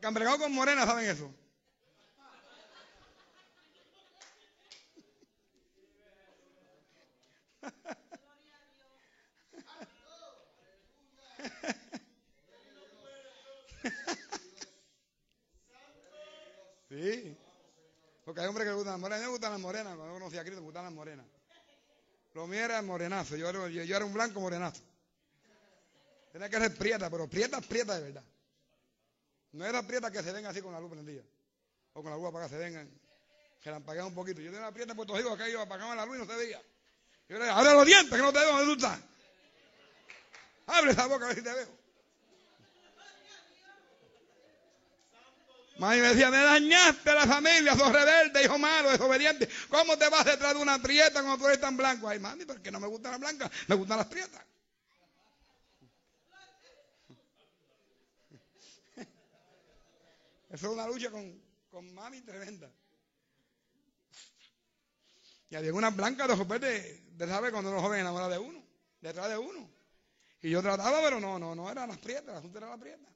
Los 0.00 0.38
con 0.38 0.52
morena 0.52 0.86
saben 0.86 1.10
eso. 1.10 1.34
Sí. 16.88 17.36
Porque 18.24 18.40
hay 18.40 18.46
hombres 18.46 18.66
que 18.66 18.72
gustan 18.72 18.92
las 18.92 19.00
morenas. 19.00 19.18
A 19.18 19.20
mí 19.20 19.26
me 19.26 19.30
gustan 19.30 19.52
las 19.52 19.60
morenas. 19.60 19.96
Cuando 19.96 20.14
conocí 20.14 20.38
a 20.38 20.42
Cristo, 20.42 20.60
me 20.60 20.66
gustan 20.66 20.84
las 20.84 20.92
morenas. 20.92 21.26
Lo 22.34 22.46
mío 22.46 22.60
era 22.64 22.80
morenazo. 22.82 23.36
Yo 23.36 23.48
era, 23.48 23.68
yo, 23.68 23.96
era 23.96 24.04
un 24.04 24.12
blanco 24.12 24.40
morenazo. 24.40 24.82
Tenía 26.32 26.48
que 26.48 26.58
ser 26.58 26.76
prieta, 26.76 27.10
pero 27.10 27.28
prieta, 27.28 27.60
prieta 27.60 27.94
de 27.98 28.02
verdad. 28.04 28.24
No 29.52 29.64
era 29.64 29.86
prieta 29.86 30.10
que 30.10 30.22
se 30.22 30.32
ven 30.32 30.46
así 30.46 30.60
con 30.60 30.72
la 30.72 30.80
luz 30.80 30.90
prendida. 30.90 31.22
O 31.94 32.02
con 32.02 32.10
la 32.10 32.16
luz 32.16 32.28
apagada, 32.28 32.50
se 32.50 32.58
vengan. 32.58 32.88
Se 33.62 33.70
la 33.70 33.76
apagaban 33.76 34.08
un 34.08 34.14
poquito. 34.14 34.40
Yo 34.40 34.50
tenía 34.50 34.60
una 34.60 34.72
prieta 34.72 34.92
en 34.92 34.96
Puerto 34.96 35.16
Rico 35.16 35.36
que 35.36 35.46
ellos 35.46 35.62
apagaban 35.62 35.96
la 35.96 36.06
luz 36.06 36.16
y 36.16 36.18
no 36.20 36.26
se 36.26 36.36
veía. 36.36 36.62
Yo 37.28 37.38
le 37.38 37.44
dije, 37.44 37.50
abre 37.50 37.72
los 37.74 37.86
dientes 37.86 38.10
que 38.10 38.22
no 38.22 38.32
te 38.32 38.38
veo 38.38 38.50
donde 38.50 38.64
tú 38.66 38.72
estás. 38.72 39.00
Abre 40.66 40.92
esa 40.92 41.06
boca 41.06 41.24
a 41.24 41.28
ver 41.28 41.36
si 41.36 41.42
te 41.42 41.52
veo. 41.52 41.78
Mami 45.78 46.00
me 46.00 46.08
decía, 46.08 46.28
me 46.30 46.38
dañaste 46.38 47.14
la 47.14 47.24
familia, 47.26 47.76
sos 47.76 47.92
rebelde, 47.92 48.42
hijo 48.42 48.58
malo, 48.58 48.90
desobediente. 48.90 49.48
¿Cómo 49.68 49.96
te 49.96 50.08
vas 50.08 50.24
detrás 50.24 50.54
de 50.54 50.60
una 50.60 50.82
prieta 50.82 51.22
cuando 51.22 51.38
tú 51.38 51.46
eres 51.46 51.60
tan 51.60 51.76
blanco? 51.76 52.08
Ay, 52.08 52.18
mami, 52.18 52.44
porque 52.44 52.72
no 52.72 52.80
me 52.80 52.88
gustan 52.88 53.12
las 53.12 53.20
blancas, 53.20 53.50
me 53.68 53.76
gustan 53.76 53.98
las 53.98 54.08
prietas. 54.08 54.42
Eso 60.48 60.66
es 60.66 60.72
una 60.72 60.86
lucha 60.86 61.10
con, 61.10 61.40
con 61.70 61.92
mami 61.94 62.22
tremenda. 62.22 62.70
Y 65.50 65.56
había 65.56 65.72
unas 65.72 65.94
blancas 65.96 66.28
de 66.28 66.36
repente, 66.36 67.04
de 67.10 67.26
saber 67.26 67.52
cuando 67.52 67.72
los 67.72 67.82
jóvenes 67.82 68.02
enamoran 68.02 68.30
de 68.30 68.38
uno, 68.38 68.62
detrás 69.00 69.28
de 69.28 69.38
uno. 69.38 69.70
Y 70.42 70.50
yo 70.50 70.62
trataba, 70.62 71.00
pero 71.02 71.18
no, 71.20 71.38
no, 71.38 71.54
no 71.54 71.70
eran 71.70 71.88
las 71.88 71.98
prietas, 71.98 72.26
la 72.26 72.38
asunto 72.38 72.58
era 72.58 72.68
la 72.68 72.78
prieta. 72.78 73.08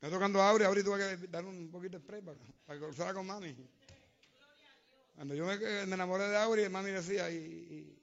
Me 0.00 0.10
tocando 0.10 0.42
Auri, 0.42 0.64
Auri 0.64 0.82
tuve 0.82 0.98
que 0.98 1.26
dar 1.28 1.44
un 1.44 1.70
poquito 1.70 1.96
de 1.96 2.02
spray 2.02 2.20
para, 2.20 2.36
para 2.66 2.78
que 2.78 2.84
cruzara 2.84 3.14
con 3.14 3.26
mami. 3.26 3.56
Cuando 5.14 5.34
yo 5.34 5.46
me, 5.46 5.54
enamoré 5.82 6.28
de 6.28 6.36
Auri, 6.36 6.68
mami 6.68 6.90
decía, 6.90 7.30
y, 7.30 8.01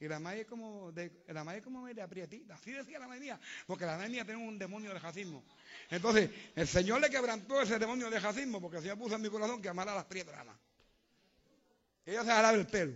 y, 0.00 0.08
la 0.08 0.18
mami 0.18 0.40
es 0.40 0.46
como 0.46 0.90
de, 0.92 1.24
la 1.28 1.44
mami 1.44 1.58
es 1.58 1.64
como 1.64 1.86
de 1.86 2.02
aprietita. 2.02 2.54
Así 2.54 2.72
decía 2.72 2.98
la 2.98 3.06
mami 3.06 3.20
mía, 3.20 3.38
porque 3.66 3.84
la 3.84 3.96
mami 3.96 4.10
mía 4.10 4.24
tenía 4.24 4.44
un 4.44 4.58
demonio 4.58 4.92
de 4.94 5.00
jacismo. 5.00 5.44
Entonces, 5.90 6.30
el 6.56 6.66
Señor 6.66 7.00
le 7.00 7.10
quebrantó 7.10 7.60
ese 7.60 7.78
demonio 7.78 8.08
de 8.10 8.20
jacismo, 8.20 8.60
porque 8.60 8.78
el 8.78 8.82
Señor 8.82 8.98
puso 8.98 9.16
en 9.16 9.22
mi 9.22 9.28
corazón 9.28 9.60
que 9.60 9.68
amara 9.68 9.92
a 9.92 9.96
las 9.96 10.06
prietas 10.06 10.32
nada 10.32 10.44
más. 10.44 10.56
Ella 12.06 12.24
se 12.24 12.30
jalaba 12.30 12.56
el 12.56 12.66
pelo. 12.66 12.94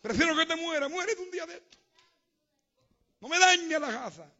Prefiero 0.00 0.36
que 0.36 0.46
te 0.46 0.56
muera, 0.56 0.88
muérete 0.88 1.22
un 1.22 1.30
día 1.30 1.46
de 1.46 1.54
esto. 1.54 1.78
No 3.20 3.28
me 3.28 3.38
dañe 3.38 3.78
la 3.78 3.88
casa. 3.88 4.32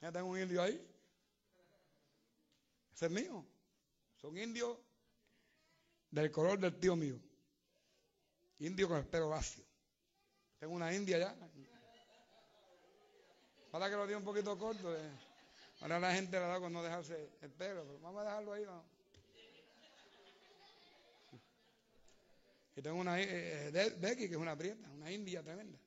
Ya 0.00 0.12
tengo 0.12 0.28
un 0.28 0.40
indio 0.40 0.62
ahí. 0.62 0.80
Ese 2.94 3.06
es 3.06 3.12
mío. 3.12 3.44
Son 4.20 4.36
indios 4.36 4.78
del 6.12 6.30
color 6.30 6.58
del 6.60 6.78
tío 6.78 6.94
mío. 6.94 7.18
Indio 8.60 8.86
con 8.86 8.98
el 8.98 9.06
pelo 9.06 9.28
lacio. 9.28 9.64
Tengo 10.60 10.74
una 10.74 10.94
india 10.94 11.18
ya. 11.18 11.36
Para 13.72 13.88
que 13.90 13.96
lo 13.96 14.06
diga 14.06 14.18
un 14.18 14.24
poquito 14.24 14.56
corto. 14.56 14.94
Eh. 14.94 15.10
Ahora 15.80 15.98
la 15.98 16.14
gente 16.14 16.38
le 16.38 16.46
da 16.46 16.60
con 16.60 16.72
no 16.72 16.82
dejarse 16.82 17.30
el 17.40 17.50
pelo. 17.50 17.84
Pero 17.84 17.98
vamos 18.00 18.20
a 18.20 18.24
dejarlo 18.24 18.52
ahí. 18.52 18.64
Y 22.76 22.82
tengo 22.82 22.96
una 22.96 23.20
eh, 23.20 23.68
eh, 23.68 23.96
Becky, 23.98 24.28
que 24.28 24.34
es 24.34 24.40
una 24.40 24.56
prieta, 24.56 24.88
una 24.90 25.10
india 25.10 25.42
tremenda. 25.42 25.78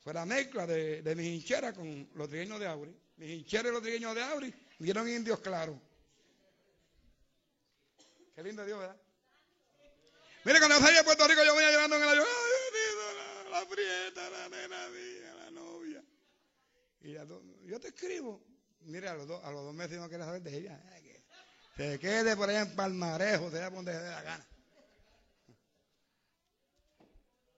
Fue 0.00 0.12
la 0.12 0.26
mezcla 0.26 0.66
de, 0.66 1.14
mis 1.16 1.26
hincheras 1.26 1.74
con 1.74 2.10
los 2.14 2.28
trigueños 2.28 2.60
de 2.60 2.66
Auri. 2.66 2.94
Mis 3.16 3.30
hincheras 3.30 3.70
y 3.70 3.72
los 3.72 3.82
trigueños 3.82 4.14
de 4.14 4.22
Auri 4.22 4.54
dieron 4.78 5.08
indios 5.08 5.40
claros. 5.40 5.76
Qué 8.34 8.42
lindo 8.42 8.64
Dios, 8.64 8.78
¿verdad? 8.78 9.00
Mire, 10.44 10.58
cuando 10.58 10.78
salí 10.78 10.96
de 10.96 11.04
Puerto 11.04 11.26
Rico, 11.26 11.44
yo 11.44 11.54
venía 11.54 11.70
llorando 11.70 11.96
en 11.96 12.02
el 12.02 12.08
avión. 12.08 12.26
Ay, 12.26 13.50
la, 13.50 13.60
la 13.60 13.68
prieta, 13.68 14.30
la 14.30 14.48
nena 14.48 14.88
mía, 14.88 15.34
la 15.34 15.50
novia. 15.50 16.04
Y 17.00 17.12
yo 17.68 17.80
te 17.80 17.88
escribo. 17.88 18.44
Mire, 18.80 19.08
a 19.08 19.14
los, 19.14 19.26
dos, 19.26 19.42
a 19.42 19.50
los 19.50 19.64
dos 19.64 19.74
meses 19.74 19.98
no 19.98 20.08
quiere 20.08 20.24
saber 20.24 20.42
de 20.42 20.56
ella. 20.56 20.82
se 21.76 21.98
quede 21.98 22.36
por 22.36 22.50
allá 22.50 22.62
en 22.62 22.76
Palmarejo, 22.76 23.50
se 23.50 23.60
va 23.60 23.70
donde 23.70 23.92
se 23.92 23.98
dé 23.98 24.10
la 24.10 24.22
gana. 24.22 24.46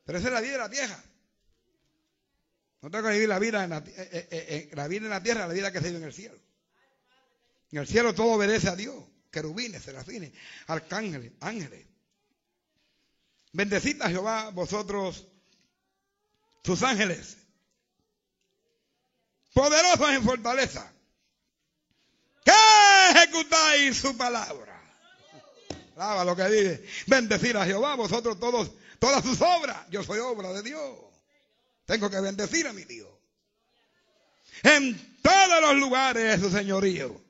Pero 0.04 0.18
esa 0.18 0.28
es 0.28 0.34
la 0.34 0.40
vida 0.40 0.52
de 0.52 0.58
la 0.58 0.68
vieja. 0.68 1.04
No 2.82 2.90
tengo 2.90 3.08
que 3.08 3.14
vivir 3.14 3.28
la 3.28 3.40
vida, 3.40 3.64
en 3.64 3.70
la, 3.70 3.78
eh, 3.78 3.84
eh, 3.96 4.28
eh, 4.30 4.70
la 4.74 4.86
vida 4.86 5.06
en 5.06 5.10
la 5.10 5.22
tierra, 5.22 5.48
la 5.48 5.52
vida 5.52 5.72
que 5.72 5.80
se 5.80 5.86
vive 5.86 5.98
en 5.98 6.04
el 6.04 6.12
cielo. 6.12 6.38
En 7.72 7.78
el 7.80 7.86
cielo 7.88 8.14
todo 8.14 8.34
obedece 8.34 8.68
a 8.68 8.76
Dios. 8.76 9.02
Querubines, 9.36 9.82
serafines, 9.82 10.32
arcángeles, 10.66 11.30
ángeles. 11.40 11.86
Bendecid 13.52 14.00
a 14.00 14.08
Jehová 14.08 14.48
vosotros, 14.48 15.26
sus 16.64 16.82
ángeles, 16.82 17.36
poderosos 19.52 20.08
en 20.08 20.24
fortaleza, 20.24 20.90
que 22.46 22.52
ejecutáis 23.10 23.98
su 23.98 24.16
palabra. 24.16 24.82
Alaba 25.96 26.24
lo 26.24 26.34
que 26.34 26.44
dice. 26.44 26.86
Bendecir 27.06 27.58
a 27.58 27.66
Jehová 27.66 27.94
vosotros 27.94 28.40
todos, 28.40 28.70
todas 28.98 29.22
sus 29.22 29.38
obras. 29.42 29.86
Yo 29.90 30.02
soy 30.02 30.18
obra 30.20 30.50
de 30.54 30.62
Dios. 30.62 30.96
Tengo 31.84 32.08
que 32.08 32.20
bendecir 32.22 32.66
a 32.68 32.72
mi 32.72 32.84
Dios. 32.84 33.10
En 34.62 35.20
todos 35.20 35.60
los 35.60 35.74
lugares 35.74 36.40
de 36.40 36.48
su 36.48 36.56
señorío. 36.56 37.25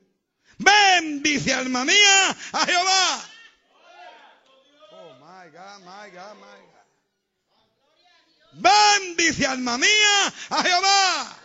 Bendice 0.57 1.53
alma 1.53 1.85
mía 1.85 2.29
a 2.53 2.65
Jehová. 2.65 3.29
Oh 4.91 5.13
my 5.19 5.49
God, 5.51 5.79
my 5.81 6.09
God, 6.11 6.35
my 6.35 6.59
God. 6.65 6.77
Bendice 8.53 9.45
alma 9.45 9.77
mía 9.77 10.33
a 10.49 10.63
Jehová. 10.63 11.37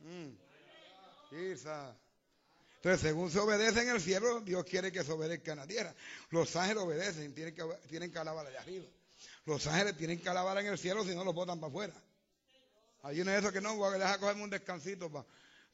Mm. 0.00 0.46
Entonces, 2.86 3.00
según 3.00 3.30
se 3.30 3.40
obedece 3.40 3.82
en 3.82 3.88
el 3.88 4.00
cielo, 4.00 4.40
Dios 4.40 4.64
quiere 4.64 4.92
que 4.92 5.02
se 5.02 5.12
obedezca 5.12 5.52
en 5.52 5.58
la 5.58 5.66
tierra. 5.66 5.94
Los 6.30 6.54
ángeles 6.54 6.82
obedecen, 6.84 7.34
tienen 7.34 7.54
que, 7.54 7.64
tienen 7.88 8.12
que 8.12 8.18
alabar 8.18 8.46
allá 8.46 8.60
arriba. 8.60 8.86
Los 9.44 9.66
ángeles 9.66 9.96
tienen 9.96 10.20
que 10.20 10.28
alabar 10.28 10.58
en 10.58 10.66
el 10.66 10.78
cielo 10.78 11.04
si 11.04 11.14
no 11.14 11.24
los 11.24 11.34
botan 11.34 11.58
para 11.58 11.70
afuera. 11.70 11.94
Hay 13.02 13.20
uno 13.20 13.32
de 13.32 13.38
esos 13.38 13.52
que 13.52 13.60
no, 13.60 13.74
voy 13.76 13.94
a 13.94 13.98
dejar 13.98 14.20
cogerme 14.20 14.44
un 14.44 14.50
descansito 14.50 15.10
para 15.10 15.26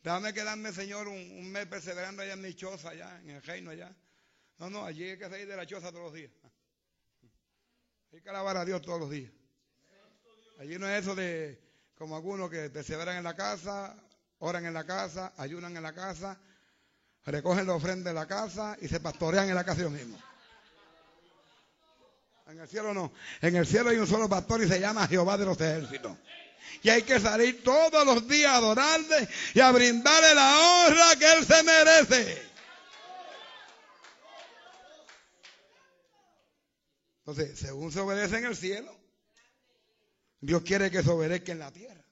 Déjame 0.02 0.34
quedarme, 0.34 0.72
Señor, 0.72 1.06
un, 1.06 1.52
mes 1.52 1.66
perseverando 1.66 2.22
allá 2.22 2.32
en 2.32 2.42
mi 2.42 2.54
choza, 2.54 2.90
allá, 2.90 3.20
en 3.20 3.30
el 3.30 3.42
reino 3.42 3.70
allá. 3.70 3.94
No, 4.58 4.68
no, 4.68 4.84
allí 4.84 5.04
hay 5.04 5.18
que 5.18 5.28
salir 5.28 5.46
de 5.46 5.56
la 5.56 5.64
choza 5.64 5.90
todos 5.90 6.06
los 6.06 6.14
días. 6.14 6.32
Hay 8.12 8.20
que 8.20 8.28
alabar 8.28 8.56
a 8.56 8.64
Dios 8.64 8.82
todos 8.82 9.00
los 9.00 9.10
días. 9.10 9.30
Allí 10.58 10.78
no 10.78 10.88
es 10.88 11.02
eso 11.02 11.14
de 11.14 11.60
como 11.94 12.16
algunos 12.16 12.50
que 12.50 12.68
perseveran 12.68 13.16
en 13.16 13.24
la 13.24 13.36
casa, 13.36 13.96
oran 14.38 14.66
en 14.66 14.74
la 14.74 14.84
casa, 14.84 15.34
ayunan 15.36 15.76
en 15.76 15.82
la 15.84 15.92
casa, 15.92 16.38
recogen 17.24 17.66
la 17.66 17.74
ofrenda 17.74 18.10
en 18.10 18.16
la 18.16 18.26
casa 18.26 18.76
y 18.80 18.88
se 18.88 18.98
pastorean 18.98 19.48
en 19.48 19.54
la 19.54 19.64
casa 19.64 19.82
ellos 19.82 19.92
mismos. 19.92 20.20
En 22.48 22.58
el 22.58 22.68
cielo 22.68 22.92
no. 22.92 23.12
En 23.40 23.54
el 23.54 23.66
cielo 23.66 23.90
hay 23.90 23.98
un 23.98 24.06
solo 24.06 24.28
pastor 24.28 24.62
y 24.62 24.68
se 24.68 24.80
llama 24.80 25.06
Jehová 25.06 25.38
de 25.38 25.44
los 25.46 25.60
ejércitos. 25.60 26.18
Y 26.82 26.90
hay 26.90 27.02
que 27.02 27.20
salir 27.20 27.62
todos 27.62 28.04
los 28.04 28.26
días 28.26 28.52
a 28.52 28.56
adorarle 28.56 29.28
y 29.54 29.60
a 29.60 29.70
brindarle 29.70 30.34
la 30.34 30.58
honra 30.58 31.16
que 31.16 31.32
él 31.32 31.46
se 31.46 31.62
merece. 31.62 32.52
Entonces, 37.18 37.58
según 37.58 37.92
se 37.92 38.00
obedece 38.00 38.38
en 38.38 38.46
el 38.46 38.56
cielo, 38.56 38.98
Dios 40.40 40.62
quiere 40.62 40.90
que 40.90 41.04
se 41.04 41.10
obedezca 41.10 41.52
en 41.52 41.60
la 41.60 41.70
tierra. 41.70 42.04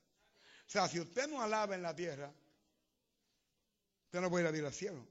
O 0.68 0.70
sea, 0.70 0.86
si 0.86 1.00
usted 1.00 1.26
no 1.26 1.42
alaba 1.42 1.74
en 1.74 1.82
la 1.82 1.96
tierra, 1.96 2.32
usted 4.04 4.20
no 4.20 4.30
puede 4.30 4.44
ir 4.44 4.48
a 4.48 4.52
vivir 4.52 4.66
al 4.66 4.72
cielo. 4.72 5.04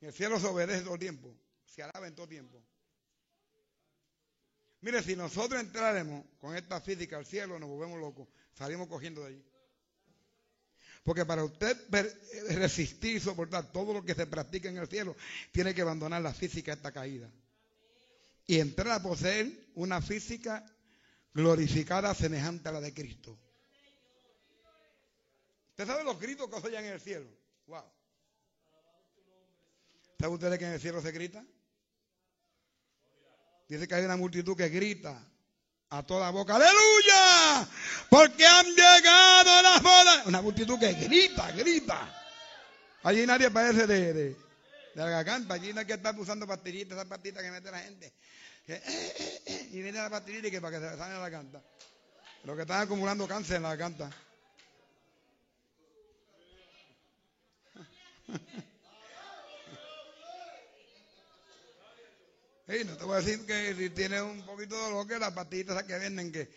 En 0.00 0.08
el 0.08 0.12
cielo 0.12 0.40
se 0.40 0.48
obedece 0.48 0.82
todo 0.82 0.98
tiempo, 0.98 1.32
se 1.64 1.84
alaba 1.84 2.08
en 2.08 2.16
todo 2.16 2.26
tiempo. 2.26 2.65
Mire, 4.86 5.02
si 5.02 5.16
nosotros 5.16 5.60
entraremos 5.60 6.24
con 6.38 6.54
esta 6.54 6.80
física 6.80 7.16
al 7.16 7.26
cielo, 7.26 7.58
nos 7.58 7.68
volvemos 7.68 7.98
locos, 7.98 8.28
salimos 8.54 8.86
cogiendo 8.86 9.22
de 9.22 9.30
allí. 9.30 9.44
Porque 11.02 11.26
para 11.26 11.42
usted 11.42 11.76
resistir 12.50 13.16
y 13.16 13.20
soportar 13.20 13.72
todo 13.72 13.92
lo 13.92 14.04
que 14.04 14.14
se 14.14 14.28
practica 14.28 14.68
en 14.68 14.76
el 14.76 14.86
cielo, 14.86 15.16
tiene 15.50 15.74
que 15.74 15.82
abandonar 15.82 16.22
la 16.22 16.32
física 16.32 16.72
esta 16.72 16.92
caída. 16.92 17.28
Y 18.46 18.60
entrar 18.60 18.92
a 18.92 19.02
poseer 19.02 19.50
una 19.74 20.00
física 20.00 20.64
glorificada 21.34 22.14
semejante 22.14 22.68
a 22.68 22.72
la 22.72 22.80
de 22.80 22.94
Cristo. 22.94 23.36
¿Usted 25.70 25.84
sabe 25.84 26.04
los 26.04 26.20
gritos 26.20 26.48
que 26.48 26.64
oyen 26.64 26.84
en 26.84 26.92
el 26.92 27.00
cielo? 27.00 27.28
Wow. 27.66 27.90
¿Sabe 30.20 30.32
usted 30.32 30.58
que 30.60 30.64
en 30.64 30.74
el 30.74 30.80
cielo 30.80 31.02
se 31.02 31.10
grita? 31.10 31.44
Dice 33.68 33.88
que 33.88 33.94
hay 33.94 34.04
una 34.04 34.16
multitud 34.16 34.56
que 34.56 34.68
grita 34.68 35.20
a 35.90 36.02
toda 36.04 36.30
boca, 36.30 36.54
aleluya, 36.54 37.68
porque 38.08 38.46
han 38.46 38.66
llegado 38.66 39.62
las 39.62 39.82
bodas. 39.82 40.26
Una 40.26 40.40
multitud 40.42 40.78
que 40.78 40.92
grita, 40.92 41.50
grita. 41.52 42.22
Allí 43.02 43.26
nadie 43.26 43.50
parece 43.50 43.86
de, 43.86 44.12
de, 44.12 44.36
la 44.94 45.08
garganta, 45.08 45.54
allí 45.54 45.72
no 45.72 45.80
hay 45.80 45.86
que 45.86 45.94
estar 45.94 46.18
usando 46.18 46.46
pastillitas, 46.46 46.96
esas 46.96 47.08
pastillitas 47.08 47.42
que 47.42 47.50
mete 47.50 47.70
la 47.70 47.80
gente. 47.80 48.12
Eh, 48.68 48.82
eh, 48.84 49.42
eh, 49.46 49.68
y 49.72 49.82
viene 49.82 49.98
la 49.98 50.10
pastillita 50.10 50.50
que 50.50 50.60
para 50.60 50.78
que 50.78 50.84
se 50.84 50.96
salga 50.96 51.14
la 51.14 51.28
garganta. 51.28 51.62
Lo 52.44 52.56
que 52.56 52.62
están 52.62 52.82
acumulando 52.82 53.28
cáncer 53.28 53.56
en 53.56 53.62
la 53.62 53.70
garganta. 53.70 54.10
No 62.66 62.96
te 62.96 63.04
voy 63.04 63.14
a 63.14 63.20
decir 63.20 63.46
que 63.46 63.74
si 63.74 63.90
tienes 63.90 64.22
un 64.22 64.44
poquito 64.44 64.74
de 64.74 64.82
dolor, 64.82 65.06
que 65.06 65.18
las 65.18 65.32
pastillitas 65.32 65.84
que 65.84 65.98
venden, 65.98 66.32
que, 66.32 66.48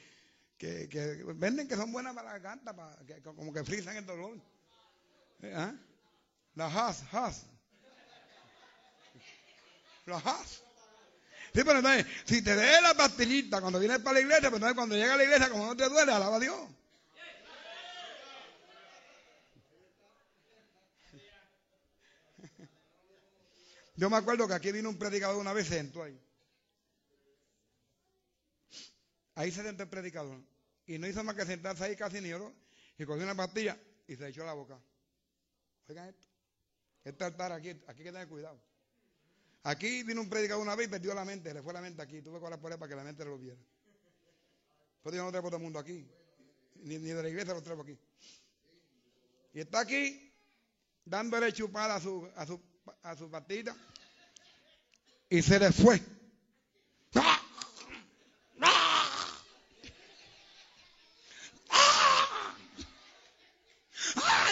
que, 0.57 1.23
venden 1.35 1.67
que 1.67 1.75
son 1.75 1.91
buenas 1.91 2.15
para 2.15 2.27
la 2.27 2.39
garganta, 2.39 2.75
para, 2.75 2.97
que, 3.05 3.21
como 3.21 3.53
que 3.53 3.63
frisan 3.63 3.95
el 3.95 4.05
dolor. 4.05 4.37
¿Eh? 5.41 5.53
¿Ah? 5.55 5.73
La 6.55 6.65
has, 6.65 7.03
has. 7.13 7.45
La 10.05 10.17
has. 10.17 10.63
Sí, 11.53 11.63
pero 11.63 11.81
si 12.25 12.41
te 12.41 12.55
dé 12.55 12.81
la 12.81 12.93
pastillita 12.93 13.61
cuando 13.61 13.79
vienes 13.79 13.99
para 13.99 14.15
la 14.15 14.21
iglesia, 14.21 14.49
pues 14.49 14.59
entonces 14.59 14.75
cuando 14.75 14.95
llega 14.95 15.13
a 15.13 15.17
la 15.17 15.23
iglesia, 15.23 15.49
como 15.49 15.65
no 15.65 15.75
te 15.75 15.87
duele, 15.89 16.11
alaba 16.11 16.37
a 16.37 16.39
Dios. 16.39 16.59
Yo 23.99 24.09
me 24.09 24.15
acuerdo 24.15 24.47
que 24.47 24.53
aquí 24.53 24.71
vino 24.71 24.87
un 24.87 24.97
predicador 24.97 25.35
una 25.35 25.51
vez, 25.51 25.67
sentó 25.67 26.03
ahí. 26.03 26.17
Ahí 29.35 29.51
se 29.51 29.61
sentó 29.61 29.83
el 29.83 29.89
predicador. 29.89 30.41
Y 30.87 30.97
no 30.97 31.05
hizo 31.05 31.21
más 31.21 31.35
que 31.35 31.45
sentarse 31.45 31.83
ahí 31.83 31.97
casi 31.97 32.21
ni 32.21 32.31
oro. 32.31 32.55
Y 32.97 33.03
cogió 33.03 33.23
una 33.23 33.35
pastilla 33.35 33.77
y 34.07 34.15
se 34.15 34.29
echó 34.29 34.45
la 34.45 34.53
boca. 34.53 34.79
Oigan 35.89 36.07
esto. 36.07 36.25
Este 37.03 37.25
altar 37.25 37.51
aquí, 37.51 37.71
aquí 37.71 37.83
hay 37.87 37.95
que 37.97 38.11
tener 38.13 38.29
cuidado. 38.29 38.57
Aquí 39.63 40.03
vino 40.03 40.21
un 40.21 40.29
predicador 40.29 40.63
una 40.63 40.77
vez 40.77 40.87
y 40.87 40.91
perdió 40.91 41.13
la 41.13 41.25
mente, 41.25 41.53
le 41.53 41.61
fue 41.61 41.73
la 41.73 41.81
mente 41.81 42.01
aquí. 42.01 42.21
Tuve 42.21 42.39
que 42.39 42.45
orar 42.45 42.61
por 42.61 42.71
él 42.71 42.79
para 42.79 42.87
que 42.87 42.95
la 42.95 43.03
mente 43.03 43.25
lo 43.25 43.37
viera. 43.37 43.59
Pues 45.03 45.13
yo 45.13 45.25
no 45.25 45.29
traigo 45.29 45.49
todo 45.49 45.57
el 45.57 45.63
mundo 45.63 45.77
aquí. 45.77 46.07
Ni, 46.75 46.99
de 46.99 47.21
la 47.21 47.27
iglesia 47.27 47.53
lo 47.53 47.61
traigo 47.61 47.81
aquí. 47.81 47.99
Y 49.55 49.59
está 49.59 49.81
aquí 49.81 50.33
dándole 51.03 51.51
chupada 51.51 51.95
a 51.95 51.99
su, 51.99 52.31
a 52.33 52.45
su, 52.45 52.61
a 53.03 53.15
su 53.17 53.29
pastita 53.29 53.75
y 55.29 55.41
se 55.41 55.59
le 55.59 55.71
fue. 55.71 56.01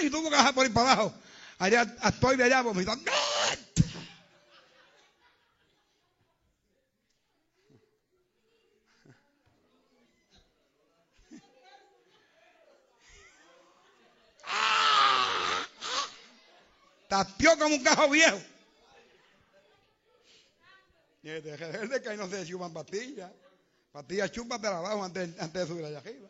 Y 0.01 0.09
tuvo 0.11 0.29
que 0.29 0.35
bajar 0.35 0.53
por 0.53 0.65
ir 0.65 0.73
para 0.73 0.91
abajo. 0.91 1.13
Allá 1.57 1.81
estoy 2.03 2.37
de 2.37 2.43
allá 2.43 2.61
vomitando. 2.61 3.11
Tapió 17.07 17.57
como 17.57 17.75
un 17.75 17.83
cajo 17.83 18.09
viejo. 18.09 18.39
Y 21.27 21.41
de 21.41 22.01
que 22.01 22.15
no 22.15 22.29
se 22.29 22.45
chupan 22.45 22.71
pastillas. 22.71 23.29
Pastillas 23.91 24.31
chúpate 24.31 24.67
abajo 24.67 25.03
antes, 25.03 25.37
antes 25.39 25.61
de 25.61 25.67
subir 25.67 25.83
allá 25.83 25.97
arriba. 25.97 26.29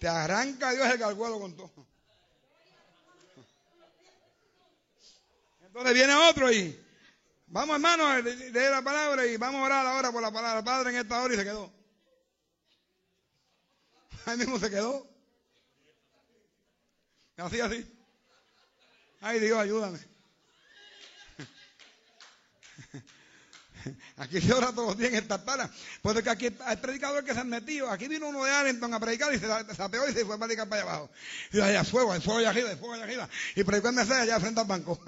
Te 0.00 0.08
arranca 0.08 0.72
Dios 0.72 0.84
el 0.90 0.98
garguelo 0.98 1.38
con 1.38 1.56
todo. 1.56 1.86
Entonces 5.64 5.94
viene 5.94 6.14
otro 6.28 6.50
y 6.50 6.76
vamos 7.46 7.76
hermano, 7.76 8.18
lee 8.20 8.50
la 8.52 8.82
palabra 8.82 9.24
y 9.26 9.36
vamos 9.36 9.60
a 9.60 9.64
orar 9.64 9.86
ahora 9.86 10.10
por 10.10 10.22
la 10.22 10.32
palabra. 10.32 10.64
Padre 10.64 10.90
en 10.90 10.96
esta 10.96 11.22
hora 11.22 11.34
y 11.34 11.36
se 11.36 11.44
quedó. 11.44 11.72
Ahí 14.26 14.38
mismo 14.38 14.58
se 14.58 14.70
quedó. 14.70 15.06
Así, 17.36 17.60
así. 17.60 17.96
Ay 19.20 19.38
Dios, 19.38 19.56
ayúdame. 19.56 20.15
Aquí 24.16 24.40
se 24.40 24.52
ora 24.52 24.72
todos 24.72 24.88
los 24.88 24.98
días 24.98 25.12
en 25.12 25.18
esta 25.18 25.44
tala. 25.44 25.70
Puede 26.02 26.22
que 26.22 26.30
aquí 26.30 26.48
hay 26.64 26.76
predicadores 26.76 27.24
que 27.24 27.34
se 27.34 27.40
han 27.40 27.48
metido. 27.48 27.90
Aquí 27.90 28.08
vino 28.08 28.28
uno 28.28 28.44
de 28.44 28.50
Arlington 28.50 28.92
a 28.94 29.00
predicar 29.00 29.32
y 29.34 29.38
se 29.38 29.46
sapeó 29.74 30.08
y 30.08 30.12
se 30.12 30.24
fue 30.24 30.34
a 30.34 30.38
predicar 30.38 30.68
para 30.68 30.82
allá 30.82 30.90
abajo. 30.90 31.10
Y 31.52 31.60
allá 31.60 31.84
fuego, 31.84 32.12
hay 32.12 32.20
fuego 32.20 32.40
allá 32.40 32.50
arriba, 32.50 32.70
hay 32.70 32.76
fuego 32.76 32.94
allá 32.94 33.04
arriba. 33.04 33.28
Y 33.54 33.64
predicó 33.64 33.88
en 33.88 33.94
Mercedes 33.96 34.22
allá 34.22 34.40
frente 34.40 34.60
al 34.60 34.66
banco. 34.66 35.00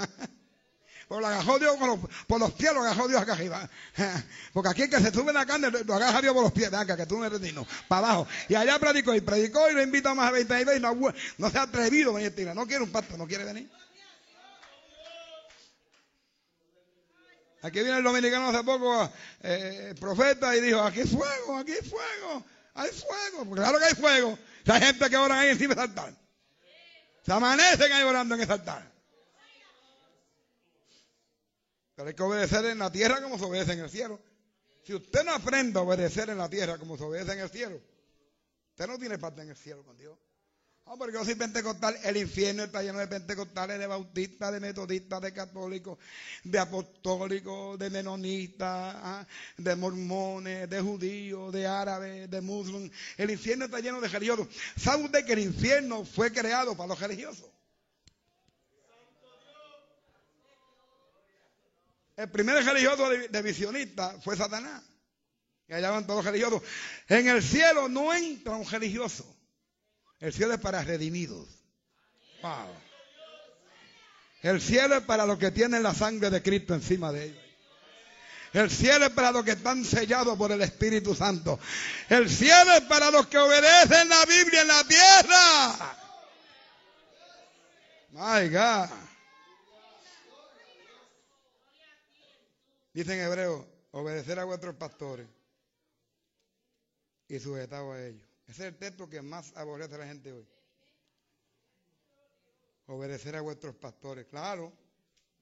Porque 1.09 1.23
lo 1.23 1.27
agajó 1.29 1.59
Dios 1.59 1.77
por 1.79 1.89
los, 1.89 1.99
por 2.27 2.39
los, 2.39 2.53
pies, 2.53 2.71
lo 2.75 2.83
agajó 2.83 3.09
Dios 3.09 3.23
acá 3.23 3.33
arriba. 3.33 3.69
Porque 4.53 4.69
aquí 4.69 4.83
el 4.83 4.91
que 4.91 5.01
se 5.01 5.11
sube 5.11 5.33
la 5.33 5.47
carne, 5.47 5.71
lo 5.71 5.95
agaja 5.95 6.21
Dios 6.21 6.35
por 6.35 6.43
los 6.43 6.53
pies. 6.53 6.71
Acá, 6.71 6.99
que 6.99 7.07
tú 7.07 7.19
no 7.19 7.25
eres 7.25 7.41
digno. 7.41 7.67
Para 7.89 8.09
abajo. 8.09 8.29
Y 8.49 8.55
allá 8.55 8.79
predicó 8.79 9.15
y 9.15 9.23
predicó 9.23 9.71
y 9.71 9.75
lo 9.75 9.83
invita 9.83 10.15
más 10.15 10.29
a 10.29 10.33
20 10.33 10.77
y 10.77 10.81
no, 10.81 10.95
no 11.39 11.51
se 11.51 11.59
ha 11.59 11.63
atrevido 11.63 12.11
a 12.11 12.21
venir. 12.21 12.55
No 12.55 12.67
quiere 12.67 12.85
un 12.85 12.91
pacto, 12.91 13.17
no 13.17 13.27
quiere 13.27 13.45
venir. 13.45 13.71
Aquí 17.69 17.81
viene 17.81 17.99
el 17.99 18.05
dominicano 18.05 18.49
hace 18.49 18.65
poco, 18.65 19.11
eh, 19.43 19.95
profeta, 20.01 20.57
y 20.57 20.61
dijo, 20.61 20.81
aquí 20.81 21.01
hay 21.01 21.07
fuego, 21.07 21.59
aquí 21.59 21.73
hay 21.73 21.83
fuego, 21.83 22.45
hay 22.75 22.91
fuego. 22.91 23.55
claro 23.55 23.79
que 23.79 23.85
hay 23.85 23.95
fuego. 23.95 24.39
Hay 24.67 24.81
gente 24.81 25.09
que 25.09 25.17
ora 25.17 25.41
ahí 25.41 25.51
encima 25.51 25.75
del 25.75 25.85
altar. 25.85 26.15
Se 27.25 27.33
amanecen 27.33 27.93
ahí 27.93 28.05
orando 28.05 28.35
en 28.35 28.41
ese 28.41 28.53
altar. 28.53 28.91
Pero 31.95 32.09
hay 32.09 32.15
que 32.15 32.23
obedecer 32.23 32.65
en 32.67 32.79
la 32.79 32.91
tierra 32.91 33.21
como 33.21 33.39
se 33.39 33.45
obedece 33.45 33.73
en 33.73 33.81
el 33.81 33.91
cielo. 33.91 34.21
Si 34.85 34.95
usted 34.95 35.25
no 35.25 35.35
aprende 35.35 35.79
a 35.79 35.83
obedecer 35.83 36.31
en 36.31 36.39
la 36.39 36.49
tierra 36.49 36.79
como 36.79 36.97
se 36.97 37.05
obedece 37.05 37.33
en 37.33 37.41
el 37.41 37.51
cielo, 37.51 37.83
usted 38.71 38.87
no 38.87 38.99
tiene 38.99 39.19
parte 39.19 39.43
en 39.43 39.51
el 39.51 39.57
cielo 39.57 39.85
con 39.85 39.97
Dios. 39.97 40.19
Porque 40.97 41.15
yo 41.15 41.25
soy 41.25 41.35
pentecostal. 41.35 41.97
El 42.03 42.17
infierno 42.17 42.65
está 42.65 42.83
lleno 42.83 42.99
de 42.99 43.07
pentecostales, 43.07 43.79
de 43.79 43.87
bautistas, 43.87 44.53
de 44.53 44.61
metodistas, 44.61 45.21
de 45.21 45.33
católicos, 45.33 45.99
de 46.45 46.59
apostólicos, 46.59 47.79
de 47.79 47.91
menonitas, 47.91 48.95
¿ah? 48.97 49.27
de 49.57 49.77
mormones, 49.77 50.71
de 50.71 50.81
judíos, 50.81 51.53
de 51.53 51.67
árabes, 51.67 52.31
de 52.31 52.41
musulmanes. 52.41 52.93
El 53.17 53.31
infierno 53.31 53.67
está 53.67 53.81
lleno 53.81 54.01
de 54.01 54.09
religiosos. 54.09 54.49
¿Sabe 54.77 55.05
usted 55.05 55.25
que 55.27 55.35
el 55.35 55.41
infierno 55.41 56.05
fue 56.05 56.33
creado 56.33 56.77
para 56.77 56.89
los 56.89 57.01
religiosos? 57.01 57.47
El 62.17 62.31
primer 62.31 62.65
religioso 62.65 63.09
de, 63.09 63.43
visionista 63.43 64.19
fue 64.25 64.37
Satanás. 64.37 64.83
Y 65.69 65.75
allá 65.75 65.91
van 65.91 66.05
todos 66.05 66.25
los 66.25 66.33
religiosos. 66.33 66.63
En 67.09 67.29
el 67.29 67.43
cielo 67.43 67.89
no 67.89 68.13
entra 68.13 68.57
un 68.57 68.69
religioso. 68.69 69.38
El 70.21 70.33
cielo 70.33 70.55
es 70.55 70.61
para 70.61 70.83
redimidos. 70.83 71.49
El 74.43 74.61
cielo 74.61 74.97
es 74.97 75.05
para 75.05 75.27
los 75.27 75.39
que 75.39 75.51
tienen 75.51 75.83
la 75.83 75.95
sangre 75.95 76.31
de 76.31 76.43
Cristo 76.43 76.75
encima 76.75 77.13
de 77.13 77.25
ellos. 77.27 77.45
El 78.53 78.71
cielo 78.71 79.07
es 79.07 79.13
para 79.13 79.31
los 79.31 79.45
que 79.45 79.53
están 79.53 79.85
sellados 79.85 80.37
por 80.39 80.51
el 80.53 80.63
Espíritu 80.63 81.15
Santo. 81.15 81.59
El 82.09 82.31
cielo 82.31 82.73
es 82.73 82.83
para 82.83 83.11
los 83.11 83.27
que 83.27 83.39
obedecen 83.39 84.09
la 84.09 84.25
Biblia 84.25 84.63
en 84.63 84.69
la 84.69 84.85
tierra. 84.85 85.97
My 88.11 88.49
God. 88.49 88.89
Dice 92.95 93.15
en 93.15 93.21
hebreo, 93.21 93.69
obedecer 93.93 94.39
a 94.39 94.45
vuestros 94.45 94.75
pastores 94.77 95.29
y 97.29 97.39
sujetados 97.39 97.95
a 97.95 98.07
ellos. 98.07 98.28
Ese 98.49 98.63
es 98.63 98.73
el 98.73 98.79
texto 98.79 99.09
que 99.09 99.21
más 99.21 99.55
aborrece 99.57 99.95
a 99.95 99.99
la 99.99 100.07
gente 100.07 100.33
hoy. 100.33 100.49
Obedecer 102.87 103.37
a 103.37 103.43
vuestros 103.43 103.77
pastores. 103.77 104.27
Claro, 104.27 104.73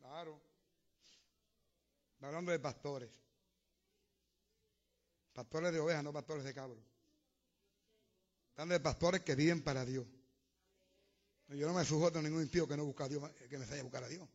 claro. 0.00 0.40
Está 2.14 2.26
hablando 2.26 2.50
de 2.50 2.58
pastores. 2.58 3.10
Pastores 5.32 5.72
de 5.72 5.78
ovejas, 5.78 6.02
no 6.02 6.12
pastores 6.12 6.42
de 6.42 6.52
cabros. 6.52 6.82
Están 8.48 8.70
de 8.70 8.80
pastores 8.80 9.20
que 9.20 9.36
viven 9.36 9.62
para 9.62 9.84
Dios. 9.84 10.04
Yo 11.48 11.68
no 11.68 11.74
me 11.74 11.84
sujeto 11.84 12.18
a 12.18 12.22
ningún 12.22 12.42
impío 12.42 12.66
que 12.66 12.76
no 12.76 12.84
busca 12.84 13.04
a 13.04 13.08
Dios, 13.08 13.22
que 13.48 13.56
me 13.56 13.66
vaya 13.66 13.80
a 13.80 13.84
buscar 13.84 14.02
a 14.02 14.08
Dios. 14.08 14.28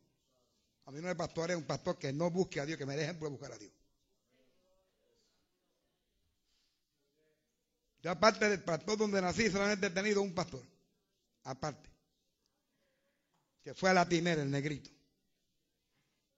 A 0.86 0.90
mí 0.90 1.02
no 1.02 1.10
es 1.10 1.16
pastor, 1.16 1.50
es 1.50 1.56
un 1.58 1.64
pastor 1.64 1.98
que 1.98 2.10
no 2.10 2.30
busque 2.30 2.58
a 2.58 2.64
Dios, 2.64 2.78
que 2.78 2.86
me 2.86 2.96
dejen 2.96 3.18
por 3.18 3.28
buscar 3.28 3.52
a 3.52 3.58
Dios. 3.58 3.72
Yo 8.02 8.10
aparte 8.10 8.48
del 8.48 8.62
pastor 8.62 8.98
donde 8.98 9.22
nací, 9.22 9.48
solamente 9.48 9.86
he 9.86 9.90
tenido 9.90 10.22
un 10.22 10.34
pastor. 10.34 10.62
Aparte. 11.44 11.88
Que 13.62 13.74
fue 13.74 13.90
a 13.90 13.94
la 13.94 14.08
timera, 14.08 14.42
el 14.42 14.50
negrito. 14.50 14.90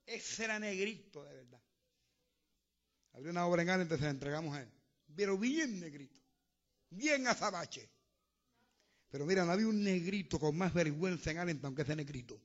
Ese 0.04 0.44
era 0.44 0.58
negrito 0.58 1.24
de 1.24 1.34
verdad. 1.34 1.60
Había 3.14 3.30
una 3.30 3.46
obra 3.46 3.62
en 3.62 3.68
entonces 3.70 3.98
se 4.00 4.04
la 4.04 4.10
entregamos 4.10 4.54
a 4.54 4.60
él. 4.60 4.70
Pero 5.16 5.38
bien 5.38 5.80
negrito. 5.80 6.20
Bien 6.90 7.26
azabache. 7.26 7.88
Pero 9.10 9.24
mira, 9.24 9.44
no 9.44 9.52
había 9.52 9.68
un 9.68 9.82
negrito 9.82 10.38
con 10.38 10.58
más 10.58 10.74
vergüenza 10.74 11.30
en 11.30 11.38
Allentown 11.38 11.74
que 11.74 11.82
ese 11.82 11.96
negrito. 11.96 12.38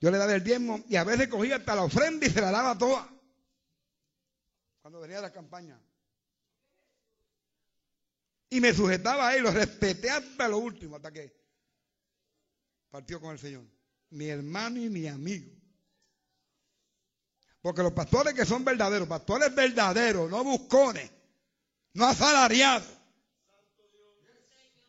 Yo 0.00 0.10
le 0.10 0.18
daba 0.18 0.34
el 0.34 0.44
diezmo 0.44 0.84
y 0.88 0.96
a 0.96 1.04
veces 1.04 1.28
cogía 1.28 1.56
hasta 1.56 1.74
la 1.74 1.84
ofrenda 1.84 2.26
y 2.26 2.30
se 2.30 2.40
la 2.40 2.50
daba 2.50 2.76
toda. 2.76 3.08
Cuando 4.80 5.00
venía 5.00 5.20
la 5.20 5.32
campaña. 5.32 5.80
Y 8.52 8.60
me 8.60 8.74
sujetaba 8.74 9.28
a 9.28 9.34
él, 9.34 9.44
lo 9.44 9.50
respeté 9.50 10.10
hasta 10.10 10.46
lo 10.46 10.58
último, 10.58 10.96
hasta 10.96 11.10
que 11.10 11.34
partió 12.90 13.18
con 13.18 13.32
el 13.32 13.38
Señor. 13.38 13.64
Mi 14.10 14.28
hermano 14.28 14.78
y 14.78 14.90
mi 14.90 15.06
amigo. 15.08 15.50
Porque 17.62 17.82
los 17.82 17.94
pastores 17.94 18.34
que 18.34 18.44
son 18.44 18.62
verdaderos, 18.62 19.08
pastores 19.08 19.54
verdaderos, 19.54 20.30
no 20.30 20.44
buscones, 20.44 21.10
no 21.94 22.04
asalariados. 22.04 22.86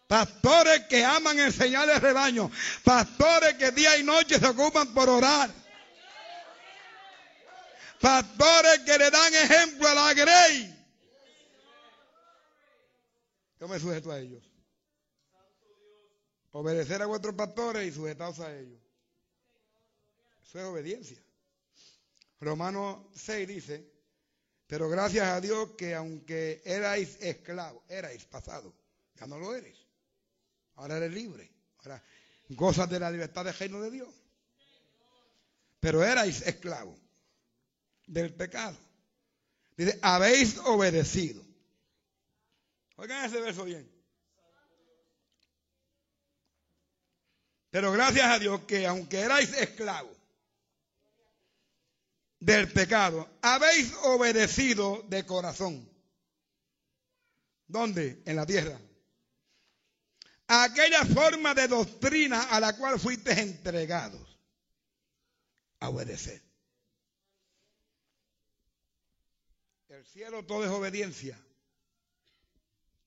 Pastores 0.09 0.81
que 0.89 1.05
aman 1.05 1.39
enseñar 1.39 1.89
el 1.89 2.01
rebaño. 2.01 2.51
Pastores 2.83 3.53
que 3.53 3.71
día 3.71 3.97
y 3.97 4.03
noche 4.03 4.39
se 4.39 4.45
ocupan 4.45 4.93
por 4.93 5.07
orar. 5.07 5.49
Pastores 8.01 8.79
que 8.79 8.97
le 8.97 9.09
dan 9.09 9.33
ejemplo 9.35 9.87
a 9.87 9.93
la 9.93 10.13
grey. 10.13 10.72
Yo 13.63 13.69
me 13.69 13.79
sujeto 13.79 14.11
a 14.11 14.19
ellos. 14.19 14.43
Obedecer 16.51 17.01
a 17.01 17.05
vuestros 17.05 17.33
pastores 17.33 17.87
y 17.87 17.93
sujetaos 17.93 18.41
a 18.41 18.53
ellos. 18.53 18.81
Eso 20.43 20.59
es 20.59 20.65
obediencia. 20.65 21.23
Romanos 22.41 23.05
6 23.15 23.47
dice, 23.47 23.89
pero 24.67 24.89
gracias 24.89 25.29
a 25.29 25.39
Dios 25.39 25.75
que 25.77 25.95
aunque 25.95 26.61
erais 26.65 27.17
esclavos, 27.21 27.81
erais 27.87 28.25
pasado, 28.25 28.73
ya 29.15 29.27
no 29.27 29.39
lo 29.39 29.55
eres. 29.55 29.77
Ahora 30.75 30.97
eres 30.97 31.13
libre. 31.13 31.49
Ahora 31.77 32.03
gozas 32.49 32.89
de 32.89 32.99
la 32.99 33.11
libertad 33.11 33.45
del 33.45 33.53
reino 33.53 33.79
de 33.79 33.91
Dios. 33.91 34.13
Pero 35.79 36.03
erais 36.03 36.45
esclavos 36.45 36.99
del 38.07 38.33
pecado. 38.33 38.77
Dice, 39.77 39.99
habéis 40.01 40.57
obedecido. 40.57 41.42
Oigan 42.95 43.25
ese 43.25 43.41
verso 43.41 43.63
bien. 43.65 43.89
Pero 47.69 47.91
gracias 47.91 48.25
a 48.25 48.39
Dios 48.39 48.61
que 48.65 48.85
aunque 48.85 49.19
erais 49.19 49.51
esclavos 49.53 50.15
del 52.39 52.71
pecado, 52.71 53.27
habéis 53.41 53.93
obedecido 54.03 55.03
de 55.07 55.25
corazón. 55.25 55.89
¿Dónde? 57.67 58.21
En 58.25 58.35
la 58.35 58.45
tierra. 58.45 58.79
Aquella 60.47 61.03
forma 61.05 61.55
de 61.55 61.67
doctrina 61.67 62.43
a 62.43 62.59
la 62.59 62.77
cual 62.77 62.99
fuiste 62.99 63.31
entregados 63.31 64.37
a 65.79 65.89
obedecer. 65.89 66.41
El 69.87 70.05
cielo 70.05 70.45
todo 70.45 70.63
es 70.63 70.69
obediencia. 70.69 71.39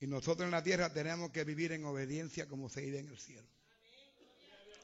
Y 0.00 0.06
nosotros 0.06 0.44
en 0.44 0.50
la 0.50 0.62
tierra 0.62 0.92
tenemos 0.92 1.30
que 1.30 1.44
vivir 1.44 1.72
en 1.72 1.84
obediencia 1.84 2.46
como 2.46 2.68
se 2.68 2.82
vive 2.82 2.98
en 2.98 3.08
el 3.08 3.18
cielo. 3.18 3.48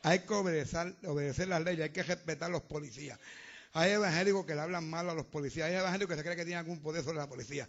Hay 0.03 0.21
que 0.21 0.35
obedecer, 0.35 0.97
obedecer 1.05 1.49
las 1.49 1.63
leyes, 1.63 1.85
hay 1.85 1.91
que 1.91 2.03
respetar 2.03 2.49
a 2.49 2.53
los 2.53 2.63
policías. 2.63 3.19
Hay 3.75 3.93
evangélicos 3.93 4.45
que 4.45 4.55
le 4.55 4.61
hablan 4.61 4.89
mal 4.89 5.09
a 5.09 5.15
los 5.15 5.27
policías, 5.27 5.69
hay 5.69 5.75
evangélicos 5.75 6.15
que 6.15 6.17
se 6.19 6.23
creen 6.23 6.37
que 6.37 6.45
tienen 6.45 6.59
algún 6.59 6.81
poder 6.81 7.05
sobre 7.05 7.19
la 7.19 7.29
policía. 7.29 7.69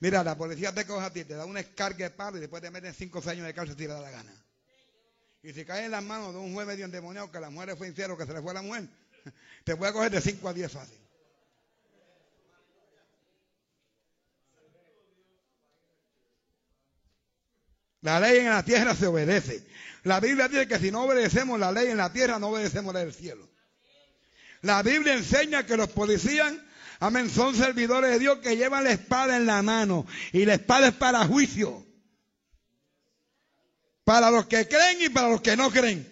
Mira, 0.00 0.22
la 0.24 0.36
policía 0.36 0.74
te 0.74 0.86
coge 0.86 1.04
a 1.04 1.12
ti, 1.12 1.24
te 1.24 1.34
da 1.34 1.44
una 1.44 1.60
escarga 1.60 2.08
de 2.08 2.10
palo 2.10 2.36
y 2.36 2.40
después 2.40 2.62
te 2.62 2.70
meten 2.70 2.94
cinco 2.94 3.22
años 3.26 3.46
de 3.46 3.54
cárcel 3.54 3.76
si 3.76 3.82
le 3.82 3.88
da 3.88 4.00
la 4.00 4.10
gana. 4.10 4.32
Y 5.42 5.52
si 5.52 5.64
cae 5.64 5.86
en 5.86 5.90
las 5.90 6.04
manos 6.04 6.32
de 6.32 6.38
un 6.38 6.54
juez 6.54 6.66
medio 6.66 6.84
endemoniado 6.84 7.30
que 7.30 7.40
la 7.40 7.50
mujer 7.50 7.76
fue 7.76 7.88
infierno, 7.88 8.16
que 8.16 8.26
se 8.26 8.32
le 8.32 8.40
fue 8.40 8.54
la 8.54 8.62
mujer, 8.62 8.88
te 9.64 9.76
puede 9.76 9.92
coger 9.92 10.10
de 10.12 10.20
5 10.20 10.48
a 10.48 10.54
10 10.54 10.72
fácil. 10.72 11.01
La 18.02 18.20
ley 18.20 18.38
en 18.38 18.50
la 18.50 18.64
tierra 18.64 18.94
se 18.94 19.06
obedece. 19.06 19.64
La 20.02 20.20
Biblia 20.20 20.48
dice 20.48 20.68
que 20.68 20.78
si 20.78 20.90
no 20.90 21.04
obedecemos 21.04 21.58
la 21.58 21.72
ley 21.72 21.88
en 21.88 21.96
la 21.96 22.12
tierra, 22.12 22.38
no 22.38 22.48
obedecemos 22.48 22.92
la 22.92 23.00
del 23.00 23.14
cielo. 23.14 23.48
La 24.60 24.82
Biblia 24.82 25.14
enseña 25.14 25.64
que 25.64 25.76
los 25.76 25.88
policías, 25.88 26.52
amén, 27.00 27.30
son 27.30 27.54
servidores 27.54 28.10
de 28.10 28.18
Dios 28.18 28.38
que 28.38 28.56
llevan 28.56 28.84
la 28.84 28.92
espada 28.92 29.36
en 29.36 29.46
la 29.46 29.62
mano. 29.62 30.06
Y 30.32 30.44
la 30.44 30.54
espada 30.54 30.88
es 30.88 30.94
para 30.94 31.26
juicio. 31.26 31.86
Para 34.04 34.30
los 34.30 34.46
que 34.46 34.66
creen 34.66 35.02
y 35.02 35.08
para 35.08 35.28
los 35.28 35.40
que 35.40 35.56
no 35.56 35.70
creen. 35.70 36.08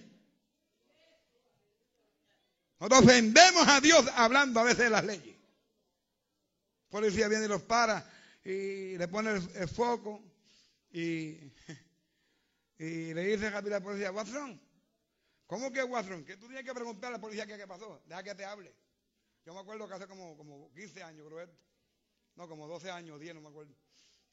Nosotros 2.78 3.02
ofendemos 3.02 3.68
a 3.68 3.80
Dios 3.80 4.06
hablando 4.14 4.60
a 4.60 4.64
veces 4.64 4.84
de 4.84 4.90
las 4.90 5.04
leyes. 5.04 5.36
Policía 6.88 7.28
viene 7.28 7.44
y 7.44 7.48
los 7.48 7.62
para 7.62 8.08
y 8.44 8.96
le 8.96 9.06
pone 9.06 9.30
el, 9.30 9.68
foco 9.68 10.22
y, 10.92 11.52
y, 12.78 13.14
le 13.14 13.24
dice 13.24 13.46
a 13.48 13.60
la 13.60 13.80
policía, 13.80 14.12
Watson, 14.12 14.60
¿cómo 15.46 15.72
que 15.72 15.82
Watson? 15.84 16.24
Que 16.24 16.36
tú 16.36 16.46
tienes 16.46 16.64
que 16.64 16.74
preguntar 16.74 17.10
a 17.10 17.12
la 17.16 17.20
policía 17.20 17.46
qué, 17.46 17.66
pasó, 17.66 18.02
deja 18.06 18.22
que 18.22 18.34
te 18.34 18.44
hable. 18.44 18.74
Yo 19.44 19.54
me 19.54 19.60
acuerdo 19.60 19.88
que 19.88 19.94
hace 19.94 20.06
como, 20.06 20.36
como 20.36 20.72
15 20.72 21.02
años, 21.02 21.26
creo 21.26 21.40
esto. 21.40 21.56
No, 22.36 22.48
como 22.48 22.66
12 22.66 22.90
años, 22.90 23.18
10, 23.20 23.34
no 23.34 23.40
me 23.40 23.48
acuerdo. 23.48 23.74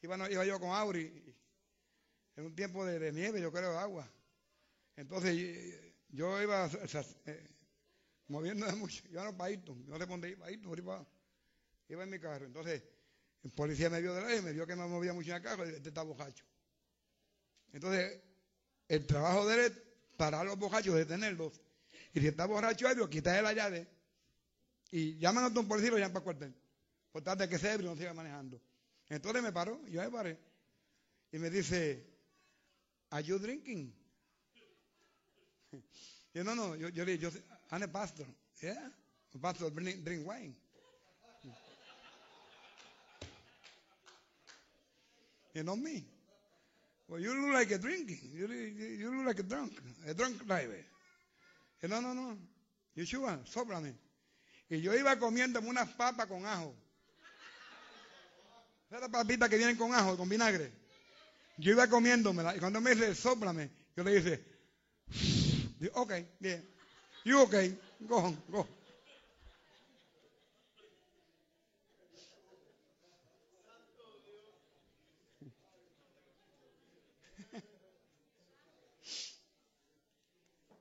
Iba, 0.02 0.32
iba 0.32 0.46
yo 0.46 0.60
con 0.60 0.70
Auri 0.70 1.36
en 2.36 2.46
un 2.46 2.56
tiempo 2.56 2.86
de, 2.86 3.12
nieve, 3.12 3.42
yo 3.42 3.52
creo, 3.52 3.78
agua. 3.78 4.10
Entonces 4.96 5.36
yo 6.10 6.42
iba 6.42 6.70
eh, 7.26 7.50
moviéndome 8.28 8.74
mucho. 8.76 9.04
Yo 9.10 9.24
no 9.24 9.36
para 9.36 9.52
yo 9.52 9.76
no 9.88 9.98
sé 9.98 10.06
dónde 10.06 10.30
iba, 10.30 10.52
iba, 10.52 11.08
iba 11.90 12.04
en 12.04 12.10
mi 12.10 12.20
carro. 12.20 12.46
Entonces 12.46 12.84
el 13.44 13.52
policía 13.52 13.90
me 13.90 14.02
vio 14.02 14.14
de 14.14 14.22
ley, 14.22 14.42
me 14.42 14.54
vio 14.54 14.66
que 14.66 14.76
me 14.76 14.86
movía 14.88 15.14
mucho 15.14 15.36
en 15.36 15.42
carro 15.42 15.66
y 15.70 15.74
este 15.74 15.90
está 15.90 16.04
bojacho. 16.04 16.44
Entonces, 17.74 18.22
el 18.88 19.06
trabajo 19.06 19.48
de 19.48 19.54
él 19.56 19.60
es 19.72 19.82
parar 20.16 20.42
a 20.42 20.44
los 20.46 20.58
bojachos, 20.58 20.96
detenerlos. 20.96 21.62
Y 22.14 22.20
si 22.20 22.28
está 22.28 22.46
borracho, 22.46 22.90
ellos 22.90 23.10
quitarle 23.10 23.42
la 23.42 23.54
llave 23.54 23.88
y 24.92 25.18
llaman 25.18 25.46
a 25.46 25.60
un 25.60 25.68
policía 25.68 25.90
y 25.90 25.92
lo 25.92 25.98
llaman 25.98 26.14
para 26.14 26.20
el 26.20 26.24
cuartel. 26.24 26.56
Por 27.12 27.24
tal 27.24 27.38
de 27.38 27.50
que 27.50 27.60
se 27.60 27.72
ebrio 27.72 27.90
no 27.92 27.96
siga 27.98 28.14
manejando. 28.14 28.62
Entonces 29.10 29.42
me 29.44 29.52
paró, 29.52 29.86
yo 29.88 30.02
me 30.02 30.10
paré. 30.10 30.38
Y 31.32 31.40
me 31.40 31.50
dice, 31.50 32.06
¿Are 33.10 33.24
you 33.24 33.40
drinking? 33.40 33.94
Yo 36.34 36.44
no, 36.44 36.54
no, 36.54 36.76
yo, 36.76 37.04
le 37.04 37.18
yo, 37.18 37.32
I'm 37.72 37.82
a 37.82 37.88
pastor. 37.88 38.28
Yeah, 38.62 38.92
a 39.34 39.38
pastor 39.40 39.72
drink 39.72 40.28
wine. 40.28 40.56
You 45.58 45.64
know 45.64 45.76
me. 45.76 46.06
Well, 47.08 47.20
you 47.20 47.34
look 47.34 47.52
like 47.52 47.72
a 47.72 47.80
drinking. 47.80 48.30
You, 48.32 48.46
you, 48.48 49.10
look 49.10 49.26
like 49.26 49.40
a 49.40 49.44
drunk, 49.44 49.74
a 50.08 50.14
drunk 50.14 50.46
driver. 50.46 50.86
Y 51.82 51.88
no, 51.88 52.00
no, 52.00 52.14
no. 52.14 52.38
Yeshua, 52.96 53.40
sóbrame. 53.44 53.96
Y 54.70 54.82
yo 54.82 54.94
iba 54.94 55.18
comiéndome 55.18 55.68
unas 55.68 55.90
papas 55.90 56.28
con 56.28 56.46
ajo. 56.46 56.76
Esas 58.92 59.10
papitas 59.10 59.50
que 59.50 59.58
vienen 59.58 59.78
con 59.78 59.96
ajo, 59.96 60.16
con 60.16 60.30
vinagre. 60.30 60.72
Yo 61.58 61.72
iba 61.72 61.88
comiéndomela 61.88 62.56
y 62.56 62.60
cuando 62.60 62.80
me 62.80 62.94
dice, 62.94 63.16
sóplame, 63.16 63.72
yo 63.96 64.04
le 64.04 64.22
dije, 64.22 64.44
ok, 65.96 66.14
bien. 66.40 66.70
You 67.26 67.40
ok, 67.40 67.56
go 68.02 68.18
on, 68.18 68.44
go. 68.50 68.77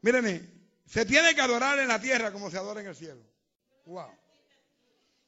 Míreme, 0.06 0.40
se 0.84 1.04
tiene 1.04 1.34
que 1.34 1.40
adorar 1.40 1.80
en 1.80 1.88
la 1.88 2.00
tierra 2.00 2.30
como 2.30 2.48
se 2.48 2.56
adora 2.56 2.80
en 2.80 2.86
el 2.86 2.94
cielo. 2.94 3.20
Wow. 3.86 4.08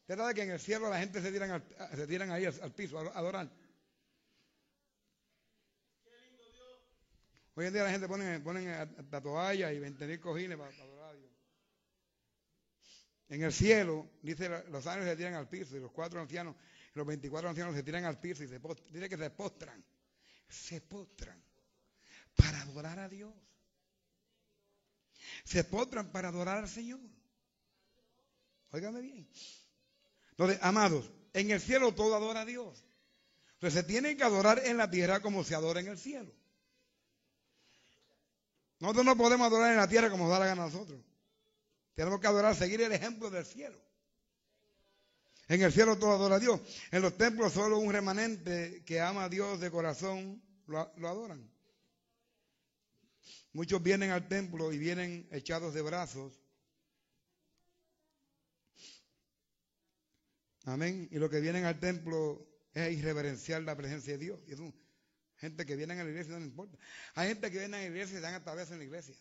Usted 0.03 0.17
sabe 0.17 0.35
que 0.35 0.43
en 0.43 0.53
el 0.53 0.61
cielo 0.61 0.89
la 0.89 1.01
gente 1.01 1.21
se 1.21 1.33
tiran, 1.33 1.65
se 1.97 2.07
tiran 2.07 2.31
ahí 2.31 2.45
al, 2.45 2.73
piso 2.73 2.97
a 2.97 3.19
adorar. 3.19 3.51
Hoy 7.57 7.67
en 7.67 7.73
día 7.73 7.83
la 7.83 7.91
gente 7.91 8.07
pone, 8.07 8.39
pone 8.39 8.67
la 9.11 9.21
toalla 9.21 9.73
y 9.73 9.81
20 9.81 10.21
cojines 10.21 10.57
para, 10.57 10.71
adorar 10.71 11.11
a 11.11 11.15
Dios. 11.15 11.33
En 13.31 13.43
el 13.43 13.53
cielo, 13.53 14.09
dice, 14.23 14.49
los 14.71 14.87
ángeles 14.87 15.11
se 15.11 15.17
tiran 15.17 15.35
al 15.35 15.49
piso 15.49 15.77
y 15.77 15.81
los 15.81 15.91
cuatro 15.91 16.21
ancianos, 16.21 16.55
los 16.95 17.05
24 17.05 17.49
ancianos 17.49 17.75
se 17.75 17.83
tiran 17.83 18.05
al 18.05 18.21
piso 18.21 18.45
y 18.45 18.47
se 18.47 18.61
dice 18.93 19.09
que 19.09 19.17
se 19.17 19.31
postran. 19.31 19.85
Se 20.49 20.81
postran 20.83 21.43
para 22.37 22.63
adorar 22.63 23.01
a 23.01 23.09
Dios 23.09 23.48
se 25.45 25.65
postran 25.65 26.11
para 26.11 26.29
adorar 26.29 26.59
al 26.59 26.69
Señor. 26.69 27.01
Óigame 28.71 29.01
bien. 29.01 29.29
Entonces, 30.31 30.59
amados, 30.63 31.11
en 31.33 31.51
el 31.51 31.61
cielo 31.61 31.95
todo 31.95 32.15
adora 32.15 32.43
a 32.43 32.45
Dios. 32.45 32.85
Entonces 33.55 33.81
se 33.81 33.87
tiene 33.87 34.17
que 34.17 34.23
adorar 34.23 34.63
en 34.65 34.77
la 34.77 34.91
tierra 34.91 35.21
como 35.21 35.43
se 35.43 35.55
adora 35.55 35.81
en 35.81 35.89
el 35.89 35.99
cielo. 35.99 36.33
Nosotros 38.79 39.05
no 39.05 39.17
podemos 39.17 39.47
adorar 39.47 39.73
en 39.73 39.79
la 39.79 39.89
tierra 39.89 40.11
como 40.11 40.25
nos 40.25 40.33
da 40.33 40.39
la 40.39 40.47
gana 40.47 40.65
a 40.65 40.67
nosotros. 40.67 41.01
Tenemos 41.95 42.21
que 42.21 42.29
adorar, 42.29 42.55
seguir 42.55 42.81
el 42.81 42.93
ejemplo 42.93 43.31
del 43.31 43.45
cielo. 43.45 43.77
En 45.49 45.63
el 45.63 45.73
cielo 45.73 45.99
todo 45.99 46.13
adora 46.13 46.37
a 46.37 46.39
Dios. 46.39 46.61
En 46.93 47.03
los 47.03 47.17
templos 47.17 47.53
solo 47.53 47.79
un 47.79 47.93
remanente 47.93 48.85
que 48.85 49.01
ama 49.01 49.25
a 49.25 49.29
Dios 49.29 49.59
de 49.59 49.71
corazón 49.71 50.41
lo, 50.67 50.93
lo 50.97 51.09
adoran. 51.09 51.51
Muchos 53.59 53.83
vienen 53.83 54.13
al 54.13 54.29
templo 54.29 54.73
y 54.73 54.79
vienen 54.79 55.29
echados 55.33 55.75
de 55.75 55.83
brazos. 55.83 56.33
Amén. 60.63 61.09
Y 61.11 61.19
lo 61.19 61.29
que 61.29 61.41
vienen 61.41 61.65
al 61.65 61.81
templo 61.81 62.47
es 62.73 62.97
irreverenciar 62.97 63.63
la 63.65 63.77
presencia 63.77 64.13
de 64.13 64.19
Dios. 64.21 64.41
Y 64.47 64.53
es 64.53 64.61
gente 65.39 65.67
que 65.67 65.75
viene 65.75 65.95
a 65.95 66.05
la 66.05 66.09
iglesia 66.09 66.39
no 66.39 66.45
importa. 66.45 66.79
Hay 67.15 67.31
gente 67.31 67.51
que 67.51 67.59
viene 67.59 67.79
a 67.79 67.81
la 67.81 67.87
iglesia 67.87 68.19
y 68.19 68.21
dan 68.23 68.35
hasta 68.35 68.55
veces 68.55 68.71
en 68.75 68.79
la 68.79 68.85
iglesia. 68.85 69.17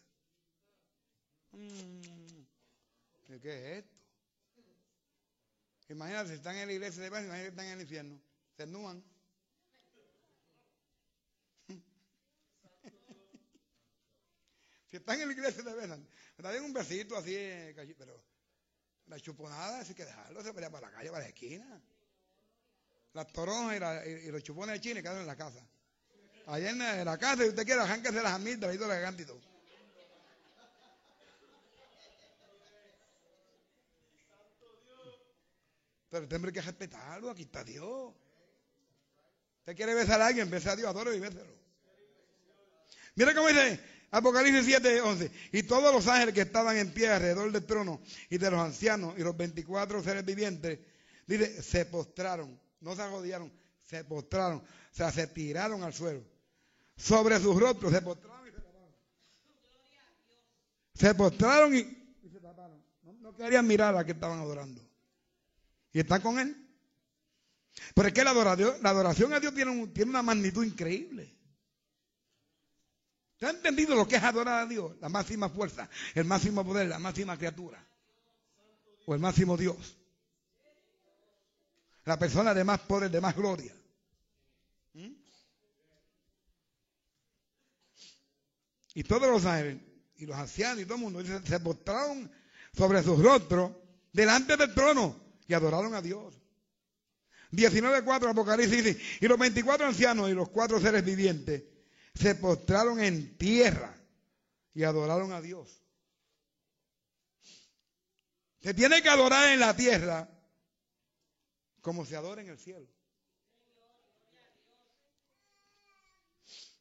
Mm, 1.53 3.39
¿Qué 3.41 3.71
es 3.71 3.85
esto? 3.85 3.97
Imagínate, 5.89 6.29
si 6.29 6.35
están 6.35 6.57
en 6.57 6.67
la 6.67 6.73
iglesia 6.73 7.01
de 7.01 7.07
imagínate 7.07 7.41
que 7.41 7.47
están 7.47 7.65
en 7.65 7.71
el 7.71 7.81
infierno. 7.81 8.21
Se 8.55 8.61
enúan. 8.61 9.03
Si 14.89 14.97
están 14.97 15.19
en 15.19 15.27
la 15.27 15.33
iglesia 15.33 15.63
verdad, 15.63 15.99
me 16.37 16.43
da 16.43 16.61
un 16.61 16.73
besito 16.73 17.17
así, 17.17 17.35
pero 17.97 18.23
la 19.07 19.19
chuponada, 19.19 19.79
hay 19.79 19.93
que 19.93 20.05
dejarlo, 20.05 20.41
se 20.43 20.53
pelea 20.53 20.69
para 20.69 20.87
la 20.87 20.93
calle, 20.93 21.09
para 21.09 21.23
la 21.23 21.29
esquina. 21.29 21.81
Las 23.13 23.27
toronjas 23.33 24.05
y, 24.05 24.31
los 24.31 24.43
chupones 24.43 24.75
de 24.75 24.81
China 24.81 25.01
quedan 25.01 25.19
en 25.19 25.27
la 25.27 25.35
casa. 25.35 25.65
Allá 26.45 26.69
en 26.69 27.05
la, 27.05 27.17
casa, 27.17 27.43
si 27.43 27.49
usted 27.49 27.65
quiere, 27.65 27.81
se 27.85 28.11
las 28.11 28.33
amigas, 28.33 28.69
ahí 28.69 28.77
todo 28.77 28.91
elegante 28.91 29.23
y 29.23 29.25
todo. 29.25 29.41
Pero 36.09 36.27
tiene 36.27 36.51
que 36.53 36.61
respetarlo, 36.61 37.29
aquí 37.29 37.43
está 37.43 37.63
Dios. 37.65 38.13
Usted 39.59 39.75
quiere 39.75 39.93
besar 39.93 40.21
a 40.21 40.27
alguien, 40.27 40.49
besa 40.49 40.71
a 40.71 40.75
Dios, 40.77 40.89
adoro 40.89 41.13
y 41.13 41.19
béselo. 41.19 41.57
Mira 43.15 43.33
cómo 43.33 43.49
dice, 43.49 43.96
Apocalipsis 44.11 44.65
7, 44.65 45.01
11. 45.01 45.31
Y 45.51 45.63
todos 45.63 45.93
los 45.93 46.07
ángeles 46.07 46.33
que 46.33 46.41
estaban 46.41 46.77
en 46.77 46.93
pie 46.93 47.09
alrededor 47.09 47.51
del 47.51 47.65
trono 47.65 48.01
y 48.29 48.37
de 48.37 48.51
los 48.51 48.59
ancianos 48.59 49.15
y 49.17 49.21
los 49.21 49.35
24 49.35 50.01
seres 50.01 50.25
vivientes, 50.25 50.79
dice, 51.25 51.61
se 51.61 51.85
postraron, 51.85 52.57
no 52.79 52.95
se 52.95 53.01
arrodillaron, 53.01 53.51
se 53.85 54.03
postraron, 54.05 54.59
o 54.59 54.95
sea, 54.95 55.11
se 55.11 55.27
tiraron 55.27 55.83
al 55.83 55.93
suelo. 55.93 56.23
Sobre 56.95 57.39
sus 57.39 57.59
rostros 57.59 57.91
se 57.91 58.01
postraron 58.01 58.47
y 58.47 58.51
se 58.51 58.61
taparon. 58.61 58.95
Se 60.93 61.15
postraron 61.15 61.75
y, 61.75 62.29
se 62.31 62.39
taparon. 62.39 62.83
No, 63.21 63.35
querían 63.35 63.67
mirar 63.67 63.95
a 63.97 64.05
que 64.05 64.13
estaban 64.13 64.39
adorando. 64.39 64.81
Y 65.91 65.99
están 65.99 66.21
con 66.21 66.39
él. 66.39 66.55
Pero 67.93 68.07
es 68.07 68.13
que 68.13 68.23
la 68.23 68.31
adoración, 68.31 68.75
la 68.81 68.89
adoración 68.89 69.33
a 69.33 69.39
Dios 69.39 69.53
tiene, 69.53 69.87
tiene 69.87 70.09
una 70.09 70.23
magnitud 70.23 70.63
increíble. 70.63 71.36
¿Te 73.37 73.45
ha 73.45 73.51
entendido 73.51 73.95
lo 73.95 74.07
que 74.07 74.15
es 74.15 74.23
adorar 74.23 74.63
a 74.63 74.65
Dios? 74.65 74.95
La 74.99 75.09
máxima 75.09 75.49
fuerza, 75.49 75.89
el 76.15 76.25
máximo 76.25 76.65
poder, 76.65 76.87
la 76.87 76.99
máxima 76.99 77.37
criatura. 77.37 77.83
O 79.05 79.13
el 79.13 79.19
máximo 79.19 79.55
Dios. 79.55 79.97
La 82.05 82.17
persona 82.17 82.53
de 82.53 82.63
más 82.63 82.79
poder, 82.81 83.11
de 83.11 83.21
más 83.21 83.35
gloria. 83.35 83.75
¿Mm? 84.93 85.13
Y 88.95 89.03
todos 89.03 89.29
los 89.29 89.45
ángeles, 89.45 89.83
y 90.15 90.25
los 90.25 90.35
ancianos 90.35 90.79
y 90.79 90.85
todo 90.85 90.95
el 90.95 91.01
mundo, 91.01 91.23
se 91.23 91.59
postraron 91.59 92.31
sobre 92.75 93.03
sus 93.03 93.21
rostros 93.21 93.71
delante 94.11 94.57
del 94.57 94.73
trono 94.73 95.15
y 95.47 95.53
adoraron 95.53 95.93
a 95.93 96.01
Dios. 96.01 96.33
19.4 97.51 98.31
Apocalipsis 98.31 98.83
dice, 98.83 99.01
y 99.21 99.27
los 99.27 99.37
24 99.37 99.85
ancianos 99.85 100.29
y 100.29 100.33
los 100.33 100.49
cuatro 100.49 100.81
seres 100.81 101.05
vivientes 101.05 101.76
se 102.17 102.35
postraron 102.35 102.99
en 102.99 103.37
tierra 103.37 103.95
y 104.73 104.83
adoraron 104.83 105.31
a 105.31 105.41
Dios. 105.41 105.81
Se 108.61 108.73
tiene 108.73 109.01
que 109.01 109.09
adorar 109.09 109.49
en 109.49 109.59
la 109.59 109.75
tierra 109.75 110.29
como 111.81 112.05
se 112.05 112.15
adora 112.15 112.41
en 112.41 112.49
el 112.49 112.57
cielo. 112.57 112.87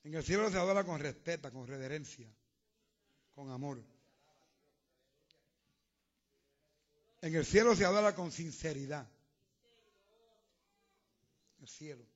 En 0.03 0.15
el 0.15 0.25
cielo 0.25 0.51
se 0.51 0.57
adora 0.57 0.85
con 0.85 1.01
respeto, 1.01 1.53
con 1.53 1.67
reverencia, 1.67 2.29
con 3.35 3.51
amor. 3.51 3.83
En 7.21 7.35
el 7.35 7.45
cielo 7.45 7.75
se 7.75 7.85
adora 7.85 8.15
con 8.15 8.31
sinceridad. 8.31 9.09
El 11.61 11.69
cielo. 11.69 12.16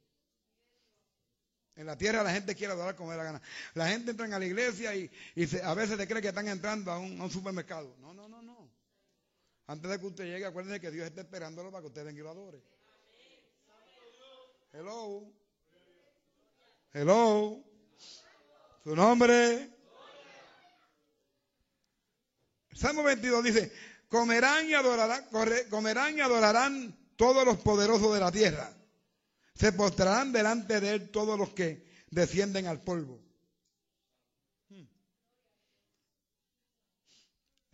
En 1.80 1.86
la 1.86 1.96
tierra 1.96 2.22
la 2.22 2.30
gente 2.30 2.54
quiere 2.54 2.74
adorar 2.74 2.94
como 2.94 3.10
da 3.10 3.16
la 3.16 3.24
gana. 3.24 3.42
La 3.72 3.88
gente 3.88 4.10
entra 4.10 4.26
a 4.26 4.38
la 4.38 4.44
iglesia 4.44 4.94
y, 4.94 5.10
a 5.64 5.72
veces 5.72 5.96
se 5.96 6.06
cree 6.06 6.20
que 6.20 6.28
están 6.28 6.46
entrando 6.46 6.92
a 6.92 6.98
un, 6.98 7.30
supermercado. 7.30 7.96
No, 8.00 8.12
no, 8.12 8.28
no, 8.28 8.42
no. 8.42 8.70
Antes 9.66 9.90
de 9.90 9.98
que 9.98 10.04
usted 10.04 10.24
llegue, 10.24 10.44
acuérdense 10.44 10.78
que 10.78 10.90
Dios 10.90 11.06
está 11.06 11.22
esperándolo 11.22 11.70
para 11.70 11.80
que 11.80 11.86
usted 11.86 12.04
venga 12.04 12.20
y 12.20 12.22
lo 12.22 12.30
adore. 12.32 12.62
Hello. 14.74 15.32
Hello. 16.92 17.64
Su 18.84 18.94
nombre. 18.94 19.70
Salmo 22.74 23.04
22 23.04 23.42
dice, 23.42 23.72
comerán 24.06 24.68
y 24.68 24.74
adorarán, 24.74 25.26
comerán 25.70 26.18
y 26.18 26.20
adorarán 26.20 27.14
todos 27.16 27.46
los 27.46 27.56
poderosos 27.56 28.12
de 28.12 28.20
la 28.20 28.30
tierra. 28.30 28.70
Se 29.60 29.72
postrarán 29.72 30.32
delante 30.32 30.80
de 30.80 30.92
él 30.94 31.10
todos 31.10 31.38
los 31.38 31.50
que 31.50 31.86
descienden 32.10 32.66
al 32.66 32.80
polvo. 32.80 33.20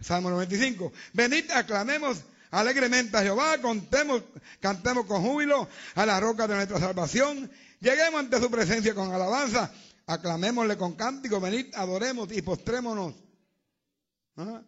Salmo 0.01 0.31
95. 0.31 0.93
Venid, 1.13 1.49
aclamemos 1.53 2.25
alegremente 2.51 3.17
a 3.17 3.23
Jehová, 3.23 3.59
contemos, 3.59 4.25
cantemos 4.59 5.07
con 5.07 5.23
júbilo 5.23 5.69
a 5.95 6.05
la 6.05 6.19
roca 6.19 6.49
de 6.49 6.57
nuestra 6.57 6.81
salvación. 6.81 7.49
Lleguemos 7.79 8.19
ante 8.19 8.41
su 8.41 8.51
presencia 8.51 8.93
con 8.93 9.15
alabanza, 9.15 9.73
aclamémosle 10.07 10.77
con 10.77 10.95
cántico, 10.95 11.41
venid, 11.41 11.73
adoremos 11.77 12.33
y 12.33 12.43
postrémonos. 12.43 13.15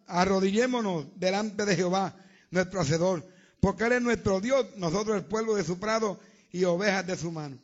Arrodillémonos 0.07 1.19
delante 1.19 1.65
de 1.65 1.75
Jehová, 1.75 2.15
nuestro 2.49 2.79
Hacedor, 2.79 3.27
porque 3.59 3.83
Él 3.83 3.91
es 3.91 4.01
nuestro 4.01 4.39
Dios, 4.39 4.67
nosotros 4.77 5.17
el 5.17 5.25
pueblo 5.25 5.55
de 5.55 5.65
su 5.65 5.79
prado 5.79 6.28
y 6.51 6.63
ovejas 6.63 7.05
de 7.05 7.15
su 7.15 7.31
mano. 7.31 7.61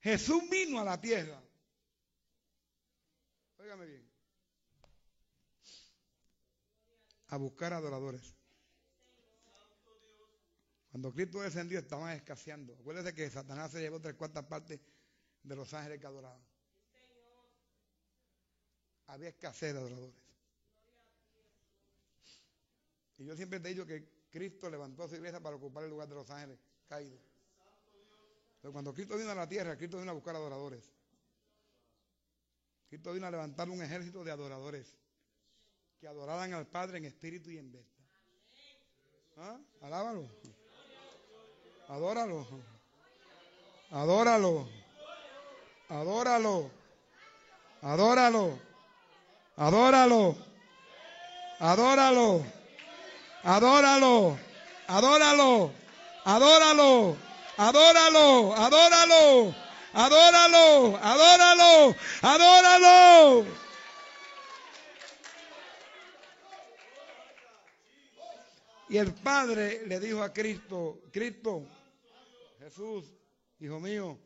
Jesús 0.00 0.42
vino 0.50 0.80
a 0.80 0.84
la 0.84 1.00
tierra. 1.00 1.42
Óigame 3.58 3.86
bien. 3.86 4.10
A 7.28 7.36
buscar 7.36 7.72
adoradores. 7.72 8.34
Cuando 10.90 11.12
Cristo 11.12 11.40
descendió 11.40 11.78
estaban 11.78 12.16
escaseando. 12.16 12.74
Acuérdese 12.80 13.14
que 13.14 13.28
Satanás 13.28 13.72
se 13.72 13.80
llevó 13.80 14.00
tres 14.00 14.14
cuartas 14.14 14.44
partes 14.44 14.80
de 15.42 15.56
los 15.56 15.74
ángeles 15.74 16.00
que 16.00 16.06
adoraban 16.06 16.40
había 19.06 19.28
escasez 19.28 19.72
de 19.72 19.78
adoradores. 19.78 20.14
Y 23.18 23.24
yo 23.24 23.36
siempre 23.36 23.60
te 23.60 23.68
he 23.68 23.70
dicho 23.72 23.86
que 23.86 24.15
Cristo 24.30 24.68
levantó 24.68 25.04
a 25.04 25.08
su 25.08 25.14
iglesia 25.14 25.40
para 25.40 25.56
ocupar 25.56 25.84
el 25.84 25.90
lugar 25.90 26.08
de 26.08 26.14
los 26.14 26.30
ángeles 26.30 26.58
caídos. 26.88 27.20
Pero 28.60 28.72
cuando 28.72 28.92
Cristo 28.92 29.16
vino 29.16 29.30
a 29.30 29.34
la 29.34 29.48
tierra, 29.48 29.76
Cristo 29.76 29.98
vino 29.98 30.10
a 30.10 30.14
buscar 30.14 30.34
adoradores. 30.34 30.92
Cristo 32.88 33.12
vino 33.12 33.26
a 33.26 33.30
levantar 33.30 33.68
un 33.68 33.82
ejército 33.82 34.24
de 34.24 34.30
adoradores 34.30 34.96
que 36.00 36.06
adoraran 36.06 36.52
al 36.52 36.66
Padre 36.66 36.98
en 36.98 37.04
espíritu 37.06 37.50
y 37.50 37.58
en 37.58 37.72
verdad. 37.72 37.88
¿Ah? 39.36 39.58
Alábalo. 39.82 40.28
Adóralo. 41.88 42.46
Adóralo. 43.90 44.68
Adóralo. 45.88 46.70
Adóralo. 47.82 48.58
Adóralo. 49.56 50.36
Adóralo. 51.58 52.44
Adóralo, 53.46 54.36
adóralo, 54.88 55.72
adóralo, 56.24 57.16
adóralo, 57.56 58.52
adóralo, 58.56 59.54
adóralo, 59.94 60.96
adóralo, 61.00 61.96
adóralo. 62.22 63.46
Y 68.88 68.98
el 68.98 69.14
Padre 69.14 69.86
le 69.86 70.00
dijo 70.00 70.24
a 70.24 70.32
Cristo, 70.32 71.02
Cristo, 71.12 71.62
Jesús, 72.58 73.14
hijo 73.60 73.78
mío, 73.78 74.18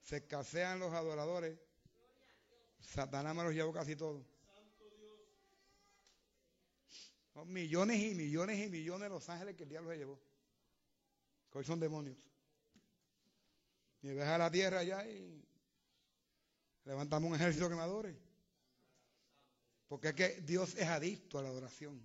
se 0.00 0.16
escasean 0.16 0.78
los 0.78 0.94
adoradores. 0.94 1.58
Satanás 2.80 3.34
me 3.34 3.44
los 3.44 3.52
llevó 3.52 3.74
casi 3.74 3.96
todos. 3.96 4.35
Millones 7.44 8.02
y 8.02 8.14
millones 8.14 8.58
y 8.58 8.70
millones 8.70 9.02
de 9.02 9.08
los 9.10 9.28
ángeles 9.28 9.56
que 9.56 9.64
el 9.64 9.68
diablo 9.68 9.90
se 9.90 9.98
llevó. 9.98 10.18
Hoy 11.52 11.64
son 11.64 11.80
demonios. 11.80 12.18
Y 14.02 14.08
deja 14.08 14.36
la 14.36 14.50
tierra 14.50 14.80
allá 14.80 15.06
y 15.06 15.42
levantamos 16.84 17.30
un 17.30 17.36
ejército 17.36 17.68
que 17.68 17.74
me 17.74 17.80
adore. 17.80 18.14
Porque 19.88 20.08
es 20.08 20.14
que 20.14 20.28
Dios 20.42 20.74
es 20.74 20.86
adicto 20.86 21.38
a 21.38 21.42
la 21.42 21.48
adoración. 21.48 21.98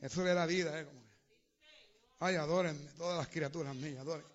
Eso 0.00 0.24
le 0.24 0.34
da 0.34 0.46
vida. 0.46 0.80
¿eh? 0.80 0.86
Ay, 2.18 2.34
adórenme, 2.34 2.90
todas 2.96 3.18
las 3.18 3.28
criaturas 3.28 3.74
mías, 3.76 4.00
adoren. 4.00 4.26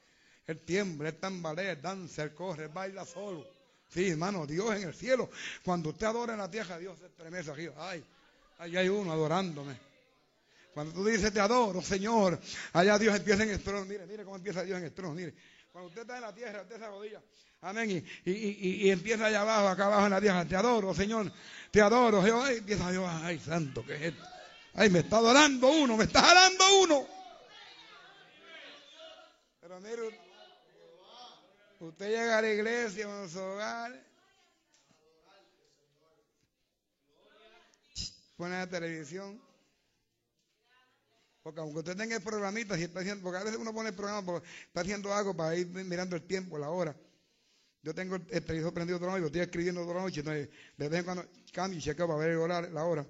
El 0.46 0.60
tiembla, 0.62 1.10
el 1.10 1.18
tambalea, 1.18 1.72
el 1.74 1.82
danza, 1.82 2.24
el 2.24 2.34
corre, 2.34 2.68
baila 2.68 3.06
solo. 3.06 3.46
Sí, 3.90 4.10
hermano, 4.10 4.46
Dios 4.46 4.76
en 4.76 4.88
el 4.88 4.94
cielo. 4.94 5.30
Cuando 5.64 5.90
usted 5.90 6.08
adora 6.08 6.34
en 6.34 6.40
la 6.40 6.50
tierra, 6.50 6.78
Dios 6.78 6.98
se 7.00 7.08
estremece 7.08 7.52
aquí. 7.52 7.68
Ay, 7.78 8.04
Allá 8.64 8.80
hay 8.80 8.88
uno 8.88 9.12
adorándome. 9.12 9.78
Cuando 10.74 10.94
tú 10.94 11.06
dices 11.06 11.34
te 11.34 11.42
adoro, 11.42 11.82
Señor, 11.82 12.40
allá 12.72 12.98
Dios 12.98 13.14
empieza 13.14 13.44
en 13.44 13.50
el 13.50 13.62
trono. 13.62 13.84
Mire, 13.84 14.06
mire 14.06 14.24
cómo 14.24 14.38
empieza 14.38 14.64
Dios 14.64 14.78
en 14.78 14.86
el 14.86 14.94
trono. 14.94 15.14
Mire, 15.14 15.34
cuando 15.70 15.90
usted 15.90 16.04
está 16.04 16.16
en 16.16 16.22
la 16.22 16.34
tierra, 16.34 16.62
usted 16.62 16.78
se 16.78 16.86
arrodilla. 16.86 17.22
Amén. 17.60 17.90
Y, 18.24 18.32
y, 18.32 18.88
y, 18.88 18.90
empieza 18.90 19.26
allá 19.26 19.42
abajo, 19.42 19.68
acá 19.68 19.88
abajo 19.88 20.06
en 20.06 20.12
la 20.12 20.22
tierra. 20.22 20.46
Te 20.46 20.56
adoro, 20.56 20.94
Señor. 20.94 21.30
Te 21.72 21.82
adoro. 21.82 22.24
Jehová. 22.24 22.54
Y 22.54 22.58
empieza 22.60 22.90
Dios. 22.90 23.06
Ay, 23.06 23.38
santo, 23.40 23.86
¿qué 23.86 23.96
es 23.96 24.02
esto? 24.14 24.24
Ay, 24.76 24.90
me 24.90 25.00
está 25.00 25.18
adorando 25.18 25.68
uno. 25.68 25.98
Me 25.98 26.06
está 26.06 26.22
jalando 26.22 26.64
uno. 26.84 27.08
Pero 29.60 29.82
mire, 29.82 30.20
usted 31.82 32.08
llega 32.08 32.38
a 32.38 32.42
la 32.42 32.50
iglesia, 32.50 33.24
a 33.24 33.28
su 33.28 33.40
hogar 33.40 34.13
pone 38.36 38.58
la 38.58 38.70
televisión. 38.70 39.42
Porque 41.42 41.60
aunque 41.60 41.80
usted 41.80 41.98
tenga 41.98 42.16
el 42.16 42.22
programita, 42.24 42.78
si 42.78 42.84
está 42.84 43.02
haciendo, 43.02 43.22
porque 43.24 43.40
a 43.40 43.44
veces 43.44 43.60
uno 43.60 43.74
pone 43.74 43.90
el 43.90 43.96
programa 43.96 44.26
porque 44.26 44.48
está 44.66 44.82
haciendo 44.82 45.14
algo 45.14 45.36
para 45.36 45.56
ir 45.56 45.68
mirando 45.68 46.16
el 46.16 46.24
tiempo, 46.24 46.58
la 46.58 46.70
hora. 46.70 46.96
Yo 47.82 47.94
tengo 47.94 48.16
el 48.16 48.46
televisor 48.46 48.74
prendido 48.74 48.98
toda 48.98 49.12
la 49.12 49.18
noche, 49.18 49.28
estoy 49.28 49.42
escribiendo 49.42 49.82
toda 49.82 49.96
la 49.96 50.02
noche, 50.04 50.22
entonces 50.22 50.50
de 50.78 50.90
vez 50.90 51.00
en 51.00 51.06
cuando 51.06 51.26
cambio 51.52 51.80
y 51.80 51.82
chequeo 51.82 52.08
para 52.08 52.20
ver 52.20 52.30
el 52.30 52.38
horario, 52.38 52.70
la 52.70 52.86
hora. 52.86 53.06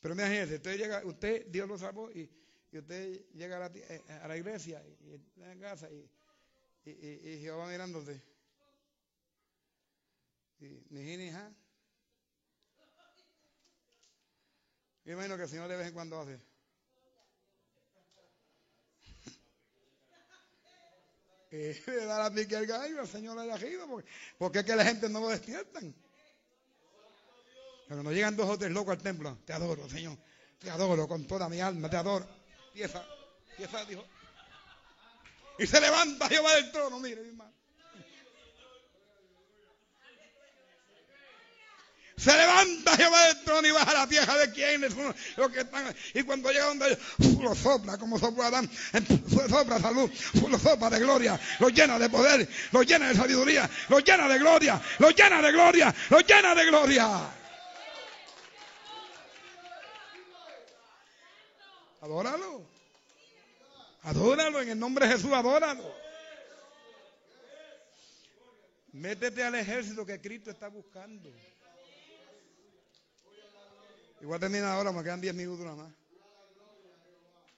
Pero 0.00 0.14
imagínese, 0.14 0.56
usted 0.56 0.76
llega, 0.76 1.04
usted, 1.04 1.46
Dios 1.46 1.68
lo 1.68 1.78
salvó 1.78 2.10
y, 2.10 2.28
y 2.72 2.78
usted 2.78 3.26
llega 3.34 3.56
a 3.56 3.60
la, 3.60 3.70
eh, 3.72 4.02
a 4.20 4.26
la, 4.26 4.36
iglesia 4.36 4.82
y, 5.00 5.14
está 5.14 5.52
en 5.52 5.60
casa 5.60 5.88
y, 5.90 6.10
y, 6.84 6.90
y, 6.90 7.40
Jehová 7.40 7.68
mirándote. 7.68 8.20
Y 10.58 10.84
ni 10.90 11.16
ni. 11.16 11.30
Yo 15.08 15.14
imagino 15.14 15.38
que 15.38 15.44
el 15.44 15.48
Señor 15.48 15.68
de 15.68 15.76
vez 15.76 15.86
en 15.86 15.94
cuando 15.94 16.20
hace. 16.20 16.38
Y 21.50 21.72
le 21.90 22.04
da 22.04 22.24
la 22.24 22.30
pique 22.30 22.54
al 22.54 22.66
gallo, 22.66 23.00
el 23.00 23.08
Señor 23.08 23.38
ido, 23.62 23.88
porque, 23.88 24.06
porque 24.36 24.58
es 24.58 24.66
que 24.66 24.76
la 24.76 24.84
gente 24.84 25.08
no 25.08 25.20
lo 25.20 25.30
despiertan. 25.30 25.94
Pero 27.88 28.02
no 28.02 28.12
llegan 28.12 28.36
dos 28.36 28.50
o 28.50 28.58
tres 28.58 28.70
locos 28.70 28.98
al 28.98 29.02
templo, 29.02 29.38
te 29.46 29.54
adoro, 29.54 29.88
Señor, 29.88 30.18
te 30.58 30.68
adoro 30.68 31.08
con 31.08 31.26
toda 31.26 31.48
mi 31.48 31.58
alma, 31.58 31.88
te 31.88 31.96
adoro. 31.96 32.28
Pieza, 32.74 33.02
pieza, 33.56 33.82
dijo. 33.86 34.04
Y 35.58 35.66
se 35.66 35.80
levanta 35.80 36.28
Jehová 36.28 36.54
del 36.56 36.70
trono, 36.70 37.00
mire, 37.00 37.22
mi 37.22 37.28
hermano. 37.28 37.54
Se 42.18 42.36
levanta 42.36 42.96
Jehová 42.96 43.26
del 43.28 43.44
trono 43.44 43.68
y 43.68 43.70
baja 43.70 43.94
la 43.94 44.06
tierra 44.08 44.36
de 44.38 44.50
quienes 44.50 44.92
son 44.92 45.14
los 45.36 45.52
que 45.52 45.60
están. 45.60 45.94
Y 46.14 46.22
cuando 46.24 46.50
llega 46.50 46.66
donde 46.66 46.86
ellos, 46.88 46.98
lo 47.40 47.54
sopla 47.54 47.96
como 47.96 48.18
sopló 48.18 48.42
Adán, 48.42 48.68
sopla 49.48 49.78
salud, 49.78 50.10
lo 50.48 50.58
sopla 50.58 50.90
de 50.90 50.98
gloria, 50.98 51.38
lo 51.60 51.68
llena 51.68 51.96
de 51.96 52.10
poder, 52.10 52.48
lo 52.72 52.82
llena 52.82 53.08
de 53.08 53.14
sabiduría, 53.14 53.70
lo 53.88 54.00
llena 54.00 54.28
de 54.28 54.38
gloria, 54.38 54.82
lo 54.98 55.10
llena 55.10 55.40
de 55.40 55.52
gloria, 55.52 55.94
lo 56.10 56.18
llena 56.20 56.54
de 56.56 56.66
gloria. 56.66 57.30
Adóralo. 62.00 62.66
Adóralo 64.02 64.60
en 64.62 64.70
el 64.70 64.78
nombre 64.78 65.06
de 65.06 65.12
Jesús, 65.12 65.32
adóralo. 65.32 65.94
Métete 68.92 69.44
al 69.44 69.54
ejército 69.54 70.04
que 70.04 70.20
Cristo 70.20 70.50
está 70.50 70.66
buscando. 70.66 71.30
Igual 74.20 74.40
termina 74.40 74.72
ahora, 74.72 74.92
me 74.92 75.02
quedan 75.02 75.20
10 75.20 75.34
minutos 75.34 75.64
nada 75.64 75.76
más. 75.76 75.92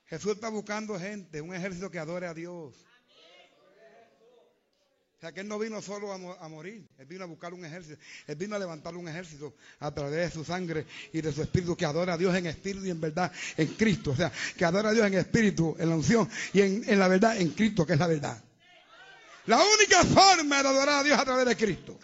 Jesús 0.07 0.33
está 0.33 0.49
buscando 0.49 0.99
gente, 0.99 1.41
un 1.41 1.55
ejército 1.55 1.91
que 1.91 1.99
adore 1.99 2.27
a 2.27 2.35
Dios. 2.35 2.75
O 5.17 5.21
sea, 5.21 5.33
que 5.33 5.41
Él 5.41 5.49
no 5.49 5.59
vino 5.59 5.83
solo 5.83 6.13
a, 6.13 6.49
morir, 6.49 6.89
Él 6.97 7.05
vino 7.05 7.25
a 7.25 7.27
buscar 7.27 7.53
un 7.53 7.63
ejército, 7.63 8.01
Él 8.27 8.37
vino 8.37 8.57
a 8.57 8.59
levantar 8.59 8.97
un 8.97 9.07
ejército 9.07 9.55
a 9.79 9.93
través 9.93 10.13
de 10.13 10.31
su 10.31 10.45
sangre 10.45 10.87
y 11.13 11.21
de 11.21 11.31
su 11.31 11.43
espíritu, 11.43 11.77
que 11.77 11.85
adora 11.85 12.15
a 12.15 12.17
Dios 12.17 12.35
en 12.35 12.47
espíritu 12.47 12.87
y 12.87 12.91
en 12.91 13.01
verdad 13.03 13.31
en 13.59 13.67
Cristo. 13.75 14.13
O 14.13 14.17
sea, 14.17 14.33
que 14.57 14.65
adora 14.65 14.89
a 14.89 14.93
Dios 14.93 15.07
en 15.07 15.15
espíritu, 15.15 15.77
en 15.79 15.91
la 15.91 15.95
unción 15.95 16.27
y 16.55 16.63
en, 16.63 16.99
la 16.99 17.07
verdad 17.07 17.37
en 17.37 17.51
Cristo, 17.51 17.85
que 17.87 17.93
es 17.93 17.99
la 17.99 18.07
verdad. 18.07 18.43
La 19.45 19.59
única 19.59 20.05
forma 20.05 20.63
de 20.63 20.69
adorar 20.69 21.01
a 21.01 21.03
Dios 21.05 21.19
a 21.19 21.25
través 21.25 21.45
de 21.45 21.57
Cristo. 21.57 21.99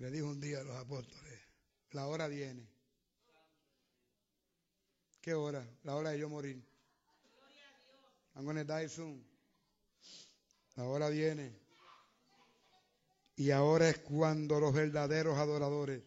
Le 0.00 0.10
dijo 0.10 0.28
un 0.28 0.40
día 0.40 0.60
a 0.60 0.64
los 0.64 0.76
apóstoles, 0.76 1.38
la 1.90 2.06
hora 2.06 2.26
viene. 2.26 2.66
¿Qué 5.20 5.34
hora? 5.34 5.62
La 5.82 5.94
hora 5.94 6.10
de 6.10 6.18
yo 6.18 6.30
morir. 6.30 6.64
I'm 8.34 8.46
to 8.46 8.64
die 8.64 8.88
soon. 8.88 9.22
Ahora 10.76 11.10
viene. 11.10 11.54
Y 13.36 13.50
ahora 13.50 13.90
es 13.90 13.98
cuando 13.98 14.58
los 14.58 14.72
verdaderos 14.72 15.36
adoradores. 15.36 16.02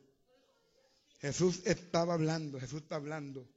Jesús 1.20 1.62
estaba 1.64 2.16
hablando, 2.16 2.60
Jesús 2.60 2.82
está 2.82 2.96
hablando. 2.96 3.48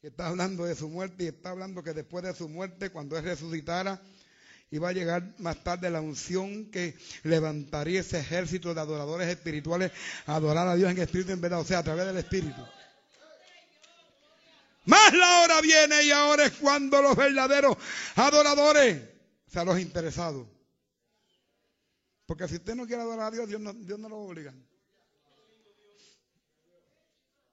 Está 0.00 0.28
hablando 0.28 0.64
de 0.64 0.76
su 0.76 0.88
muerte 0.88 1.24
y 1.24 1.26
está 1.26 1.50
hablando 1.50 1.82
que 1.82 1.92
después 1.92 2.22
de 2.22 2.32
su 2.34 2.48
muerte, 2.48 2.90
cuando 2.90 3.18
Él 3.18 3.24
resucitara, 3.24 4.00
iba 4.70 4.88
a 4.88 4.92
llegar 4.92 5.34
más 5.38 5.62
tarde 5.62 5.90
la 5.90 6.00
unción 6.00 6.70
que 6.70 6.96
levantaría 7.22 8.00
ese 8.00 8.18
ejército 8.18 8.74
de 8.74 8.80
adoradores 8.80 9.28
espirituales 9.28 9.92
a 10.26 10.36
adorar 10.36 10.68
a 10.68 10.76
Dios 10.76 10.90
en 10.90 10.98
espíritu 10.98 11.30
y 11.30 11.34
en 11.34 11.40
verdad, 11.40 11.60
o 11.60 11.64
sea, 11.64 11.78
a 11.78 11.84
través 11.84 12.06
del 12.06 12.16
espíritu. 12.16 12.60
Más 14.86 15.12
la 15.12 15.40
hora 15.40 15.60
viene 15.60 16.02
y 16.04 16.10
ahora 16.10 16.46
es 16.46 16.52
cuando 16.52 17.02
los 17.02 17.16
verdaderos 17.16 17.76
adoradores 18.14 19.16
o 19.46 19.50
sea, 19.50 19.64
los 19.64 19.78
interesados. 19.78 20.46
Porque 22.26 22.48
si 22.48 22.56
usted 22.56 22.74
no 22.74 22.86
quiere 22.86 23.02
adorar 23.02 23.28
a 23.28 23.30
Dios, 23.30 23.48
Dios 23.48 23.60
no, 23.60 23.72
Dios 23.72 23.98
no 23.98 24.08
lo 24.08 24.18
obliga. 24.18 24.52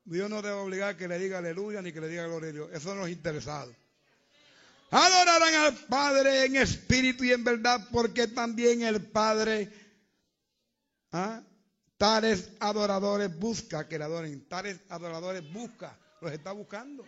Dios 0.06 0.30
no 0.30 0.42
debe 0.42 0.56
obligar 0.56 0.98
que 0.98 1.08
le 1.08 1.20
diga 1.20 1.38
aleluya 1.38 1.82
ni 1.82 1.94
que 1.94 2.02
le 2.02 2.10
diga 2.10 2.26
gloria 2.26 2.50
a 2.50 2.54
Dios. 2.54 2.70
Esos 2.72 2.84
son 2.84 3.00
los 3.00 3.10
interesados. 3.10 3.76
Adorarán 4.96 5.56
al 5.56 5.74
Padre 5.88 6.46
en 6.46 6.56
espíritu 6.56 7.24
y 7.24 7.32
en 7.32 7.44
verdad, 7.44 7.88
porque 7.92 8.28
también 8.28 8.84
el 8.84 9.02
Padre, 9.02 9.74
¿ah? 11.12 11.42
tales 11.98 12.52
adoradores 12.60 13.36
busca 13.40 13.88
que 13.88 13.98
le 13.98 14.04
adoren. 14.04 14.48
Tales 14.48 14.80
adoradores 14.90 15.52
busca, 15.52 15.98
los 16.22 16.32
está 16.32 16.52
buscando. 16.52 17.04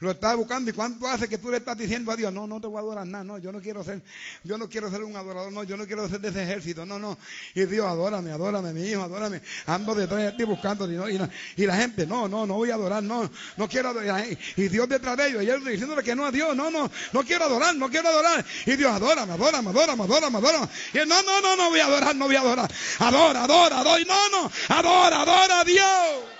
Lo 0.00 0.10
estás 0.10 0.36
buscando. 0.36 0.70
¿Y 0.70 0.74
cuánto 0.74 1.06
hace 1.06 1.28
que 1.28 1.38
tú 1.38 1.50
le 1.50 1.58
estás 1.58 1.76
diciendo 1.76 2.10
a 2.10 2.16
Dios? 2.16 2.32
No, 2.32 2.46
no 2.46 2.60
te 2.60 2.66
voy 2.66 2.78
a 2.78 2.80
adorar 2.80 3.06
nada. 3.06 3.24
No, 3.24 3.38
yo 3.38 3.52
no 3.52 3.60
quiero 3.60 3.84
ser, 3.84 4.02
yo 4.42 4.58
no 4.58 4.68
quiero 4.68 4.90
ser 4.90 5.02
un 5.02 5.16
adorador. 5.16 5.52
No, 5.52 5.62
yo 5.64 5.76
no 5.76 5.86
quiero 5.86 6.08
ser 6.08 6.20
de 6.20 6.28
ese 6.28 6.42
ejército. 6.42 6.84
No, 6.84 6.98
no. 6.98 7.16
Y 7.54 7.64
Dios, 7.64 7.86
adórame, 7.86 8.30
adórame, 8.32 8.72
mi 8.72 8.82
hijo, 8.88 9.02
adórame. 9.02 9.40
Ando 9.66 9.94
detrás 9.94 10.22
de 10.22 10.32
ti 10.32 10.44
buscando. 10.44 10.90
Y, 10.90 11.28
y, 11.56 11.66
la 11.66 11.76
gente, 11.76 12.06
no, 12.06 12.28
no, 12.28 12.46
no 12.46 12.54
voy 12.54 12.70
a 12.70 12.74
adorar. 12.74 13.02
No, 13.02 13.30
no 13.56 13.68
quiero 13.68 13.90
adorar. 13.90 14.24
Y 14.56 14.68
Dios 14.68 14.88
detrás 14.88 15.16
de 15.16 15.28
ellos. 15.28 15.42
Y 15.42 15.50
él 15.50 15.64
diciéndole 15.64 16.02
que 16.02 16.14
no 16.14 16.26
a 16.26 16.32
Dios. 16.32 16.56
No, 16.56 16.70
no, 16.70 16.90
no 17.12 17.22
quiero 17.22 17.44
adorar, 17.44 17.74
no 17.76 17.88
quiero 17.88 18.08
adorar. 18.08 18.44
Y 18.66 18.76
Dios, 18.76 18.92
adórame, 18.92 19.32
adórame, 19.32 19.70
adórame, 19.70 20.02
adórame, 20.02 20.38
adórame. 20.38 20.68
Y 20.92 20.98
él, 20.98 21.08
no, 21.08 21.22
no, 21.22 21.40
no, 21.40 21.56
no 21.56 21.70
voy 21.70 21.80
a 21.80 21.86
adorar, 21.86 22.16
no 22.16 22.26
voy 22.26 22.36
a 22.36 22.40
adorar. 22.40 22.70
Adora, 22.98 23.44
adora, 23.44 23.78
adora. 23.80 24.04
No, 24.04 24.28
no, 24.28 24.50
adora, 24.68 25.22
adora 25.22 25.60
a 25.60 25.64
Dios. 25.64 26.33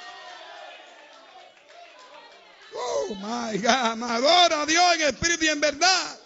Oh 2.74 3.14
my 3.14 3.58
God, 3.58 4.02
adora 4.02 4.62
a 4.62 4.66
Dios 4.66 4.94
en 4.96 5.02
espíritu 5.02 5.44
y 5.44 5.48
en 5.48 5.60
verdad. 5.60 6.18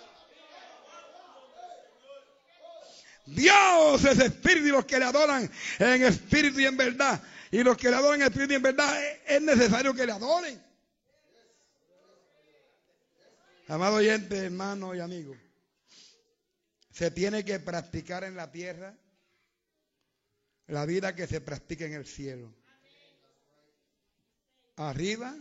Dios 3.27 4.05
es 4.05 4.19
espíritu 4.19 4.69
y 4.69 4.71
los 4.71 4.87
que 4.87 4.99
le 4.99 5.05
adoran 5.05 5.51
en 5.79 6.03
espíritu 6.03 6.61
y 6.61 6.67
en 6.67 6.77
verdad. 6.77 7.23
Y 7.51 7.63
los 7.63 7.77
que 7.77 7.91
le 7.91 7.97
adoran 7.97 8.23
en 8.23 8.27
espíritu 8.29 8.53
y 8.53 8.57
en 8.57 8.63
verdad 8.63 8.99
es 9.27 9.43
necesario 9.43 9.95
que 9.95 10.07
le 10.07 10.13
adoren. 10.13 10.63
Amado 13.69 13.97
oyente, 13.97 14.39
hermano 14.39 14.95
y 14.95 15.01
amigo, 15.01 15.37
se 16.91 17.11
tiene 17.11 17.45
que 17.45 17.61
practicar 17.61 18.25
en 18.25 18.35
la 18.35 18.51
tierra 18.51 18.97
la 20.69 20.87
vida 20.87 21.15
que 21.15 21.27
se 21.27 21.43
practica 21.43 21.85
en 21.85 21.93
el 21.93 22.07
cielo. 22.07 22.55
Arriba 24.77 25.37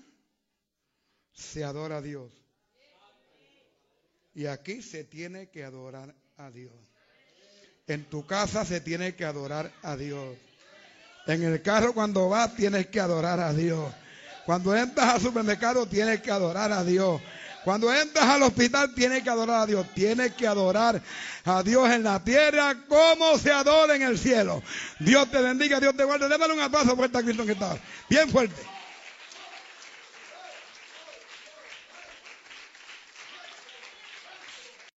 se 1.37 1.63
adora 1.63 1.97
a 1.97 2.01
Dios. 2.01 2.31
Y 4.33 4.47
aquí 4.47 4.81
se 4.81 5.03
tiene 5.03 5.49
que 5.49 5.63
adorar 5.63 6.13
a 6.37 6.49
Dios. 6.51 6.73
En 7.87 8.05
tu 8.05 8.25
casa 8.25 8.65
se 8.65 8.81
tiene 8.81 9.15
que 9.15 9.23
adorar 9.23 9.71
a 9.81 9.95
Dios. 9.95 10.35
En 11.25 11.43
el 11.43 11.61
carro 11.61 11.93
cuando 11.93 12.29
vas 12.29 12.55
tienes 12.55 12.87
que 12.87 12.99
adorar 12.99 13.39
a 13.39 13.53
Dios. 13.53 13.93
Cuando 14.45 14.75
entras 14.75 15.07
al 15.15 15.21
supermercado 15.21 15.85
tienes 15.87 16.21
que 16.21 16.31
adorar 16.31 16.71
a 16.71 16.83
Dios. 16.83 17.21
Cuando 17.63 17.93
entras 17.93 18.25
al 18.25 18.43
hospital 18.43 18.93
tienes 18.93 19.23
que 19.23 19.29
adorar 19.29 19.61
a 19.61 19.65
Dios. 19.65 19.87
Tienes 19.93 20.33
que 20.33 20.47
adorar 20.47 21.01
a 21.45 21.63
Dios 21.63 21.89
en 21.89 22.03
la 22.03 22.23
tierra 22.23 22.77
como 22.87 23.37
se 23.37 23.51
adora 23.51 23.95
en 23.95 24.03
el 24.03 24.17
cielo. 24.17 24.61
Dios 24.99 25.29
te 25.31 25.41
bendiga, 25.41 25.79
Dios 25.79 25.95
te 25.95 26.03
guarde. 26.03 26.29
Démosle 26.29 26.53
un 26.53 26.61
abrazo 26.61 26.95
fuerte 26.95 27.17
a 27.17 27.23
Cristo 27.23 27.45
que 27.45 27.53
está. 27.53 27.77
Bien 28.09 28.29
fuerte. 28.29 28.76